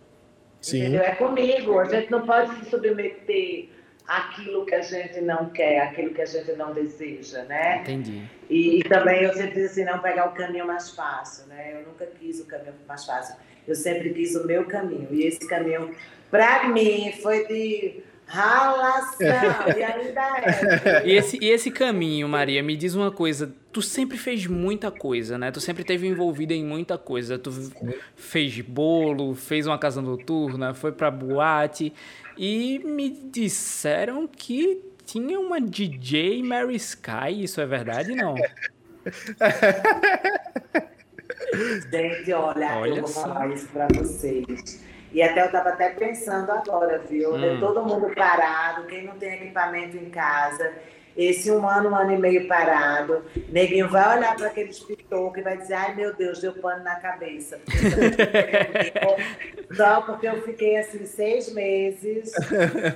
Sim. 0.63 0.79
Entendeu? 0.79 1.03
É 1.03 1.15
comigo. 1.17 1.79
A 1.79 1.85
gente 1.85 2.11
não 2.11 2.25
pode 2.25 2.55
se 2.57 2.71
submeter 2.71 3.69
aquilo 4.07 4.65
que 4.65 4.75
a 4.75 4.81
gente 4.81 5.21
não 5.21 5.51
quer, 5.51 5.81
aquilo 5.81 6.15
que 6.15 6.23
a 6.23 6.27
gente 6.27 6.53
não 6.53 6.73
deseja, 6.73 7.43
né? 7.45 7.81
Entendi. 7.83 8.23
E, 8.49 8.79
e, 8.79 8.83
também 8.85 9.23
eu 9.23 9.33
sempre 9.33 9.63
disse 9.63 9.81
assim, 9.81 9.91
não 9.91 9.99
pegar 10.01 10.27
o 10.27 10.35
caminho 10.35 10.67
mais 10.67 10.91
fácil, 10.91 11.47
né? 11.47 11.75
Eu 11.75 11.87
nunca 11.87 12.07
quis 12.07 12.41
o 12.41 12.47
caminho 12.47 12.75
mais 12.87 13.05
fácil. 13.05 13.37
Eu 13.67 13.75
sempre 13.75 14.11
quis 14.11 14.35
o 14.37 14.47
meu 14.47 14.65
caminho. 14.65 15.09
E 15.11 15.25
esse 15.27 15.47
caminho, 15.47 15.95
para 16.31 16.69
mim, 16.69 17.13
foi 17.23 17.47
de 17.47 18.03
ralação 18.33 19.27
e 19.77 19.83
ainda 19.83 20.21
é. 20.39 21.07
E 21.07 21.13
esse, 21.13 21.39
e 21.41 21.51
esse 21.51 21.71
caminho, 21.71 22.27
Maria, 22.29 22.63
me 22.63 22.75
diz 22.75 22.95
uma 22.95 23.11
coisa. 23.11 23.55
Tu 23.71 23.83
sempre 23.83 24.17
fez 24.17 24.47
muita 24.47 24.91
coisa, 24.91 25.37
né? 25.37 25.51
Tu 25.51 25.61
sempre 25.61 25.83
esteve 25.83 26.07
envolvida 26.07 26.55
em 26.55 26.65
muita 26.65 26.97
coisa. 26.97 27.39
Tu 27.39 27.51
fez 28.17 28.59
bolo, 28.63 29.35
fez 29.35 29.67
uma 29.67 29.79
casa 29.79 30.01
noturna, 30.01 30.73
foi 30.73 30.93
pra 30.93 31.11
boate. 31.11 31.93
E 32.39 32.79
me 32.79 33.11
disseram 33.11 34.27
que 34.27 34.83
tinha 35.05 35.39
uma 35.39 35.61
DJ 35.61 36.43
Mary 36.43 36.77
Sky, 36.77 37.43
isso 37.43 37.61
é 37.61 37.67
verdade 37.67 38.15
não? 38.15 38.35
Gente, 41.91 42.33
olha, 42.33 42.79
olha 42.79 42.91
eu 42.91 42.97
vou 43.03 43.09
só. 43.09 43.23
falar 43.23 43.49
isso 43.53 43.69
para 43.69 43.89
vocês. 43.89 44.83
E 45.13 45.23
até 45.23 45.43
eu 45.43 45.47
estava 45.47 45.71
até 45.71 45.91
pensando 45.91 46.51
agora, 46.51 46.99
viu? 46.99 47.35
Hum. 47.35 47.61
Todo 47.61 47.85
mundo 47.85 48.15
parado, 48.15 48.87
quem 48.87 49.05
não 49.05 49.19
tem 49.19 49.35
equipamento 49.35 49.97
em 49.97 50.09
casa 50.09 50.73
esse 51.17 51.51
um 51.51 51.69
ano, 51.69 51.91
um 51.91 51.95
ano 51.95 52.13
e 52.13 52.19
meio 52.19 52.49
parado, 52.49 53.23
neguinho 53.49 53.89
vai 53.89 54.17
olhar 54.17 54.35
para 54.35 54.47
aquele 54.47 54.73
pitocos 54.73 55.39
e 55.39 55.43
vai 55.43 55.59
dizer, 55.59 55.75
ai 55.75 55.95
meu 55.95 56.15
Deus, 56.15 56.41
deu 56.41 56.55
pano 56.55 56.83
na 56.83 56.97
cabeça. 56.97 57.61
Só 59.77 60.01
porque 60.03 60.27
eu 60.27 60.43
fiquei 60.43 60.79
assim 60.79 61.05
seis 61.05 61.53
meses, 61.53 62.33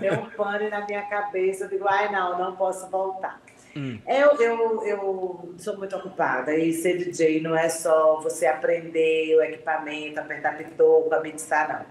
deu 0.01 0.15
um 0.15 0.31
pano 0.31 0.69
na 0.71 0.87
minha 0.87 1.03
cabeça, 1.03 1.65
eu 1.65 1.69
digo, 1.69 1.87
ai 1.87 2.11
não, 2.11 2.39
não 2.39 2.57
posso 2.57 2.89
voltar. 2.89 3.41
Hum. 3.77 3.99
Eu, 4.07 4.41
eu, 4.41 4.83
eu 4.87 5.55
sou 5.59 5.77
muito 5.77 5.95
ocupada 5.95 6.57
e 6.57 6.73
ser 6.73 6.97
DJ 6.97 7.41
não 7.43 7.55
é 7.55 7.69
só 7.69 8.21
você 8.23 8.47
aprender 8.47 9.37
o 9.37 9.43
equipamento, 9.43 10.19
apertar 10.19 10.57
pitoco, 10.57 11.11
mixar, 11.23 11.69
não 11.69 11.87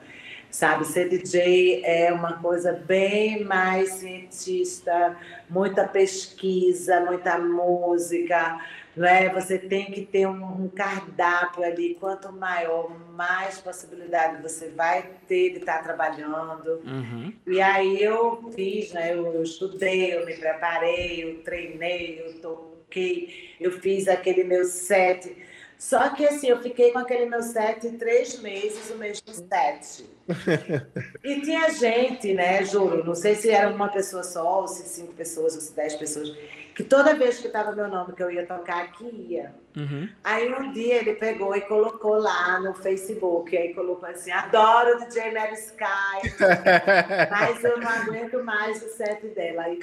sabe? 0.56 0.86
Ser 0.86 1.10
DJ 1.10 1.82
é 1.84 2.14
uma 2.14 2.42
coisa 2.42 2.72
bem 2.72 3.44
mais 3.44 3.90
cientista, 3.96 5.16
muita 5.50 5.86
pesquisa, 5.86 7.02
muita 7.02 7.38
música, 7.38 8.60
não 8.96 9.08
é? 9.08 9.30
Você 9.34 9.60
tem 9.60 9.86
que 9.86 10.06
ter 10.06 10.26
um, 10.28 10.70
cardápio 10.70 11.64
ali. 11.64 11.96
Quanto 12.00 12.32
maior, 12.32 12.90
mais 13.12 13.60
possibilidade 13.60 14.42
você 14.42 14.70
vai 14.70 15.10
ter 15.28 15.52
de 15.52 15.60
estar 15.60 15.84
trabalhando. 15.84 16.82
Uhum. 16.86 17.34
E 17.46 17.62
aí 17.62 18.02
eu 18.02 18.52
fiz, 18.56 18.94
né? 18.94 19.14
Eu, 19.14 19.34
eu 19.34 19.44
estudei, 19.44 20.16
eu 20.16 20.26
me 20.26 20.34
preparei, 20.36 21.24
eu 21.24 21.44
treinei, 21.44 22.22
eu 22.26 22.42
toquei, 22.42 23.56
eu 23.60 23.72
fiz 23.72 24.08
aquele 24.08 24.44
meu 24.44 24.64
set 24.66 25.36
Só 25.78 26.10
que 26.10 26.26
assim, 26.26 26.48
eu 26.48 26.62
fiquei 26.62 26.92
com 26.92 27.00
aquele 27.00 27.26
meu 27.26 27.42
set 27.42 27.90
três 27.98 28.40
meses, 28.40 28.90
o 28.92 28.98
mesmo 28.98 29.34
set. 29.34 30.06
e 31.24 31.42
tinha 31.42 31.70
gente, 31.70 32.34
né, 32.34 32.64
juro, 32.64 33.06
não 33.06 33.14
sei 33.14 33.36
se 33.36 33.52
era 33.52 33.70
uma 33.70 33.90
pessoa 33.90 34.24
só, 34.24 34.62
ou 34.62 34.68
se 34.68 34.88
cinco 34.90 35.14
pessoas, 35.14 35.54
ou 35.54 35.62
se 35.62 35.76
dez 35.76 35.94
pessoas, 35.96 36.36
que 36.76 36.84
toda 36.84 37.16
vez 37.16 37.40
que 37.40 37.48
estava 37.48 37.72
meu 37.72 37.88
nome 37.88 38.14
que 38.14 38.22
eu 38.22 38.30
ia 38.30 38.46
tocar 38.46 38.84
aqui 38.84 39.06
ia. 39.30 39.56
Uhum. 39.76 40.08
Aí 40.24 40.54
um 40.54 40.72
dia 40.72 40.96
ele 40.96 41.16
pegou 41.16 41.54
e 41.56 41.62
colocou 41.62 42.18
lá 42.18 42.60
no 42.62 42.74
Facebook, 42.74 43.56
aí 43.58 43.74
colocou 43.74 44.08
assim, 44.08 44.32
adoro 44.32 44.96
o 44.96 45.00
DJ 45.06 45.34
Mary 45.34 45.54
Sky, 45.54 46.34
mas 47.30 47.62
eu 47.64 47.78
não 47.80 47.90
aguento 47.90 48.44
mais 48.44 48.82
o 48.82 48.88
set 48.88 49.28
dela. 49.30 49.64
Aí, 49.64 49.80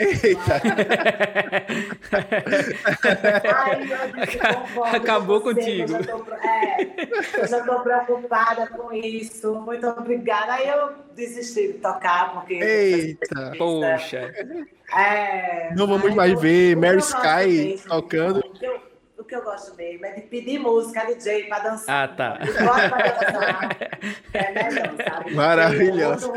aí 3.54 3.90
eu 3.90 4.24
disse, 4.24 4.38
Acabou 4.96 5.40
com 5.42 5.54
contigo. 5.54 5.92
Eu 5.96 6.02
já, 6.02 6.12
tô, 6.12 6.34
é, 6.34 7.42
eu 7.42 7.46
já 7.46 7.58
estou 7.58 7.80
preocupada 7.80 8.66
com 8.68 8.92
isso, 8.94 9.54
muito 9.56 9.86
obrigada. 9.86 10.54
Aí 10.54 10.68
eu 10.68 10.92
desisti 11.14 11.68
de 11.68 11.74
tocar, 11.74 12.32
porque... 12.32 12.54
Eita, 12.54 13.52
poxa... 13.58 14.32
É, 14.94 15.74
não 15.74 15.86
vamos 15.86 16.14
mais 16.14 16.38
ver 16.38 16.76
Mary 16.76 16.98
Sky 16.98 17.80
tocando. 17.88 18.42
Eu, 18.60 18.91
que 19.32 19.36
eu 19.36 19.42
gosto 19.42 19.74
mesmo 19.74 20.04
é 20.04 20.12
de 20.12 20.20
pedir 20.22 20.58
música 20.58 21.06
DJ 21.06 21.44
para 21.44 21.70
dançar. 21.70 22.04
Ah, 22.04 22.08
tá. 22.08 22.38
Eu 22.40 22.52
gosto 22.52 22.90
para 22.90 23.08
dançar. 23.08 23.78
É 24.34 24.52
melhor, 24.52 24.96
sabe? 25.08 25.34
Maravilhoso. 25.34 26.32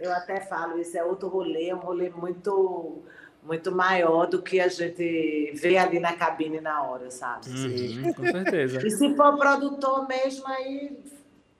eu 0.00 0.12
até 0.12 0.40
falo, 0.40 0.78
isso 0.78 0.96
é 0.96 1.04
outro 1.04 1.28
rolê, 1.28 1.68
é 1.68 1.74
um 1.74 1.78
rolê 1.78 2.08
muito 2.08 3.02
muito 3.42 3.72
maior 3.72 4.26
do 4.26 4.42
que 4.42 4.60
a 4.60 4.68
gente 4.68 5.52
vê 5.54 5.76
ali 5.78 5.98
na 5.98 6.12
cabine 6.12 6.60
na 6.60 6.82
hora, 6.82 7.10
sabe? 7.10 7.48
Uhum, 7.48 8.12
com 8.12 8.22
certeza. 8.22 8.86
E 8.86 8.90
se 8.90 9.14
for 9.16 9.36
produtor 9.38 10.06
mesmo, 10.06 10.46
aí 10.46 10.98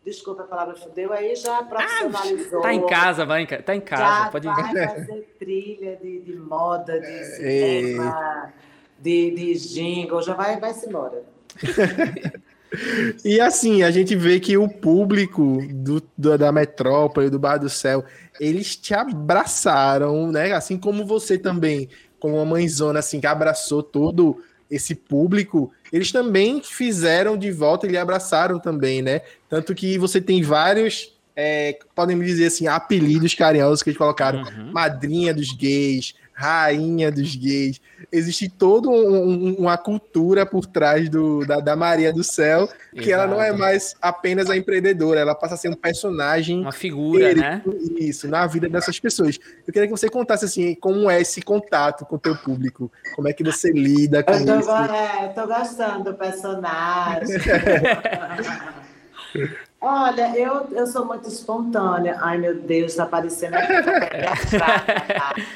desculpa 0.04 0.42
a 0.42 0.46
palavra 0.46 0.76
fudeu, 0.76 1.12
aí 1.12 1.34
já 1.34 1.62
profissionalizou. 1.62 2.60
Ah, 2.60 2.62
tá 2.62 2.74
em 2.74 2.86
casa, 2.86 3.26
vai 3.26 3.42
em 3.42 3.46
casa. 3.46 3.62
Tá 3.62 3.74
em 3.74 3.80
casa, 3.80 4.24
já 4.24 4.30
pode 4.30 4.46
vai 4.46 4.88
fazer 4.88 5.36
trilha 5.38 5.96
de, 5.96 6.20
de 6.20 6.36
moda, 6.36 7.00
de 7.00 7.24
cinema, 7.24 8.52
de, 9.00 9.30
de 9.30 9.54
jingle, 9.54 10.22
já 10.22 10.34
vai, 10.34 10.60
vai 10.60 10.74
se 10.74 10.88
embora. 10.88 11.22
e 13.24 13.40
assim, 13.40 13.82
a 13.82 13.90
gente 13.90 14.14
vê 14.14 14.38
que 14.38 14.56
o 14.56 14.68
público 14.68 15.58
do, 15.70 16.02
do, 16.16 16.38
da 16.38 16.52
metrópole, 16.52 17.30
do 17.30 17.38
Bar 17.38 17.58
do 17.58 17.68
Céu, 17.68 18.04
eles 18.38 18.76
te 18.76 18.94
abraçaram, 18.94 20.30
né? 20.30 20.52
Assim 20.52 20.78
como 20.78 21.04
você 21.04 21.38
também, 21.38 21.88
como 22.18 22.36
uma 22.36 22.44
mãezona, 22.44 22.98
assim, 22.98 23.20
que 23.20 23.26
abraçou 23.26 23.82
todo 23.82 24.42
esse 24.70 24.94
público, 24.94 25.72
eles 25.92 26.12
também 26.12 26.62
fizeram 26.62 27.36
de 27.36 27.50
volta 27.50 27.86
e 27.86 27.90
lhe 27.90 27.98
abraçaram 27.98 28.58
também, 28.60 29.02
né? 29.02 29.22
Tanto 29.48 29.74
que 29.74 29.98
você 29.98 30.20
tem 30.20 30.42
vários, 30.42 31.18
é, 31.34 31.76
podemos 31.94 32.24
dizer 32.24 32.46
assim, 32.46 32.68
apelidos 32.68 33.34
carinhosos 33.34 33.82
que 33.82 33.90
eles 33.90 33.98
colocaram. 33.98 34.42
Uhum. 34.42 34.70
Madrinha 34.72 35.34
dos 35.34 35.52
gays, 35.52 36.14
rainha 36.40 37.12
dos 37.12 37.36
gays. 37.36 37.78
Existe 38.10 38.48
toda 38.48 38.88
um, 38.88 39.56
uma 39.56 39.76
cultura 39.76 40.46
por 40.46 40.64
trás 40.64 41.10
do, 41.10 41.44
da, 41.44 41.60
da 41.60 41.76
Maria 41.76 42.14
do 42.14 42.24
Céu, 42.24 42.66
que 42.92 43.10
Exato. 43.10 43.12
ela 43.12 43.26
não 43.26 43.42
é 43.42 43.52
mais 43.52 43.94
apenas 44.00 44.48
a 44.48 44.56
empreendedora, 44.56 45.20
ela 45.20 45.34
passa 45.34 45.54
a 45.54 45.58
ser 45.58 45.68
um 45.68 45.74
personagem. 45.74 46.62
Uma 46.62 46.72
figura, 46.72 47.34
né? 47.34 47.62
Isso, 47.98 48.26
na 48.26 48.46
vida 48.46 48.70
dessas 48.70 48.98
pessoas. 48.98 49.38
Eu 49.66 49.72
queria 49.72 49.86
que 49.86 49.92
você 49.92 50.08
contasse 50.08 50.46
assim, 50.46 50.74
como 50.74 51.10
é 51.10 51.20
esse 51.20 51.42
contato 51.42 52.06
com 52.06 52.16
o 52.16 52.18
teu 52.18 52.34
público, 52.34 52.90
como 53.14 53.28
é 53.28 53.34
que 53.34 53.44
você 53.44 53.70
lida 53.70 54.22
com 54.22 54.32
eu 54.32 54.46
tô, 54.46 54.60
isso. 54.60 54.70
É, 54.70 55.26
eu 55.26 55.34
tô 55.34 55.46
gostando 55.46 56.04
do 56.04 56.14
personagem. 56.14 57.36
Olha, 59.82 60.36
eu, 60.36 60.68
eu 60.72 60.86
sou 60.86 61.06
muito 61.06 61.26
espontânea. 61.26 62.18
Ai, 62.20 62.36
meu 62.36 62.54
Deus, 62.54 62.90
está 62.90 63.04
aparecendo 63.04 63.54
aqui. 63.54 63.72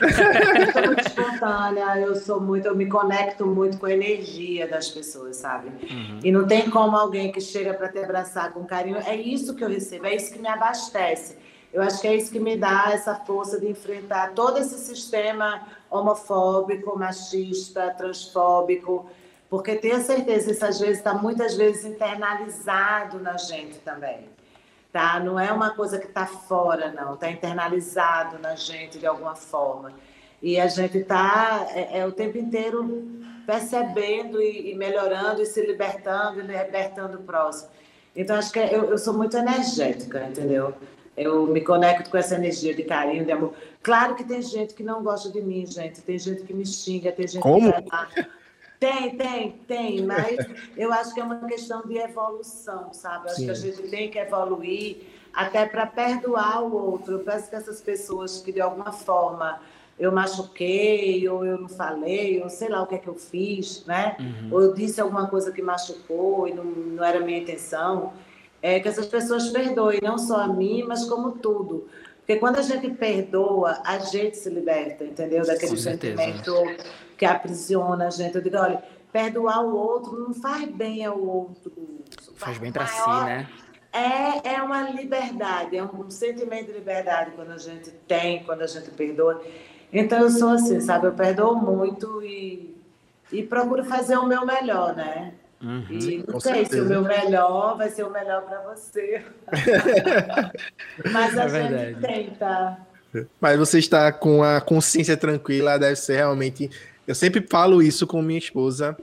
eu 0.00 0.72
sou 0.72 0.82
muito 0.86 1.06
espontânea, 1.06 1.98
eu 1.98 2.16
sou 2.16 2.40
muito, 2.40 2.66
eu 2.66 2.74
me 2.74 2.86
conecto 2.86 3.46
muito 3.46 3.76
com 3.76 3.84
a 3.84 3.92
energia 3.92 4.66
das 4.66 4.88
pessoas, 4.88 5.36
sabe? 5.36 5.68
Uhum. 5.68 6.20
E 6.24 6.32
não 6.32 6.46
tem 6.46 6.70
como 6.70 6.96
alguém 6.96 7.30
que 7.30 7.40
chega 7.40 7.74
para 7.74 7.90
te 7.90 7.98
abraçar 7.98 8.50
com 8.54 8.64
carinho. 8.64 8.96
É 8.96 9.14
isso 9.14 9.54
que 9.54 9.62
eu 9.62 9.68
recebo, 9.68 10.06
é 10.06 10.16
isso 10.16 10.32
que 10.32 10.38
me 10.38 10.48
abastece. 10.48 11.36
Eu 11.70 11.82
acho 11.82 12.00
que 12.00 12.06
é 12.06 12.16
isso 12.16 12.32
que 12.32 12.40
me 12.40 12.56
dá 12.56 12.92
essa 12.94 13.14
força 13.16 13.60
de 13.60 13.68
enfrentar 13.68 14.32
todo 14.32 14.58
esse 14.58 14.78
sistema 14.78 15.66
homofóbico, 15.90 16.98
machista, 16.98 17.90
transfóbico 17.90 19.04
porque 19.54 19.76
tenha 19.76 20.00
certeza, 20.00 20.50
isso 20.50 20.66
às 20.66 20.80
vezes 20.80 20.98
está 20.98 21.14
muitas 21.14 21.54
vezes 21.54 21.84
internalizado 21.84 23.20
na 23.20 23.36
gente 23.36 23.78
também. 23.78 24.28
Tá? 24.92 25.20
Não 25.20 25.38
é 25.38 25.52
uma 25.52 25.70
coisa 25.70 25.96
que 25.96 26.08
está 26.08 26.26
fora, 26.26 26.90
não. 26.90 27.14
Está 27.14 27.30
internalizado 27.30 28.36
na 28.40 28.56
gente 28.56 28.98
de 28.98 29.06
alguma 29.06 29.36
forma. 29.36 29.92
E 30.42 30.58
a 30.58 30.66
gente 30.66 30.98
está 30.98 31.68
é, 31.72 32.00
é, 32.00 32.04
o 32.04 32.10
tempo 32.10 32.36
inteiro 32.36 33.08
percebendo 33.46 34.42
e, 34.42 34.72
e, 34.72 34.74
melhorando 34.74 35.40
e 35.40 35.46
se 35.46 35.64
libertando 35.64 36.40
e 36.40 36.42
libertando 36.42 37.18
o 37.18 37.22
próximo. 37.22 37.70
Então, 38.16 38.34
acho 38.34 38.50
que 38.50 38.58
é, 38.58 38.74
eu, 38.74 38.90
eu 38.90 38.98
sou 38.98 39.14
muito 39.14 39.36
energética, 39.36 40.24
entendeu? 40.24 40.74
Eu 41.16 41.46
me 41.46 41.60
conecto 41.60 42.10
com 42.10 42.16
essa 42.16 42.34
energia 42.34 42.74
de 42.74 42.82
carinho, 42.82 43.24
de 43.24 43.30
amor. 43.30 43.54
Claro 43.84 44.16
que 44.16 44.24
tem 44.24 44.42
gente 44.42 44.74
que 44.74 44.82
não 44.82 45.00
gosta 45.00 45.30
de 45.30 45.40
mim, 45.40 45.64
gente. 45.64 46.00
Tem 46.00 46.18
gente 46.18 46.42
que 46.42 46.52
me 46.52 46.66
xinga, 46.66 47.12
tem 47.12 47.28
gente 47.28 47.40
Como? 47.40 47.72
que. 47.72 48.43
Tem, 48.78 49.16
tem, 49.16 49.52
tem, 49.66 50.02
mas 50.02 50.36
eu 50.76 50.92
acho 50.92 51.14
que 51.14 51.20
é 51.20 51.24
uma 51.24 51.46
questão 51.46 51.82
de 51.82 51.96
evolução, 51.96 52.92
sabe? 52.92 53.26
Acho 53.26 53.36
Sim. 53.36 53.44
que 53.46 53.50
a 53.50 53.54
gente 53.54 53.82
tem 53.82 54.10
que 54.10 54.18
evoluir 54.18 54.98
até 55.32 55.66
para 55.66 55.86
perdoar 55.86 56.62
o 56.62 56.74
outro. 56.74 57.14
Eu 57.14 57.18
peço 57.20 57.48
que 57.48 57.56
essas 57.56 57.80
pessoas 57.80 58.40
que 58.40 58.52
de 58.52 58.60
alguma 58.60 58.92
forma 58.92 59.60
eu 59.98 60.10
machuquei, 60.10 61.28
ou 61.28 61.44
eu 61.44 61.58
não 61.58 61.68
falei, 61.68 62.42
ou 62.42 62.50
sei 62.50 62.68
lá 62.68 62.82
o 62.82 62.86
que 62.86 62.96
é 62.96 62.98
que 62.98 63.08
eu 63.08 63.14
fiz, 63.14 63.84
né? 63.86 64.16
Uhum. 64.18 64.48
Ou 64.52 64.62
eu 64.62 64.74
disse 64.74 65.00
alguma 65.00 65.28
coisa 65.28 65.52
que 65.52 65.62
machucou 65.62 66.48
e 66.48 66.52
não, 66.52 66.64
não 66.64 67.04
era 67.04 67.20
minha 67.20 67.38
intenção, 67.38 68.12
é 68.60 68.80
que 68.80 68.88
essas 68.88 69.06
pessoas 69.06 69.50
perdoem, 69.50 70.00
não 70.02 70.18
só 70.18 70.40
a 70.40 70.48
mim, 70.48 70.82
mas 70.82 71.04
como 71.04 71.32
tudo. 71.32 71.86
Porque 72.18 72.36
quando 72.36 72.56
a 72.56 72.62
gente 72.62 72.88
perdoa, 72.90 73.82
a 73.84 73.98
gente 73.98 74.36
se 74.36 74.48
liberta, 74.48 75.04
entendeu? 75.04 75.46
Daquele 75.46 75.76
sentimento 75.76 76.54
que 77.16 77.24
aprisiona 77.24 78.06
a 78.06 78.10
gente. 78.10 78.36
Eu 78.36 78.42
digo, 78.42 78.56
olha, 78.56 78.82
perdoar 79.12 79.64
o 79.64 79.74
outro 79.74 80.18
não 80.18 80.34
faz 80.34 80.68
bem 80.70 81.04
ao 81.04 81.18
outro. 81.18 81.72
Faz 82.36 82.58
bem 82.58 82.72
para 82.72 82.86
si, 82.86 83.08
né? 83.08 83.48
É, 83.92 84.54
é 84.54 84.62
uma 84.62 84.90
liberdade, 84.90 85.76
é 85.76 85.84
um 85.84 86.10
sentimento 86.10 86.66
de 86.66 86.72
liberdade 86.72 87.30
quando 87.36 87.52
a 87.52 87.58
gente 87.58 87.92
tem, 88.08 88.42
quando 88.42 88.62
a 88.62 88.66
gente 88.66 88.90
perdoa. 88.90 89.40
Então 89.92 90.18
eu 90.18 90.30
sou 90.30 90.48
assim, 90.48 90.80
sabe? 90.80 91.06
Eu 91.06 91.12
perdoo 91.12 91.54
muito 91.54 92.20
e, 92.24 92.76
e 93.30 93.44
procuro 93.44 93.84
fazer 93.84 94.16
o 94.16 94.26
meu 94.26 94.44
melhor, 94.44 94.96
né? 94.96 95.34
Uhum, 95.62 95.86
e 95.88 96.24
não 96.26 96.40
sei 96.40 96.66
certeza. 96.66 96.76
se 96.76 96.80
o 96.80 96.84
meu 96.86 97.02
melhor 97.02 97.76
vai 97.76 97.88
ser 97.88 98.02
o 98.02 98.10
melhor 98.10 98.42
para 98.42 98.60
você. 98.62 99.24
Mas 101.12 101.38
a 101.38 101.44
é 101.44 101.48
gente 101.48 102.00
tenta. 102.00 102.78
Mas 103.40 103.56
você 103.56 103.78
está 103.78 104.12
com 104.12 104.42
a 104.42 104.60
consciência 104.60 105.16
tranquila, 105.16 105.78
deve 105.78 105.94
ser 105.94 106.16
realmente 106.16 106.68
eu 107.06 107.14
sempre 107.14 107.46
falo 107.48 107.82
isso 107.82 108.06
com 108.06 108.22
minha 108.22 108.38
esposa. 108.38 108.96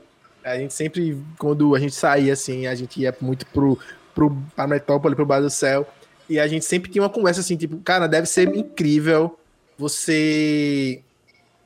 A 0.43 0.57
gente 0.57 0.73
sempre, 0.73 1.17
quando 1.37 1.75
a 1.75 1.79
gente 1.79 1.93
saía 1.93 2.33
assim, 2.33 2.65
a 2.65 2.73
gente 2.73 2.99
ia 2.99 3.15
muito 3.21 3.45
pro, 3.47 3.77
pro, 4.13 4.35
pra 4.55 4.67
Metrópole, 4.67 5.15
pro 5.15 5.25
Bar 5.25 5.41
do 5.41 5.49
Céu. 5.49 5.87
E 6.27 6.39
a 6.39 6.47
gente 6.47 6.65
sempre 6.65 6.89
tinha 6.89 7.03
uma 7.03 7.09
conversa 7.09 7.41
assim, 7.41 7.57
tipo, 7.57 7.77
cara, 7.79 8.07
deve 8.07 8.25
ser 8.25 8.55
incrível 8.55 9.37
você 9.77 11.01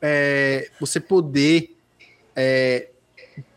é, 0.01 0.69
você 0.79 0.99
poder 0.99 1.75
é, 2.35 2.89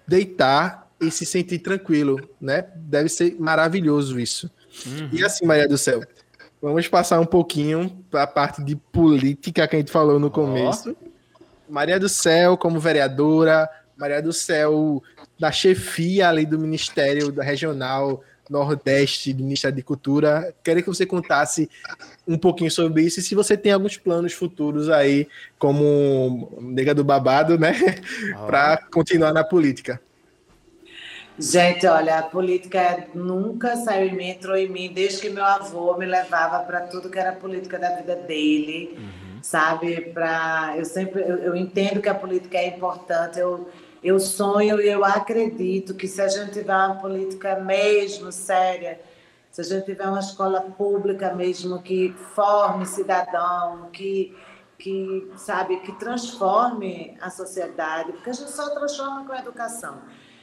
deitar 0.06 0.88
e 1.00 1.10
se 1.10 1.24
sentir 1.24 1.60
tranquilo, 1.60 2.18
né? 2.40 2.64
Deve 2.76 3.08
ser 3.08 3.36
maravilhoso 3.38 4.18
isso. 4.18 4.50
Uhum. 4.86 5.10
E 5.12 5.24
assim, 5.24 5.46
Maria 5.46 5.68
do 5.68 5.78
Céu, 5.78 6.02
vamos 6.60 6.88
passar 6.88 7.20
um 7.20 7.26
pouquinho 7.26 8.04
para 8.10 8.24
a 8.24 8.26
parte 8.26 8.62
de 8.62 8.76
política 8.76 9.66
que 9.66 9.76
a 9.76 9.78
gente 9.78 9.92
falou 9.92 10.18
no 10.18 10.30
começo. 10.30 10.96
Oh. 11.00 11.08
Maria 11.68 11.98
do 11.98 12.08
Céu 12.08 12.56
como 12.56 12.80
vereadora, 12.80 13.68
Maria 13.96 14.22
do 14.22 14.32
Céu 14.32 15.02
da 15.38 15.52
chefia 15.52 16.28
ali 16.28 16.44
do 16.44 16.58
Ministério 16.58 17.30
da 17.30 17.42
Regional 17.42 18.22
Nordeste 18.48 19.32
do 19.32 19.42
Ministério 19.44 19.76
de 19.76 19.82
Cultura. 19.82 20.54
Queria 20.64 20.82
que 20.82 20.88
você 20.88 21.04
contasse 21.04 21.68
um 22.26 22.38
pouquinho 22.38 22.70
sobre 22.70 23.02
isso 23.02 23.20
e 23.20 23.22
se 23.22 23.34
você 23.34 23.56
tem 23.56 23.72
alguns 23.72 23.96
planos 23.96 24.32
futuros 24.32 24.88
aí, 24.88 25.28
como 25.58 26.58
nega 26.60 26.94
do 26.94 27.04
babado, 27.04 27.58
né? 27.58 27.74
Oh. 28.40 28.46
Para 28.46 28.78
continuar 28.90 29.32
na 29.32 29.44
política. 29.44 30.00
Gente, 31.38 31.86
olha, 31.86 32.18
a 32.18 32.22
política 32.22 33.06
nunca 33.14 33.76
saiu 33.76 34.08
em 34.08 34.16
mim, 34.16 34.30
entrou 34.30 34.56
em 34.56 34.68
mim 34.68 34.92
desde 34.92 35.20
que 35.20 35.30
meu 35.30 35.44
avô 35.44 35.96
me 35.96 36.04
levava 36.04 36.64
para 36.64 36.80
tudo 36.80 37.08
que 37.08 37.18
era 37.18 37.32
política 37.32 37.78
da 37.78 37.94
vida 37.94 38.16
dele. 38.16 38.96
Uhum 38.96 39.27
sabe? 39.48 40.12
Para 40.12 40.74
eu 40.76 40.84
sempre 40.84 41.22
eu, 41.22 41.38
eu, 41.38 41.56
entendo 41.56 42.02
que 42.02 42.08
a 42.08 42.14
política 42.14 42.58
é 42.58 42.68
importante. 42.68 43.38
Eu 43.38 43.68
Eu 44.02 44.20
sonho 44.20 44.80
e 44.80 44.88
eu 44.88 45.04
acredito 45.04 45.94
que 45.94 46.06
se 46.06 46.20
a 46.20 46.28
gente 46.28 46.52
tiver 46.52 46.74
uma 46.74 46.96
política 46.96 47.58
mesmo 47.58 48.30
séria, 48.30 49.00
se 49.50 49.60
a 49.60 49.64
gente 49.64 49.86
tiver 49.86 50.06
uma 50.06 50.20
escola 50.20 50.60
pública 50.60 51.34
mesmo 51.34 51.82
que 51.82 52.14
forme 52.34 52.84
cidadão, 52.86 53.88
que 53.92 54.36
que 54.78 55.32
sabe 55.36 55.80
que 55.80 55.92
transforme 55.98 57.16
a 57.20 57.30
sociedade, 57.30 58.12
porque 58.12 58.30
a 58.30 58.32
gente 58.32 58.52
só 58.52 58.70
transforma 58.70 59.26
com 59.26 59.32
a 59.32 59.40
educação. 59.40 59.98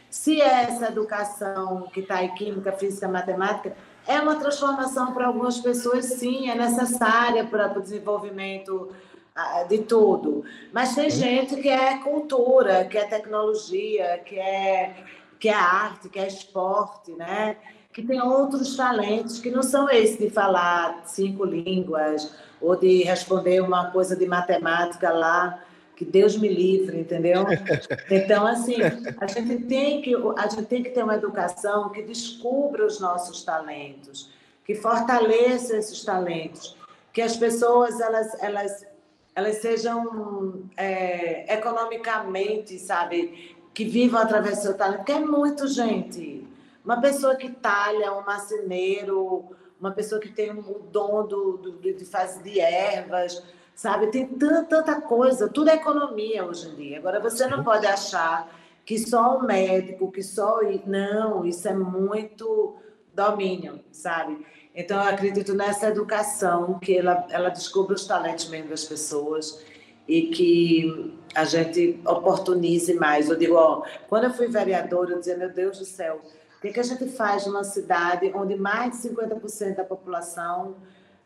Se 0.10 0.42
essa 0.42 0.88
educação 0.88 1.88
que 1.94 2.02
está 2.02 2.22
em 2.22 2.34
química, 2.36 2.74
física, 2.74 3.08
matemática, 3.08 3.74
é 4.08 4.20
uma 4.20 4.36
transformação 4.36 5.14
para 5.14 5.28
algumas 5.28 5.60
pessoas, 5.60 6.06
sim, 6.06 6.50
é 6.50 6.56
necessária 6.56 7.46
para 7.46 7.78
o 7.78 7.82
desenvolvimento 7.82 8.90
ah, 9.36 9.64
de 9.64 9.80
tudo. 9.80 10.44
Mas 10.72 10.96
tem 10.96 11.10
gente 11.10 11.56
que 11.58 11.70
é 11.70 11.98
cultura, 11.98 12.86
que 12.86 12.98
é 12.98 13.06
tecnologia, 13.06 14.22
que 14.26 14.40
é, 14.40 14.96
que 15.40 15.50
é 15.50 15.54
arte, 15.54 16.10
que 16.10 16.20
é 16.20 16.28
esporte, 16.28 17.12
né? 17.12 17.58
que 17.96 18.04
tem 18.04 18.22
outros 18.22 18.76
talentos 18.76 19.40
que 19.40 19.50
não 19.50 19.64
são 19.64 19.90
esses 19.90 20.18
de 20.18 20.30
falar 20.30 21.04
cinco 21.06 21.46
línguas 21.46 22.30
ou 22.60 22.76
de 22.76 23.04
responder 23.04 23.62
uma 23.62 23.90
coisa 23.90 24.18
de 24.18 24.28
matemática 24.28 25.12
lá, 25.12 25.64
que 25.96 26.04
Deus 26.04 26.38
me 26.38 26.50
livre, 26.50 27.00
entendeu? 27.00 27.46
Então, 28.12 28.46
assim, 28.46 28.76
a 28.82 29.28
gente 29.28 29.64
tem 29.66 30.02
que, 30.02 30.14
a 30.38 30.48
gente 30.48 30.66
tem 30.66 30.84
que 30.84 30.90
ter 30.90 31.04
uma 31.04 31.16
educação 31.16 31.90
que 31.90 32.02
descubra 32.02 32.86
os 32.86 33.00
nossos 33.00 33.44
talentos, 33.44 34.30
que 34.66 34.76
fortaleça 34.76 35.78
esses 35.78 36.04
talentos, 36.04 36.76
que 37.14 37.22
as 37.22 37.38
pessoas 37.38 38.00
elas, 38.00 38.44
elas, 38.44 38.86
elas 39.34 39.58
sejam 39.58 40.64
é, 40.76 41.54
economicamente, 41.54 42.78
sabe, 42.78 43.56
que 43.74 43.86
vivam 43.86 44.22
através 44.22 44.58
do 44.58 44.62
seu 44.64 44.74
talento, 44.78 44.98
porque 44.98 45.14
é 45.14 45.20
muito 45.20 45.68
gente. 45.68 46.46
Uma 46.84 47.00
pessoa 47.00 47.36
que 47.36 47.50
talha, 47.50 48.14
um 48.14 48.24
marceneiro, 48.24 49.46
uma 49.80 49.92
pessoa 49.92 50.20
que 50.20 50.30
tem 50.30 50.52
o 50.52 50.80
dom 50.92 51.26
do, 51.26 51.58
do, 51.58 51.72
de 51.94 52.06
fazer 52.06 52.44
de 52.44 52.60
ervas, 52.60 53.42
sabe? 53.76 54.08
Tem 54.08 54.26
tanta, 54.26 54.64
tanta 54.64 55.02
coisa, 55.02 55.50
tudo 55.50 55.70
é 55.70 55.76
economia 55.76 56.46
hoje 56.46 56.70
em 56.70 56.76
dia. 56.76 56.98
Agora, 56.98 57.20
você 57.20 57.46
não 57.46 57.64
pode 57.64 57.86
achar 57.86 58.50
que 58.86 58.98
só 58.98 59.38
o 59.38 59.44
médico, 59.44 60.12
que 60.12 60.24
só. 60.24 60.62
Não, 60.86 61.46
isso 61.46 61.68
é 61.68 61.74
muito 61.74 62.76
domínio, 63.14 63.80
sabe? 63.92 64.46
Então, 64.74 65.02
eu 65.02 65.10
acredito 65.10 65.54
nessa 65.54 65.88
educação, 65.88 66.80
que 66.80 66.98
ela, 66.98 67.28
ela 67.30 67.50
descubra 67.50 67.96
os 67.96 68.06
talentos 68.06 68.48
mesmo 68.50 68.70
das 68.70 68.86
pessoas 68.86 69.64
e 70.08 70.24
que 70.24 71.16
a 71.34 71.46
gente 71.46 72.00
oportunize 72.06 72.94
mais. 72.94 73.30
Eu 73.30 73.38
digo, 73.38 73.56
ó, 73.56 73.84
quando 74.08 74.26
eu 74.26 74.34
fui 74.34 74.48
vereadora, 74.48 75.12
eu 75.12 75.20
dizia, 75.20 75.38
meu 75.38 75.50
Deus 75.50 75.80
do 75.80 75.86
céu, 75.86 76.22
o 76.58 76.62
que, 76.62 76.72
que 76.72 76.80
a 76.80 76.84
gente 76.84 77.08
faz 77.08 77.46
numa 77.46 77.64
cidade 77.64 78.32
onde 78.36 78.56
mais 78.56 79.02
de 79.02 79.10
50% 79.10 79.76
da 79.76 79.84
população 79.84 80.76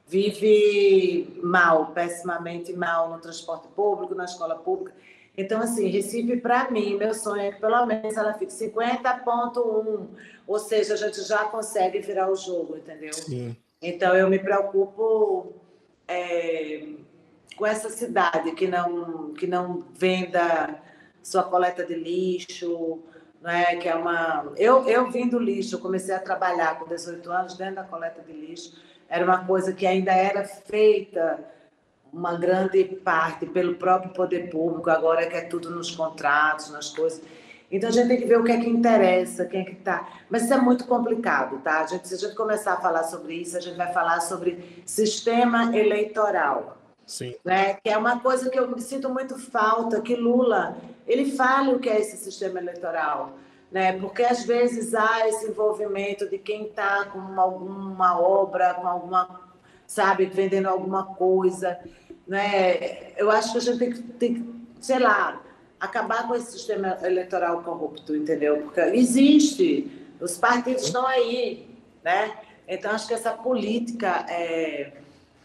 vive 0.09 1.39
mal, 1.43 1.91
pessimamente 1.91 2.73
mal 2.73 3.11
no 3.11 3.19
transporte 3.19 3.67
público, 3.67 4.15
na 4.15 4.25
escola 4.25 4.55
pública. 4.55 4.91
Então, 5.37 5.61
assim, 5.61 5.87
Recife, 5.87 6.35
para 6.37 6.69
mim, 6.71 6.97
meu 6.97 7.13
sonho 7.13 7.43
é 7.43 7.51
que 7.51 7.61
pelo 7.61 7.85
menos 7.85 8.17
ela 8.17 8.33
fique 8.33 8.51
50,1, 8.51 10.07
ou 10.47 10.59
seja, 10.59 10.95
a 10.95 10.97
gente 10.97 11.21
já 11.21 11.45
consegue 11.45 11.99
virar 11.99 12.29
o 12.29 12.35
jogo, 12.35 12.75
entendeu? 12.75 13.13
Sim. 13.13 13.55
Então, 13.79 14.15
eu 14.17 14.27
me 14.27 14.39
preocupo 14.39 15.53
é, 16.07 16.87
com 17.55 17.65
essa 17.65 17.89
cidade 17.89 18.51
que 18.53 18.67
não, 18.67 19.31
que 19.33 19.45
não 19.45 19.85
venda 19.93 20.81
sua 21.21 21.43
coleta 21.43 21.85
de 21.85 21.93
lixo, 21.93 22.99
né, 23.41 23.75
que 23.75 23.87
é 23.87 23.93
uma... 23.93 24.51
Eu, 24.57 24.85
eu 24.89 25.09
vim 25.11 25.29
do 25.29 25.37
lixo, 25.37 25.79
comecei 25.79 26.15
a 26.15 26.19
trabalhar 26.19 26.79
com 26.79 26.89
18 26.89 27.31
anos 27.31 27.55
dentro 27.55 27.75
da 27.75 27.83
coleta 27.83 28.21
de 28.23 28.33
lixo, 28.33 28.88
era 29.09 29.25
uma 29.25 29.45
coisa 29.45 29.73
que 29.73 29.87
ainda 29.87 30.11
era 30.11 30.45
feita 30.45 31.39
uma 32.11 32.35
grande 32.37 32.83
parte 32.83 33.45
pelo 33.45 33.75
próprio 33.75 34.11
poder 34.11 34.49
público, 34.49 34.89
agora 34.89 35.21
é 35.21 35.27
que 35.27 35.35
é 35.35 35.41
tudo 35.41 35.69
nos 35.69 35.91
contratos, 35.91 36.71
nas 36.71 36.89
coisas. 36.89 37.21
Então 37.71 37.89
a 37.89 37.91
gente 37.91 38.07
tem 38.07 38.17
que 38.17 38.25
ver 38.25 38.39
o 38.39 38.43
que 38.43 38.51
é 38.51 38.59
que 38.59 38.69
interessa, 38.69 39.45
quem 39.45 39.61
é 39.61 39.63
que 39.63 39.73
está. 39.73 40.07
Mas 40.29 40.43
isso 40.43 40.53
é 40.53 40.57
muito 40.57 40.85
complicado, 40.85 41.59
tá? 41.59 41.81
A 41.81 41.85
gente, 41.85 42.07
se 42.07 42.15
a 42.15 42.17
gente 42.17 42.35
começar 42.35 42.73
a 42.73 42.77
falar 42.77 43.03
sobre 43.03 43.35
isso, 43.35 43.55
a 43.55 43.59
gente 43.59 43.77
vai 43.77 43.93
falar 43.93 44.21
sobre 44.21 44.83
sistema 44.85 45.75
eleitoral. 45.77 46.77
Sim. 47.05 47.35
Né? 47.45 47.75
Que 47.75 47.89
é 47.89 47.97
uma 47.97 48.19
coisa 48.19 48.49
que 48.49 48.59
eu 48.59 48.67
me 48.67 48.81
sinto 48.81 49.09
muito 49.09 49.37
falta, 49.37 50.01
que 50.01 50.15
Lula 50.15 50.77
ele 51.07 51.31
fale 51.31 51.73
o 51.73 51.79
que 51.79 51.89
é 51.89 51.99
esse 51.99 52.17
sistema 52.17 52.59
eleitoral 52.59 53.33
né? 53.71 53.93
Porque 53.99 54.23
às 54.23 54.43
vezes 54.43 54.93
há 54.93 55.27
esse 55.27 55.47
envolvimento 55.47 56.27
de 56.29 56.37
quem 56.37 56.67
está 56.67 57.05
com 57.05 57.19
uma, 57.19 57.43
alguma 57.43 58.19
obra, 58.19 58.73
com 58.73 58.87
alguma, 58.87 59.41
sabe, 59.85 60.25
vendendo 60.25 60.67
alguma 60.67 61.05
coisa, 61.05 61.79
né? 62.27 63.13
Eu 63.17 63.29
acho 63.29 63.51
que 63.51 63.57
a 63.57 63.61
gente 63.61 63.79
tem 63.79 63.91
que, 63.91 64.01
tem 64.01 64.33
que 64.35 64.59
sei 64.79 64.99
lá, 64.99 65.41
acabar 65.79 66.27
com 66.27 66.35
esse 66.35 66.51
sistema 66.51 66.97
eleitoral 67.03 67.61
corrupto, 67.63 68.15
entendeu? 68.15 68.61
Porque 68.63 68.81
existe, 68.81 69.91
os 70.19 70.37
partidos 70.37 70.83
estão 70.83 71.05
aí, 71.05 71.67
né? 72.03 72.33
Então 72.67 72.91
acho 72.91 73.07
que 73.07 73.13
essa 73.13 73.31
política 73.31 74.25
é, 74.29 74.93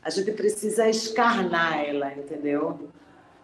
a 0.03 0.11
gente 0.11 0.33
precisa 0.33 0.89
escarnar 0.89 1.81
ela, 1.85 2.12
entendeu? 2.12 2.89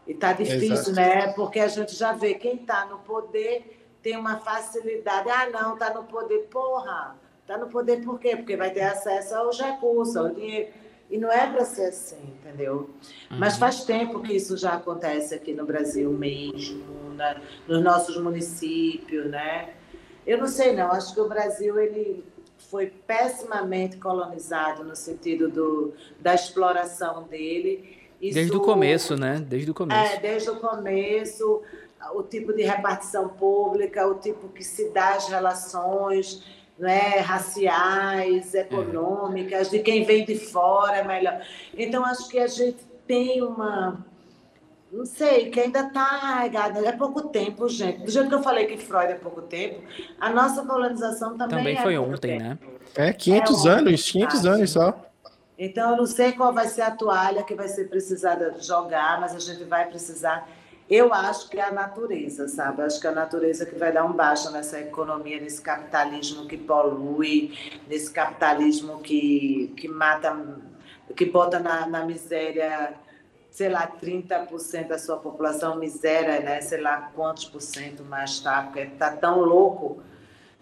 E 0.07 0.15
tá 0.15 0.33
difícil, 0.33 0.73
Exato. 0.73 0.93
né? 0.93 1.29
Porque 1.33 1.61
a 1.61 1.69
gente 1.69 1.95
já 1.95 2.13
vê 2.13 2.35
quem 2.35 2.57
está 2.57 2.85
no 2.87 2.99
poder 2.99 3.80
tem 4.03 4.17
uma 4.17 4.39
facilidade. 4.39 5.29
Ah, 5.31 5.49
não, 5.51 5.75
está 5.75 5.93
no 5.93 6.05
poder. 6.05 6.49
Porra, 6.51 7.17
está 7.41 7.59
no 7.59 7.69
poder 7.69 8.03
por 8.05 8.19
quê? 8.19 8.37
Porque 8.37 8.57
vai 8.57 8.71
ter 8.71 8.83
acesso 8.83 9.35
aos 9.35 9.61
recursos, 9.61 10.17
ao 10.17 10.29
dinheiro. 10.31 10.73
E 11.11 11.19
não 11.19 11.31
é 11.31 11.51
para 11.51 11.65
ser 11.65 11.87
assim, 11.87 12.23
entendeu? 12.39 12.89
Uhum. 13.31 13.39
Mas 13.39 13.57
faz 13.59 13.85
tempo 13.85 14.21
que 14.21 14.33
isso 14.33 14.57
já 14.57 14.75
acontece 14.75 15.35
aqui 15.35 15.53
no 15.53 15.67
Brasil 15.67 16.09
mesmo, 16.13 16.85
né? 17.17 17.41
nos 17.67 17.83
nossos 17.83 18.17
municípios, 18.17 19.29
né? 19.29 19.75
Eu 20.25 20.39
não 20.39 20.47
sei, 20.47 20.73
não. 20.73 20.93
Acho 20.93 21.13
que 21.13 21.21
o 21.21 21.29
Brasil 21.29 21.77
ele 21.81 22.25
foi 22.71 22.87
pessimamente 22.87 23.97
colonizado 23.97 24.85
no 24.85 24.95
sentido 24.95 25.49
do, 25.49 25.93
da 26.21 26.35
exploração 26.35 27.25
dele. 27.25 27.99
Isso, 28.21 28.35
desde 28.35 28.57
o 28.57 28.61
começo, 28.61 29.17
né? 29.17 29.45
Desde 29.45 29.71
o 29.71 29.75
começo. 29.75 30.15
É, 30.15 30.21
desde 30.21 30.51
o 30.51 30.57
começo 30.57 31.63
o 32.15 32.23
tipo 32.23 32.53
de 32.53 32.63
repartição 32.63 33.29
pública, 33.29 34.07
o 34.07 34.15
tipo 34.15 34.49
que 34.49 34.65
se 34.65 34.91
dá 34.91 35.15
as 35.15 35.29
relações 35.29 36.43
né, 36.79 37.21
raciais, 37.21 38.55
econômicas, 38.55 39.69
de 39.69 39.81
quem 39.81 40.03
vem 40.05 40.25
de 40.25 40.35
fora 40.37 40.97
é 40.97 41.05
melhor. 41.05 41.41
Então, 41.77 42.05
acho 42.05 42.29
que 42.29 42.39
a 42.39 42.47
gente 42.47 42.79
tem 43.07 43.43
uma. 43.43 44.05
Não 44.91 45.05
sei, 45.05 45.51
que 45.51 45.61
ainda 45.61 45.81
está 45.81 46.01
arraigada. 46.01 46.81
É 46.85 46.91
pouco 46.91 47.29
tempo, 47.29 47.69
gente. 47.69 48.03
Do 48.03 48.11
jeito 48.11 48.29
que 48.29 48.35
eu 48.35 48.43
falei 48.43 48.67
que 48.67 48.77
Freud 48.77 49.13
é 49.13 49.15
pouco 49.15 49.43
tempo, 49.43 49.83
a 50.19 50.31
nossa 50.31 50.65
colonização 50.65 51.37
também, 51.37 51.59
também 51.59 51.77
é 51.77 51.83
foi 51.83 51.99
ontem, 51.99 52.39
tempo. 52.39 52.43
né? 52.43 52.59
É, 52.97 53.13
500 53.13 53.67
é 53.67 53.69
anos, 53.69 54.11
500 54.11 54.47
anos 54.47 54.71
só. 54.71 55.11
Então, 55.57 55.91
eu 55.91 55.97
não 55.99 56.07
sei 56.07 56.33
qual 56.33 56.53
vai 56.53 56.67
ser 56.67 56.81
a 56.81 56.91
toalha 56.91 57.43
que 57.43 57.55
vai 57.55 57.69
ser 57.69 57.89
precisada 57.89 58.57
jogar, 58.59 59.21
mas 59.21 59.37
a 59.37 59.39
gente 59.39 59.63
vai 59.65 59.87
precisar 59.87 60.49
eu 60.91 61.15
acho 61.15 61.49
que 61.49 61.59
é 61.59 61.63
a 61.63 61.71
natureza, 61.71 62.49
sabe? 62.49 62.83
Acho 62.83 63.01
que 63.01 63.07
é 63.07 63.11
a 63.11 63.15
natureza 63.15 63.65
que 63.65 63.77
vai 63.77 63.93
dar 63.93 64.05
um 64.05 64.13
baixo 64.13 64.51
nessa 64.51 64.81
economia, 64.81 65.41
nesse 65.41 65.63
capitalismo 65.63 66.47
que 66.49 66.57
polui, 66.57 67.57
nesse 67.87 68.11
capitalismo 68.11 68.99
que, 68.99 69.73
que 69.77 69.87
mata, 69.87 70.37
que 71.15 71.27
bota 71.27 71.61
na, 71.61 71.87
na 71.87 72.05
miséria, 72.05 72.95
sei 73.53 73.69
lá, 73.69 73.87
30% 73.87 74.89
da 74.89 74.99
sua 74.99 75.19
população, 75.19 75.77
miséria, 75.77 76.41
né? 76.41 76.61
Sei 76.61 76.81
lá 76.81 77.11
quantos 77.15 77.45
por 77.45 77.61
cento 77.61 78.03
mais 78.03 78.41
tá, 78.41 78.63
porque 78.65 78.87
tá 78.87 79.13
tão 79.13 79.41
louco 79.41 80.03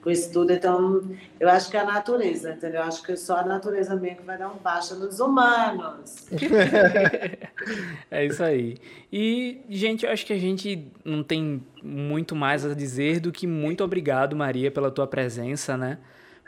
com 0.02 0.10
isso 0.10 0.32
tudo. 0.32 0.52
Então, 0.52 1.02
eu 1.38 1.48
acho 1.48 1.70
que 1.70 1.76
é 1.76 1.80
a 1.80 1.84
natureza, 1.84 2.52
entendeu? 2.52 2.80
Eu 2.80 2.86
acho 2.86 3.02
que 3.02 3.16
só 3.16 3.38
a 3.38 3.44
natureza 3.44 3.94
mesmo 3.96 4.22
vai 4.24 4.38
dar 4.38 4.48
um 4.48 4.56
baixa 4.56 4.94
nos 4.94 5.20
humanos. 5.20 6.28
é 8.10 8.24
isso 8.24 8.42
aí. 8.42 8.76
E, 9.12 9.60
gente, 9.68 10.06
eu 10.06 10.12
acho 10.12 10.24
que 10.24 10.32
a 10.32 10.38
gente 10.38 10.90
não 11.04 11.22
tem 11.22 11.62
muito 11.82 12.34
mais 12.36 12.64
a 12.64 12.74
dizer 12.74 13.20
do 13.20 13.32
que 13.32 13.46
muito 13.46 13.82
obrigado, 13.82 14.36
Maria, 14.36 14.70
pela 14.70 14.90
tua 14.90 15.06
presença, 15.06 15.76
né? 15.76 15.98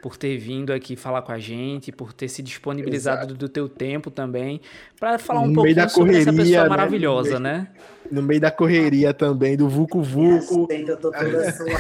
Por 0.01 0.17
ter 0.17 0.37
vindo 0.39 0.73
aqui 0.73 0.97
falar 0.97 1.23
com 1.23 1.33
a 1.33 1.39
gente, 1.39 1.93
por 1.93 2.13
ter 2.13 2.29
se 2.29 2.43
disponibilizado 2.43 3.21
Exato. 3.21 3.35
do 3.35 3.49
teu 3.49 3.69
tempo 3.69 4.11
também, 4.11 4.61
para 4.99 5.19
falar 5.19 5.41
um 5.41 5.49
no 5.49 5.55
pouquinho 5.55 5.89
sobre 5.89 6.19
essa 6.19 6.33
pessoa 6.33 6.63
né? 6.65 6.69
maravilhosa, 6.69 7.35
no 7.35 7.41
meio, 7.41 7.55
né? 7.55 7.69
No 8.11 8.23
meio 8.23 8.41
da 8.41 8.51
correria 8.51 9.15
também, 9.15 9.57
do 9.57 9.69
Vucu 9.69 10.03
Vucu. 10.03 10.67
Eu 10.71 10.97
tô 10.97 11.11
toda 11.11 11.53
suada. 11.53 11.71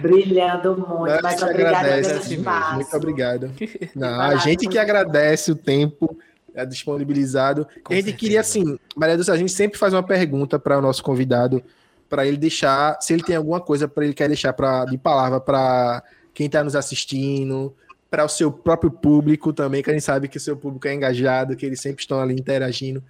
Brilhando 0.00 0.76
muito, 0.76 1.22
mas 1.22 1.42
obrigada 1.42 1.88
pelo 2.00 2.18
espaço. 2.18 2.74
Muito 2.74 2.96
obrigado. 2.96 3.52
Não, 3.94 4.20
a 4.20 4.36
gente 4.36 4.66
que 4.66 4.78
agradece 4.78 5.52
o 5.52 5.54
tempo 5.54 6.16
é 6.54 6.64
disponibilizado. 6.64 7.66
Com 7.84 7.92
a 7.92 7.96
gente 7.96 8.06
certeza. 8.06 8.16
queria, 8.16 8.40
assim, 8.40 8.78
Maria 8.96 9.16
do 9.16 9.24
Céu, 9.24 9.34
a 9.34 9.38
gente 9.38 9.52
sempre 9.52 9.78
faz 9.78 9.92
uma 9.92 10.02
pergunta 10.02 10.58
para 10.58 10.78
o 10.78 10.82
nosso 10.82 11.02
convidado, 11.02 11.62
para 12.10 12.26
ele 12.26 12.36
deixar, 12.36 13.00
se 13.00 13.12
ele 13.12 13.22
tem 13.22 13.36
alguma 13.36 13.60
coisa 13.60 13.86
para 13.86 14.04
ele 14.04 14.12
quer 14.12 14.26
deixar 14.26 14.52
pra, 14.52 14.84
de 14.84 14.98
palavra 14.98 15.40
para 15.40 16.02
quem 16.34 16.46
está 16.46 16.62
nos 16.62 16.74
assistindo, 16.74 17.74
para 18.10 18.24
o 18.24 18.28
seu 18.28 18.50
próprio 18.50 18.90
público 18.90 19.52
também, 19.52 19.82
que 19.82 19.88
a 19.88 19.92
gente 19.92 20.04
sabe 20.04 20.26
que 20.26 20.36
o 20.36 20.40
seu 20.40 20.56
público 20.56 20.88
é 20.88 20.92
engajado, 20.94 21.56
que 21.56 21.64
eles 21.64 21.80
sempre 21.80 22.02
estão 22.02 22.20
ali 22.20 22.34
interagindo. 22.34 23.02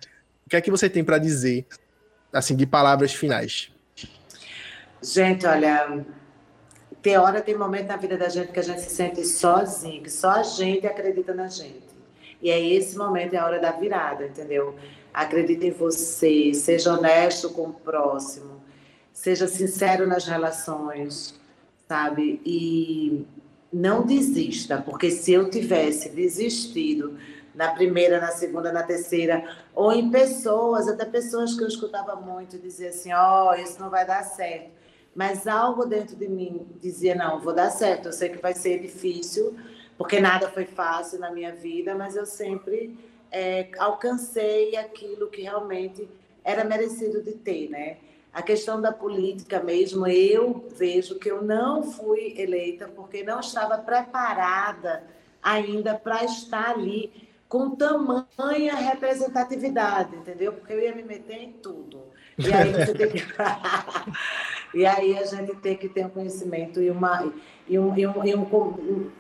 O 0.47 0.51
que 0.51 0.57
é 0.57 0.61
que 0.61 0.71
você 0.71 0.91
tem 0.91 1.03
para 1.03 1.17
dizer, 1.17 1.67
assim, 2.31 2.55
de 2.55 2.67
palavras 2.67 3.15
finais? 3.15 3.73
Gente, 5.03 5.47
olha, 5.47 6.05
tem 7.01 7.17
hora, 7.17 7.41
tem 7.41 7.57
momento 7.57 7.87
na 7.87 7.97
vida 7.97 8.19
da 8.19 8.29
gente 8.29 8.53
que 8.53 8.61
a 8.61 8.63
gente 8.63 8.83
se 8.83 8.91
sente 8.91 9.25
sozinho, 9.25 10.03
que 10.03 10.11
só 10.11 10.33
a 10.33 10.43
gente 10.43 10.87
acredita 10.87 11.33
na 11.33 11.49
gente. 11.49 11.89
E 12.43 12.51
é 12.51 12.61
esse 12.61 12.99
momento, 12.99 13.33
é 13.33 13.39
a 13.39 13.47
hora 13.47 13.59
da 13.59 13.73
virada, 13.73 14.27
entendeu? 14.27 14.75
Acredite 15.13 15.67
em 15.67 15.71
você, 15.71 16.53
seja 16.53 16.93
honesto 16.93 17.51
com 17.51 17.69
o 17.69 17.73
próximo, 17.73 18.50
seja 19.21 19.47
sincero 19.47 20.07
nas 20.07 20.27
relações, 20.27 21.39
sabe? 21.89 22.41
E 22.45 23.27
não 23.73 24.07
desista, 24.07 24.81
porque 24.81 25.11
se 25.11 25.33
eu 25.33 25.51
tivesse 25.51 26.09
desistido 26.09 27.19
na 27.55 27.73
primeira, 27.73 28.21
na 28.21 28.29
segunda, 28.29 28.73
na 28.73 28.83
terceira, 28.83 29.45
ou 29.75 29.93
em 29.93 30.11
pessoas, 30.11 30.89
até 30.89 31.05
pessoas 31.05 31.55
que 31.55 31.63
eu 31.63 31.69
escutava 31.69 32.17
muito 32.17 32.59
dizer 32.59 32.89
assim, 32.89 33.13
ó, 33.13 33.51
oh, 33.51 33.55
isso 33.55 33.81
não 33.81 33.91
vai 33.91 34.07
dar 34.07 34.23
certo 34.23 34.81
mas 35.15 35.47
algo 35.47 35.85
dentro 35.87 36.17
de 36.17 36.29
mim 36.29 36.67
dizia: 36.81 37.15
não, 37.15 37.41
vou 37.41 37.53
dar 37.53 37.71
certo. 37.71 38.07
Eu 38.07 38.13
sei 38.13 38.29
que 38.29 38.39
vai 38.39 38.55
ser 38.55 38.81
difícil, 38.81 39.57
porque 39.99 40.21
nada 40.21 40.49
foi 40.49 40.65
fácil 40.65 41.19
na 41.19 41.31
minha 41.31 41.53
vida, 41.53 41.95
mas 41.95 42.17
eu 42.17 42.25
sempre 42.25 42.97
é, 43.31 43.69
alcancei 43.79 44.77
aquilo 44.77 45.29
que 45.29 45.43
realmente 45.43 46.09
era 46.45 46.65
merecido 46.65 47.23
de 47.23 47.33
ter, 47.33 47.69
né? 47.69 47.99
A 48.33 48.43
questão 48.43 48.81
da 48.81 48.93
política 48.93 49.61
mesmo, 49.61 50.07
eu 50.07 50.69
vejo 50.77 51.19
que 51.19 51.31
eu 51.31 51.43
não 51.43 51.83
fui 51.83 52.35
eleita 52.39 52.87
porque 52.89 53.25
não 53.25 53.41
estava 53.41 53.77
preparada 53.79 55.03
ainda 55.43 55.95
para 55.95 56.25
estar 56.25 56.71
ali 56.71 57.29
com 57.49 57.75
tamanha 57.75 58.77
representatividade, 58.77 60.15
entendeu? 60.15 60.53
Porque 60.53 60.73
eu 60.73 60.81
ia 60.81 60.95
me 60.95 61.03
meter 61.03 61.43
em 61.43 61.53
tudo. 61.55 62.05
E 62.39 62.53
aí 62.53 62.73
você 62.73 62.95
tem 62.95 63.11
que. 63.11 63.25
e 64.79 64.87
aí 64.87 65.19
a 65.19 65.25
gente 65.25 65.57
tem 65.57 65.77
que 65.77 65.89
ter 65.89 66.07
um 66.07 66.11
conhecimento 66.11 66.81
e, 66.81 66.89
uma, 66.89 67.33
e, 67.67 67.77
um, 67.77 67.99
e, 67.99 68.07
um, 68.07 68.25
e 68.25 68.35
um, 68.37 69.11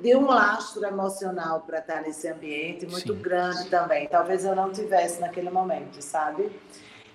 de 0.00 0.16
um 0.16 0.26
lastro 0.26 0.84
emocional 0.86 1.60
para 1.60 1.78
estar 1.78 2.00
nesse 2.00 2.26
ambiente 2.28 2.86
muito 2.86 3.14
Sim. 3.14 3.20
grande 3.20 3.68
também. 3.68 4.08
Talvez 4.08 4.46
eu 4.46 4.56
não 4.56 4.72
tivesse 4.72 5.20
naquele 5.20 5.50
momento, 5.50 6.00
sabe? 6.00 6.50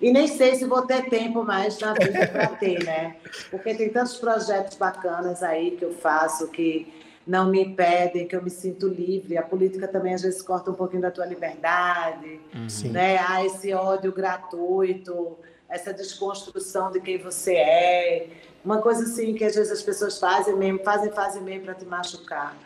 E 0.02 0.12
nem 0.12 0.26
sei 0.26 0.56
se 0.56 0.64
vou 0.64 0.82
ter 0.82 1.08
tempo 1.08 1.44
mais 1.44 1.78
na 1.78 1.92
vida 1.92 2.26
para 2.26 2.48
ter, 2.48 2.84
né? 2.84 3.14
Porque 3.52 3.72
tem 3.72 3.88
tantos 3.88 4.16
projetos 4.16 4.76
bacanas 4.76 5.44
aí 5.44 5.76
que 5.76 5.84
eu 5.84 5.94
faço 5.94 6.48
que 6.48 6.92
não 7.24 7.48
me 7.48 7.62
impedem, 7.62 8.26
que 8.26 8.34
eu 8.34 8.42
me 8.42 8.50
sinto 8.50 8.88
livre. 8.88 9.38
A 9.38 9.42
política 9.42 9.86
também 9.86 10.12
às 10.12 10.22
vezes 10.22 10.42
corta 10.42 10.72
um 10.72 10.74
pouquinho 10.74 11.02
da 11.02 11.10
tua 11.12 11.24
liberdade, 11.24 12.40
uhum. 12.52 12.90
né? 12.90 13.16
Ah, 13.18 13.46
esse 13.46 13.72
ódio 13.72 14.12
gratuito, 14.12 15.38
essa 15.68 15.92
desconstrução 15.92 16.90
de 16.90 17.00
quem 17.00 17.18
você 17.18 17.54
é, 17.54 18.26
uma 18.64 18.82
coisa 18.82 19.04
assim 19.04 19.34
que 19.34 19.44
às 19.44 19.54
vezes 19.54 19.72
as 19.72 19.82
pessoas 19.82 20.18
fazem 20.18 20.56
mesmo, 20.56 20.80
fazem, 20.82 21.12
fazem 21.12 21.42
mesmo 21.42 21.66
para 21.66 21.74
te 21.74 21.84
machucar. 21.84 22.56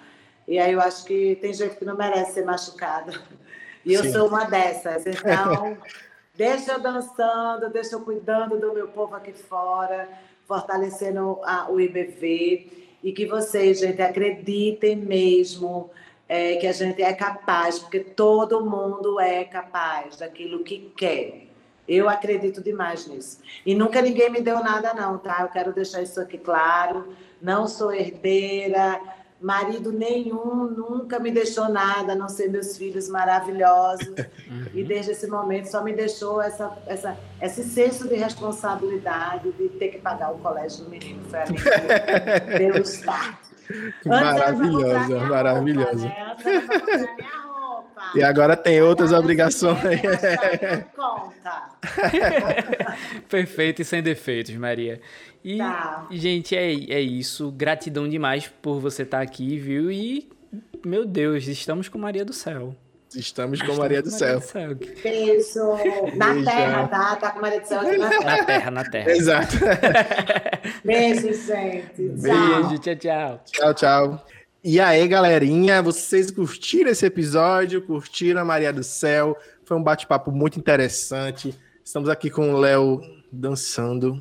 E 0.48 0.58
aí 0.58 0.72
eu 0.72 0.80
acho 0.80 1.04
que 1.04 1.36
tem 1.40 1.52
gente 1.52 1.76
que 1.76 1.84
não 1.84 1.96
merece 1.96 2.32
ser 2.32 2.46
machucada. 2.46 3.12
E 3.84 3.92
eu 3.92 4.02
Sim. 4.02 4.12
sou 4.12 4.28
uma 4.28 4.44
dessas. 4.44 5.04
Então, 5.06 5.76
deixa 6.36 6.72
eu 6.72 6.80
dançando, 6.80 7.70
deixa 7.70 7.94
eu 7.94 8.00
cuidando 8.00 8.58
do 8.58 8.72
meu 8.72 8.88
povo 8.88 9.14
aqui 9.14 9.32
fora, 9.32 10.08
fortalecendo 10.46 11.40
a, 11.44 11.70
o 11.70 11.80
IBV 11.80 12.86
e 13.02 13.12
que 13.12 13.26
vocês, 13.26 13.80
gente, 13.80 14.02
acreditem 14.02 14.96
mesmo 14.96 15.90
é, 16.28 16.56
que 16.56 16.66
a 16.66 16.72
gente 16.72 17.02
é 17.02 17.12
capaz, 17.12 17.78
porque 17.78 18.00
todo 18.00 18.64
mundo 18.64 19.20
é 19.20 19.44
capaz 19.44 20.16
daquilo 20.16 20.64
que 20.64 20.92
quer. 20.96 21.46
Eu 21.88 22.08
acredito 22.08 22.62
demais 22.62 23.06
nisso. 23.06 23.38
E 23.64 23.74
nunca 23.74 24.02
ninguém 24.02 24.28
me 24.28 24.40
deu 24.40 24.58
nada, 24.58 24.92
não, 24.92 25.18
tá? 25.18 25.42
Eu 25.42 25.48
quero 25.48 25.72
deixar 25.72 26.02
isso 26.02 26.20
aqui 26.20 26.36
claro. 26.36 27.14
Não 27.40 27.68
sou 27.68 27.92
herdeira, 27.92 29.00
marido 29.40 29.92
nenhum 29.92 30.66
nunca 30.66 31.18
me 31.18 31.30
deixou 31.30 31.68
nada, 31.68 32.12
a 32.12 32.16
não 32.16 32.28
ser 32.28 32.50
meus 32.50 32.76
filhos 32.76 33.08
maravilhosos. 33.08 34.14
Uhum. 34.46 34.64
E 34.74 34.84
desde 34.84 35.10
esse 35.10 35.26
momento 35.26 35.64
só 35.66 35.82
me 35.82 35.92
deixou 35.92 36.40
essa, 36.40 36.78
essa, 36.86 37.18
esse 37.42 37.64
senso 37.64 38.06
de 38.06 38.14
responsabilidade 38.14 39.50
de 39.52 39.68
ter 39.70 39.88
que 39.88 39.98
pagar 39.98 40.30
o 40.32 40.38
colégio 40.38 40.84
do 40.84 40.90
menino. 40.90 41.20
Foi 41.24 41.40
a 41.40 41.46
minha 41.46 42.58
deu 42.72 42.82
start. 42.82 43.38
Maravilhosa, 44.04 45.18
maravilhosa. 45.18 46.12
E 48.14 48.22
agora 48.22 48.56
tem 48.56 48.80
outras 48.80 49.12
obrigações. 49.12 49.76
Conta. 50.94 51.68
Perfeito 53.28 53.82
e 53.82 53.84
sem 53.84 54.02
defeitos, 54.02 54.54
Maria. 54.54 55.00
E, 55.44 55.58
tá. 55.58 56.06
gente, 56.10 56.56
é, 56.56 56.72
é 56.72 57.00
isso. 57.00 57.52
Gratidão 57.52 58.08
demais 58.08 58.50
por 58.60 58.80
você 58.80 59.02
estar 59.02 59.20
aqui, 59.20 59.58
viu? 59.58 59.90
E, 59.90 60.28
meu 60.84 61.04
Deus, 61.04 61.46
estamos 61.46 61.88
com 61.88 61.98
Maria 61.98 62.24
do 62.24 62.32
Céu. 62.32 62.74
Estamos 63.14 63.62
com 63.62 63.74
Maria 63.74 64.02
do 64.02 64.10
Céu. 64.10 64.40
Céu. 64.40 64.74
Beijo. 64.74 65.60
Na 66.16 66.32
Beijo. 66.32 66.44
terra, 66.44 66.88
tá? 66.88 67.16
Tá 67.16 67.30
com 67.30 67.40
Maria 67.40 67.60
do 67.60 67.66
Céu 67.66 67.80
aqui 67.80 67.96
na 67.96 68.08
terra. 68.08 68.24
Na 68.24 68.44
terra, 68.44 68.70
na 68.70 68.84
terra. 68.84 69.10
Exato. 69.10 69.56
Beijo, 70.84 71.32
gente. 71.32 72.02
Beijo, 72.02 72.78
tchau, 72.78 72.96
tchau. 72.96 73.42
Tchau, 73.44 73.74
tchau. 73.74 74.26
E 74.68 74.80
aí, 74.80 75.06
galerinha, 75.06 75.80
vocês 75.80 76.28
curtiram 76.28 76.90
esse 76.90 77.06
episódio? 77.06 77.80
Curtiram 77.82 78.40
a 78.40 78.44
Maria 78.44 78.72
do 78.72 78.82
Céu? 78.82 79.38
Foi 79.64 79.76
um 79.76 79.82
bate-papo 79.82 80.32
muito 80.32 80.58
interessante. 80.58 81.54
Estamos 81.84 82.08
aqui 82.08 82.28
com 82.28 82.52
o 82.52 82.58
Léo 82.58 83.00
dançando. 83.30 84.20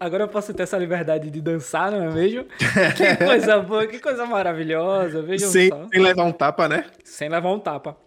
Agora 0.00 0.24
eu 0.24 0.28
posso 0.28 0.54
ter 0.54 0.62
essa 0.62 0.78
liberdade 0.78 1.30
de 1.30 1.42
dançar, 1.42 1.92
não 1.92 2.04
é 2.04 2.10
mesmo? 2.10 2.46
Que 2.96 3.22
coisa 3.22 3.58
boa, 3.58 3.86
que 3.86 3.98
coisa 3.98 4.24
maravilhosa. 4.24 5.20
Vejam 5.20 5.50
sem, 5.50 5.68
só. 5.68 5.86
sem 5.92 6.00
levar 6.00 6.24
um 6.24 6.32
tapa, 6.32 6.66
né? 6.70 6.86
Sem 7.04 7.28
levar 7.28 7.52
um 7.52 7.60
tapa. 7.60 7.98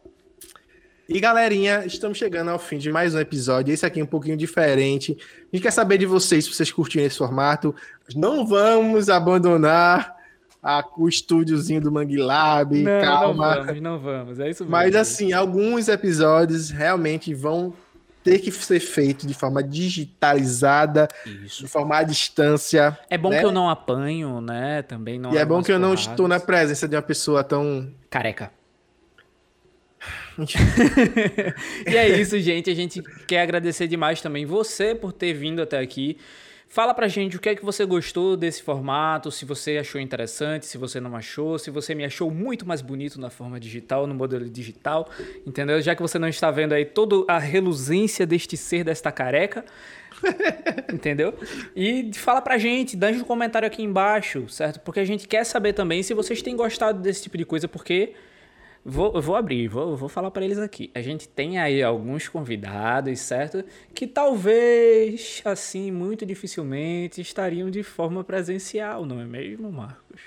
E 1.08 1.20
galerinha, 1.20 1.86
estamos 1.86 2.18
chegando 2.18 2.50
ao 2.50 2.58
fim 2.58 2.80
de 2.80 2.92
mais 2.92 3.14
um 3.14 3.20
episódio. 3.20 3.72
Esse 3.72 3.86
aqui 3.86 4.00
é 4.00 4.04
um 4.04 4.08
pouquinho 4.08 4.36
diferente. 4.36 5.16
A 5.54 5.56
gente 5.56 5.62
quer 5.62 5.72
saber 5.72 6.00
de 6.00 6.08
vocês, 6.08 6.46
se 6.46 6.52
vocês 6.52 6.72
curtiram 6.72 7.06
esse 7.06 7.20
formato. 7.20 7.76
Não 8.16 8.44
vamos 8.44 9.08
abandonar 9.08 10.15
a, 10.66 10.84
o 10.98 11.08
estúdiozinho 11.08 11.80
do 11.80 11.92
Mangue 11.92 12.18
Lab. 12.18 12.82
Não, 12.82 13.02
calma. 13.02 13.56
Não 13.56 13.66
vamos, 13.66 13.82
não 13.82 14.00
vamos. 14.00 14.40
É 14.40 14.50
isso 14.50 14.64
mesmo. 14.64 14.72
Mas 14.72 14.96
assim, 14.96 15.32
alguns 15.32 15.88
episódios 15.88 16.72
realmente 16.72 17.36
vão 17.36 17.72
ter 18.24 18.40
que 18.40 18.52
ser 18.52 18.80
feito 18.80 19.28
de 19.28 19.36
forma 19.36 19.62
digitalizada, 19.62 21.08
Isso. 21.44 21.62
de 21.62 21.70
forma 21.70 21.98
à 21.98 22.02
distância. 22.02 22.98
É 23.08 23.20
bom 23.20 23.30
né? 23.30 23.40
que 23.40 23.46
eu 23.46 23.52
não 23.52 23.70
apanho, 23.70 24.42
né? 24.42 24.82
Também 24.82 25.20
não. 25.20 25.32
E 25.32 25.38
é 25.38 25.46
bom 25.46 25.62
que 25.62 25.72
eu 25.72 25.78
não 25.78 25.94
estou 25.94 26.28
na 26.28 26.40
presença 26.40 26.88
de 26.88 26.96
uma 26.96 27.04
pessoa 27.04 27.44
tão 27.44 27.88
careca. 28.10 28.52
e 31.88 31.96
é 31.96 32.20
isso, 32.20 32.40
gente. 32.40 32.72
A 32.72 32.76
gente 32.76 33.04
quer 33.28 33.42
agradecer 33.42 33.88
demais 33.88 34.20
também 34.20 34.44
você 34.44 34.96
por 34.96 35.14
ter 35.14 35.34
vindo 35.34 35.62
até 35.62 35.78
aqui. 35.78 36.18
Fala 36.68 36.94
pra 36.94 37.08
gente 37.08 37.38
o 37.38 37.40
que 37.40 37.50
é 37.50 37.56
que 37.56 37.64
você 37.64 37.86
gostou 37.86 38.36
desse 38.36 38.62
formato, 38.62 39.32
se 39.32 39.46
você 39.46 39.78
achou 39.78 40.02
interessante, 40.02 40.66
se 40.66 40.78
você 40.78 41.00
não 41.00 41.16
achou, 41.16 41.58
se 41.58 41.72
você 41.72 41.96
me 41.96 42.04
achou 42.04 42.30
muito 42.30 42.68
mais 42.68 42.82
bonito 42.82 43.20
na 43.20 43.30
forma 43.30 43.60
digital, 43.60 44.06
no 44.06 44.14
modelo 44.14 44.50
digital, 44.50 45.10
entendeu? 45.46 45.82
Já 45.82 45.96
que 45.96 46.02
você 46.02 46.20
não 46.20 46.28
está 46.28 46.52
vendo 46.52 46.74
aí 46.74 46.84
toda 46.84 47.32
a 47.32 47.40
reluzência 47.40 48.26
deste 48.26 48.58
ser, 48.58 48.84
desta 48.84 49.12
careca, 49.12 49.64
entendeu? 50.92 51.34
E 51.76 52.12
fala 52.14 52.42
pra 52.42 52.58
gente, 52.58 52.98
deixa 52.98 53.22
um 53.22 53.26
comentário 53.26 53.68
aqui 53.68 53.82
embaixo, 53.82 54.50
certo? 54.50 54.80
Porque 54.82 55.00
a 55.00 55.06
gente 55.06 55.28
quer 55.28 55.46
saber 55.46 55.74
também 55.74 56.04
se 56.04 56.14
vocês 56.14 56.42
têm 56.42 56.58
gostado 56.58 57.00
desse 57.00 57.24
tipo 57.24 57.38
de 57.38 57.46
coisa, 57.46 57.68
porque 57.68 58.14
Vou, 58.88 59.20
vou 59.20 59.36
abrir, 59.36 59.68
vou, 59.68 59.98
vou 59.98 60.08
falar 60.08 60.30
para 60.30 60.46
eles 60.46 60.60
aqui. 60.60 60.92
A 60.94 61.02
gente 61.02 61.28
tem 61.28 61.58
aí 61.58 61.82
alguns 61.82 62.28
convidados, 62.28 63.20
certo? 63.20 63.64
Que 63.96 64.06
talvez, 64.06 65.42
assim, 65.44 65.90
muito 65.90 66.24
dificilmente 66.24 67.20
estariam 67.20 67.72
de 67.72 67.82
forma 67.82 68.24
presencial, 68.24 69.04
não 69.04 69.20
é 69.20 69.26
mesmo, 69.26 69.72
Marcos? 69.72 70.22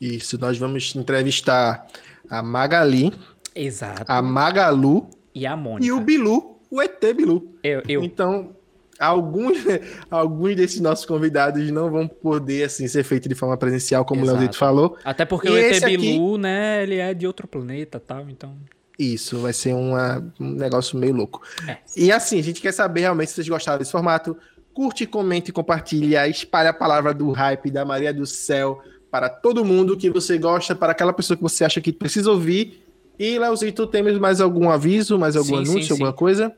Isso, 0.00 0.40
nós 0.40 0.56
vamos 0.56 0.96
entrevistar 0.96 1.86
a 2.30 2.42
Magali, 2.42 3.12
Exato. 3.54 4.04
a 4.08 4.22
Magalu 4.22 5.10
e 5.34 5.44
a 5.44 5.54
Mônica. 5.54 5.86
E 5.86 5.92
o 5.92 6.00
Bilu, 6.00 6.58
o 6.70 6.80
ET 6.80 7.04
Bilu. 7.14 7.54
Eu, 7.62 7.82
eu. 7.86 8.02
Então, 8.02 8.56
alguns, 9.00 9.58
alguns 10.10 10.54
desses 10.54 10.80
nossos 10.80 11.04
convidados 11.06 11.70
não 11.70 11.90
vão 11.90 12.06
poder 12.06 12.64
assim 12.64 12.86
ser 12.86 13.02
feito 13.02 13.28
de 13.28 13.34
forma 13.34 13.56
presencial, 13.56 14.04
como 14.04 14.20
Exato. 14.20 14.36
o 14.36 14.38
Leozito 14.38 14.58
falou. 14.58 14.96
Até 15.04 15.24
porque 15.24 15.48
E 15.48 15.50
o 15.50 15.56
ET 15.56 15.72
esse 15.76 15.84
aqui- 15.84 15.96
Bilu, 15.96 16.36
né, 16.38 16.82
ele 16.82 16.96
é 16.96 17.12
de 17.14 17.26
outro 17.26 17.48
planeta 17.48 17.98
tal, 17.98 18.28
então... 18.28 18.54
Isso, 18.98 19.38
vai 19.38 19.54
ser 19.54 19.72
uma- 19.74 20.22
um 20.38 20.50
negócio 20.50 20.98
meio 20.98 21.14
louco. 21.14 21.40
É. 21.66 21.78
E 21.96 22.12
assim, 22.12 22.38
a 22.38 22.42
gente 22.42 22.60
quer 22.60 22.72
saber 22.72 23.00
realmente 23.00 23.28
se 23.30 23.36
vocês 23.36 23.48
gostaram 23.48 23.78
desse 23.78 23.90
formato. 23.90 24.36
Curte, 24.74 25.06
comente, 25.06 25.50
compartilha, 25.50 26.28
espalha 26.28 26.68
a 26.70 26.74
palavra 26.74 27.14
do 27.14 27.30
hype 27.32 27.70
da 27.70 27.82
Maria 27.84 28.12
do 28.12 28.26
Céu 28.26 28.82
para 29.10 29.28
todo 29.30 29.64
mundo 29.64 29.96
que 29.96 30.10
você 30.10 30.36
gosta, 30.38 30.74
para 30.76 30.92
aquela 30.92 31.12
pessoa 31.14 31.36
que 31.36 31.42
você 31.42 31.64
acha 31.64 31.80
que 31.80 31.92
precisa 31.92 32.30
ouvir. 32.30 32.84
E, 33.18 33.38
Leozito, 33.38 33.86
temos 33.86 34.18
mais 34.18 34.40
algum 34.40 34.70
aviso, 34.70 35.18
mais 35.18 35.34
algum 35.34 35.56
Sim, 35.58 35.64
sim, 35.64 35.70
anúncio, 35.72 35.86
sim. 35.88 35.92
alguma 35.94 36.12
coisa? 36.12 36.52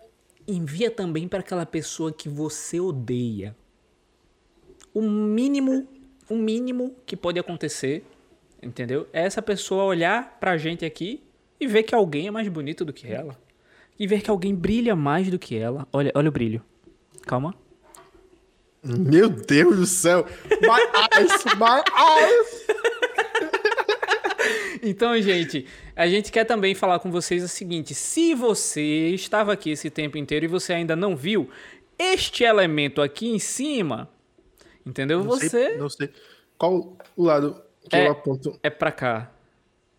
Envia 0.47 0.91
também 0.91 1.29
para 1.29 1.41
aquela 1.41 1.67
pessoa 1.67 2.13
que 2.13 2.29
você 2.29 2.81
odeia. 2.81 3.57
O 4.95 5.03
mínimo, 5.03 5.87
o 6.29 6.37
mínimo 6.37 6.95
que 7.07 7.17
pode 7.17 7.39
acontecer, 7.39 8.05
entendeu? 8.63 9.09
É 9.13 9.23
essa 9.23 9.41
pessoa 9.41 9.85
olhar 9.85 10.39
pra 10.39 10.57
gente 10.57 10.85
aqui 10.85 11.23
e 11.59 11.67
ver 11.67 11.83
que 11.85 11.95
alguém 11.95 12.27
é 12.27 12.31
mais 12.31 12.49
bonito 12.49 12.85
do 12.85 12.93
que 12.93 13.07
ela. 13.07 13.39
E 13.99 14.07
ver 14.07 14.23
que 14.23 14.31
alguém 14.31 14.55
brilha 14.55 14.97
mais 14.97 15.31
do 15.31 15.39
que 15.39 15.57
ela. 15.57 15.87
Olha, 15.93 16.11
olha 16.15 16.29
o 16.29 16.33
brilho. 16.33 16.63
Calma. 17.23 17.55
Meu 18.83 19.29
Deus 19.29 19.77
do 19.77 19.87
céu! 19.87 20.27
My 20.61 20.81
eyes, 21.17 21.45
my 21.57 21.83
eyes! 21.97 22.67
Então, 24.83 25.21
gente, 25.23 25.67
a 25.95 26.09
gente 26.09 26.33
quer 26.33 26.45
também 26.45 26.75
falar 26.75 26.99
com 26.99 27.11
vocês 27.11 27.43
o 27.45 27.49
seguinte: 27.49 27.95
se 27.95 28.35
você 28.35 29.09
estava 29.11 29.53
aqui 29.53 29.71
esse 29.71 29.89
tempo 29.91 30.19
inteiro 30.19 30.45
e 30.45 30.49
você 30.49 30.73
ainda 30.73 30.97
não 30.97 31.15
viu 31.17 31.49
este 31.99 32.43
elemento 32.43 33.01
aqui 33.01 33.29
em 33.29 33.39
cima, 33.39 34.11
entendeu? 34.85 35.23
Não 35.23 35.37
sei- 35.37 35.49
você 35.49 35.77
não 35.77 35.89
sei. 35.89 36.11
Qual 36.59 36.97
o 37.17 37.23
lado 37.25 37.63
que 37.89 37.95
É. 37.97 38.07
eu 38.09 38.13
aponto? 38.13 38.59
é 38.63 38.71
pra 38.71 38.91
cá. 38.91 39.31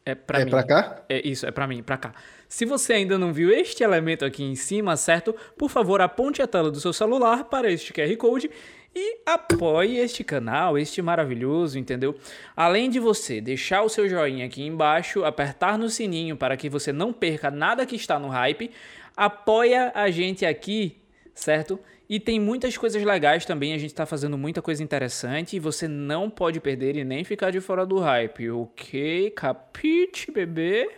É 0.05 0.13
pra 0.15 0.41
é 0.41 0.43
mim. 0.45 0.51
pra 0.51 0.63
cá? 0.63 1.05
É 1.07 1.25
isso, 1.25 1.45
é 1.45 1.51
pra 1.51 1.65
mim, 1.65 1.81
pra 1.81 1.95
cá. 1.97 2.13
Se 2.49 2.65
você 2.65 2.91
ainda 2.91 3.17
não 3.17 3.31
viu 3.31 3.49
este 3.49 3.83
elemento 3.85 4.25
aqui 4.25 4.43
em 4.43 4.53
cima, 4.55 4.97
certo? 4.97 5.33
Por 5.57 5.69
favor, 5.69 6.01
aponte 6.01 6.41
a 6.41 6.47
tela 6.47 6.69
do 6.69 6.79
seu 6.81 6.91
celular 6.91 7.45
para 7.45 7.71
este 7.71 7.93
QR 7.93 8.13
Code 8.17 8.51
e 8.95 9.21
apoie 9.25 9.97
este 9.97 10.23
canal, 10.23 10.77
este 10.77 11.01
maravilhoso, 11.01 11.79
entendeu? 11.79 12.15
Além 12.55 12.89
de 12.89 12.99
você 12.99 13.41
deixar 13.41 13.81
o 13.81 13.89
seu 13.89 14.07
joinha 14.07 14.45
aqui 14.45 14.63
embaixo, 14.63 15.23
apertar 15.23 15.77
no 15.77 15.89
sininho 15.89 16.37
para 16.37 16.55
que 16.55 16.69
você 16.69 16.91
não 16.91 17.11
perca 17.11 17.49
nada 17.49 17.85
que 17.85 17.95
está 17.95 18.19
no 18.19 18.27
hype, 18.27 18.69
apoia 19.15 19.91
a 19.95 20.09
gente 20.11 20.45
aqui, 20.45 20.97
certo? 21.33 21.79
E 22.07 22.19
tem 22.19 22.39
muitas 22.39 22.77
coisas 22.77 23.01
legais 23.01 23.45
também, 23.45 23.73
a 23.73 23.77
gente 23.77 23.93
tá 23.93 24.05
fazendo 24.05 24.37
muita 24.37 24.61
coisa 24.61 24.83
interessante 24.83 25.55
e 25.55 25.59
você 25.59 25.87
não 25.87 26.29
pode 26.29 26.59
perder 26.59 26.95
e 26.95 27.03
nem 27.03 27.23
ficar 27.23 27.49
de 27.49 27.59
fora 27.59 27.85
do 27.85 27.97
hype, 27.97 28.51
ok? 28.51 29.31
Capite, 29.31 30.31
bebê? 30.31 30.89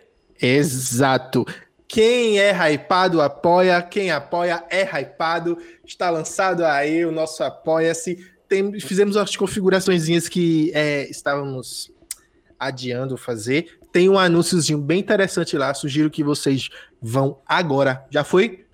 Exato. 0.42 1.46
Quem 1.88 2.40
é 2.40 2.52
hypado 2.74 3.22
apoia, 3.22 3.82
quem 3.82 4.12
apoia 4.12 4.64
é 4.70 4.84
hypado. 4.84 5.58
Está 5.86 6.10
lançado 6.10 6.66
aí 6.66 7.06
o 7.06 7.12
nosso 7.12 7.44
Apoia-se. 7.44 8.18
Fizemos 8.82 9.16
umas 9.16 9.36
configurações 9.36 10.30
que 10.30 10.72
é, 10.74 11.10
estávamos 11.10 11.92
adiando 12.60 13.18
fazer. 13.18 13.80
Tem 13.92 14.10
um 14.10 14.18
anúnciozinho 14.18 14.80
bem 14.80 15.00
interessante 15.00 15.58
lá. 15.58 15.74
Sugiro 15.74 16.10
que 16.10 16.24
vocês 16.24 16.70
vão 17.02 17.40
agora. 17.46 18.06
Já 18.10 18.24
foi? 18.24 18.66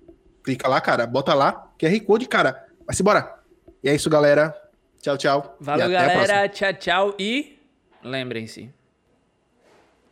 Clica 0.42 0.68
lá, 0.68 0.80
cara. 0.80 1.06
Bota 1.06 1.34
lá. 1.34 1.70
QR 1.78 2.00
Code, 2.00 2.26
cara. 2.26 2.66
Vai 2.86 2.94
se 2.94 3.02
embora. 3.02 3.38
E 3.82 3.88
é 3.88 3.94
isso, 3.94 4.10
galera. 4.10 4.54
Tchau, 5.00 5.16
tchau. 5.16 5.56
Valeu, 5.60 5.90
galera. 5.90 6.48
Tchau, 6.48 6.72
tchau. 6.74 7.14
E 7.18 7.58
lembrem-se: 8.02 8.72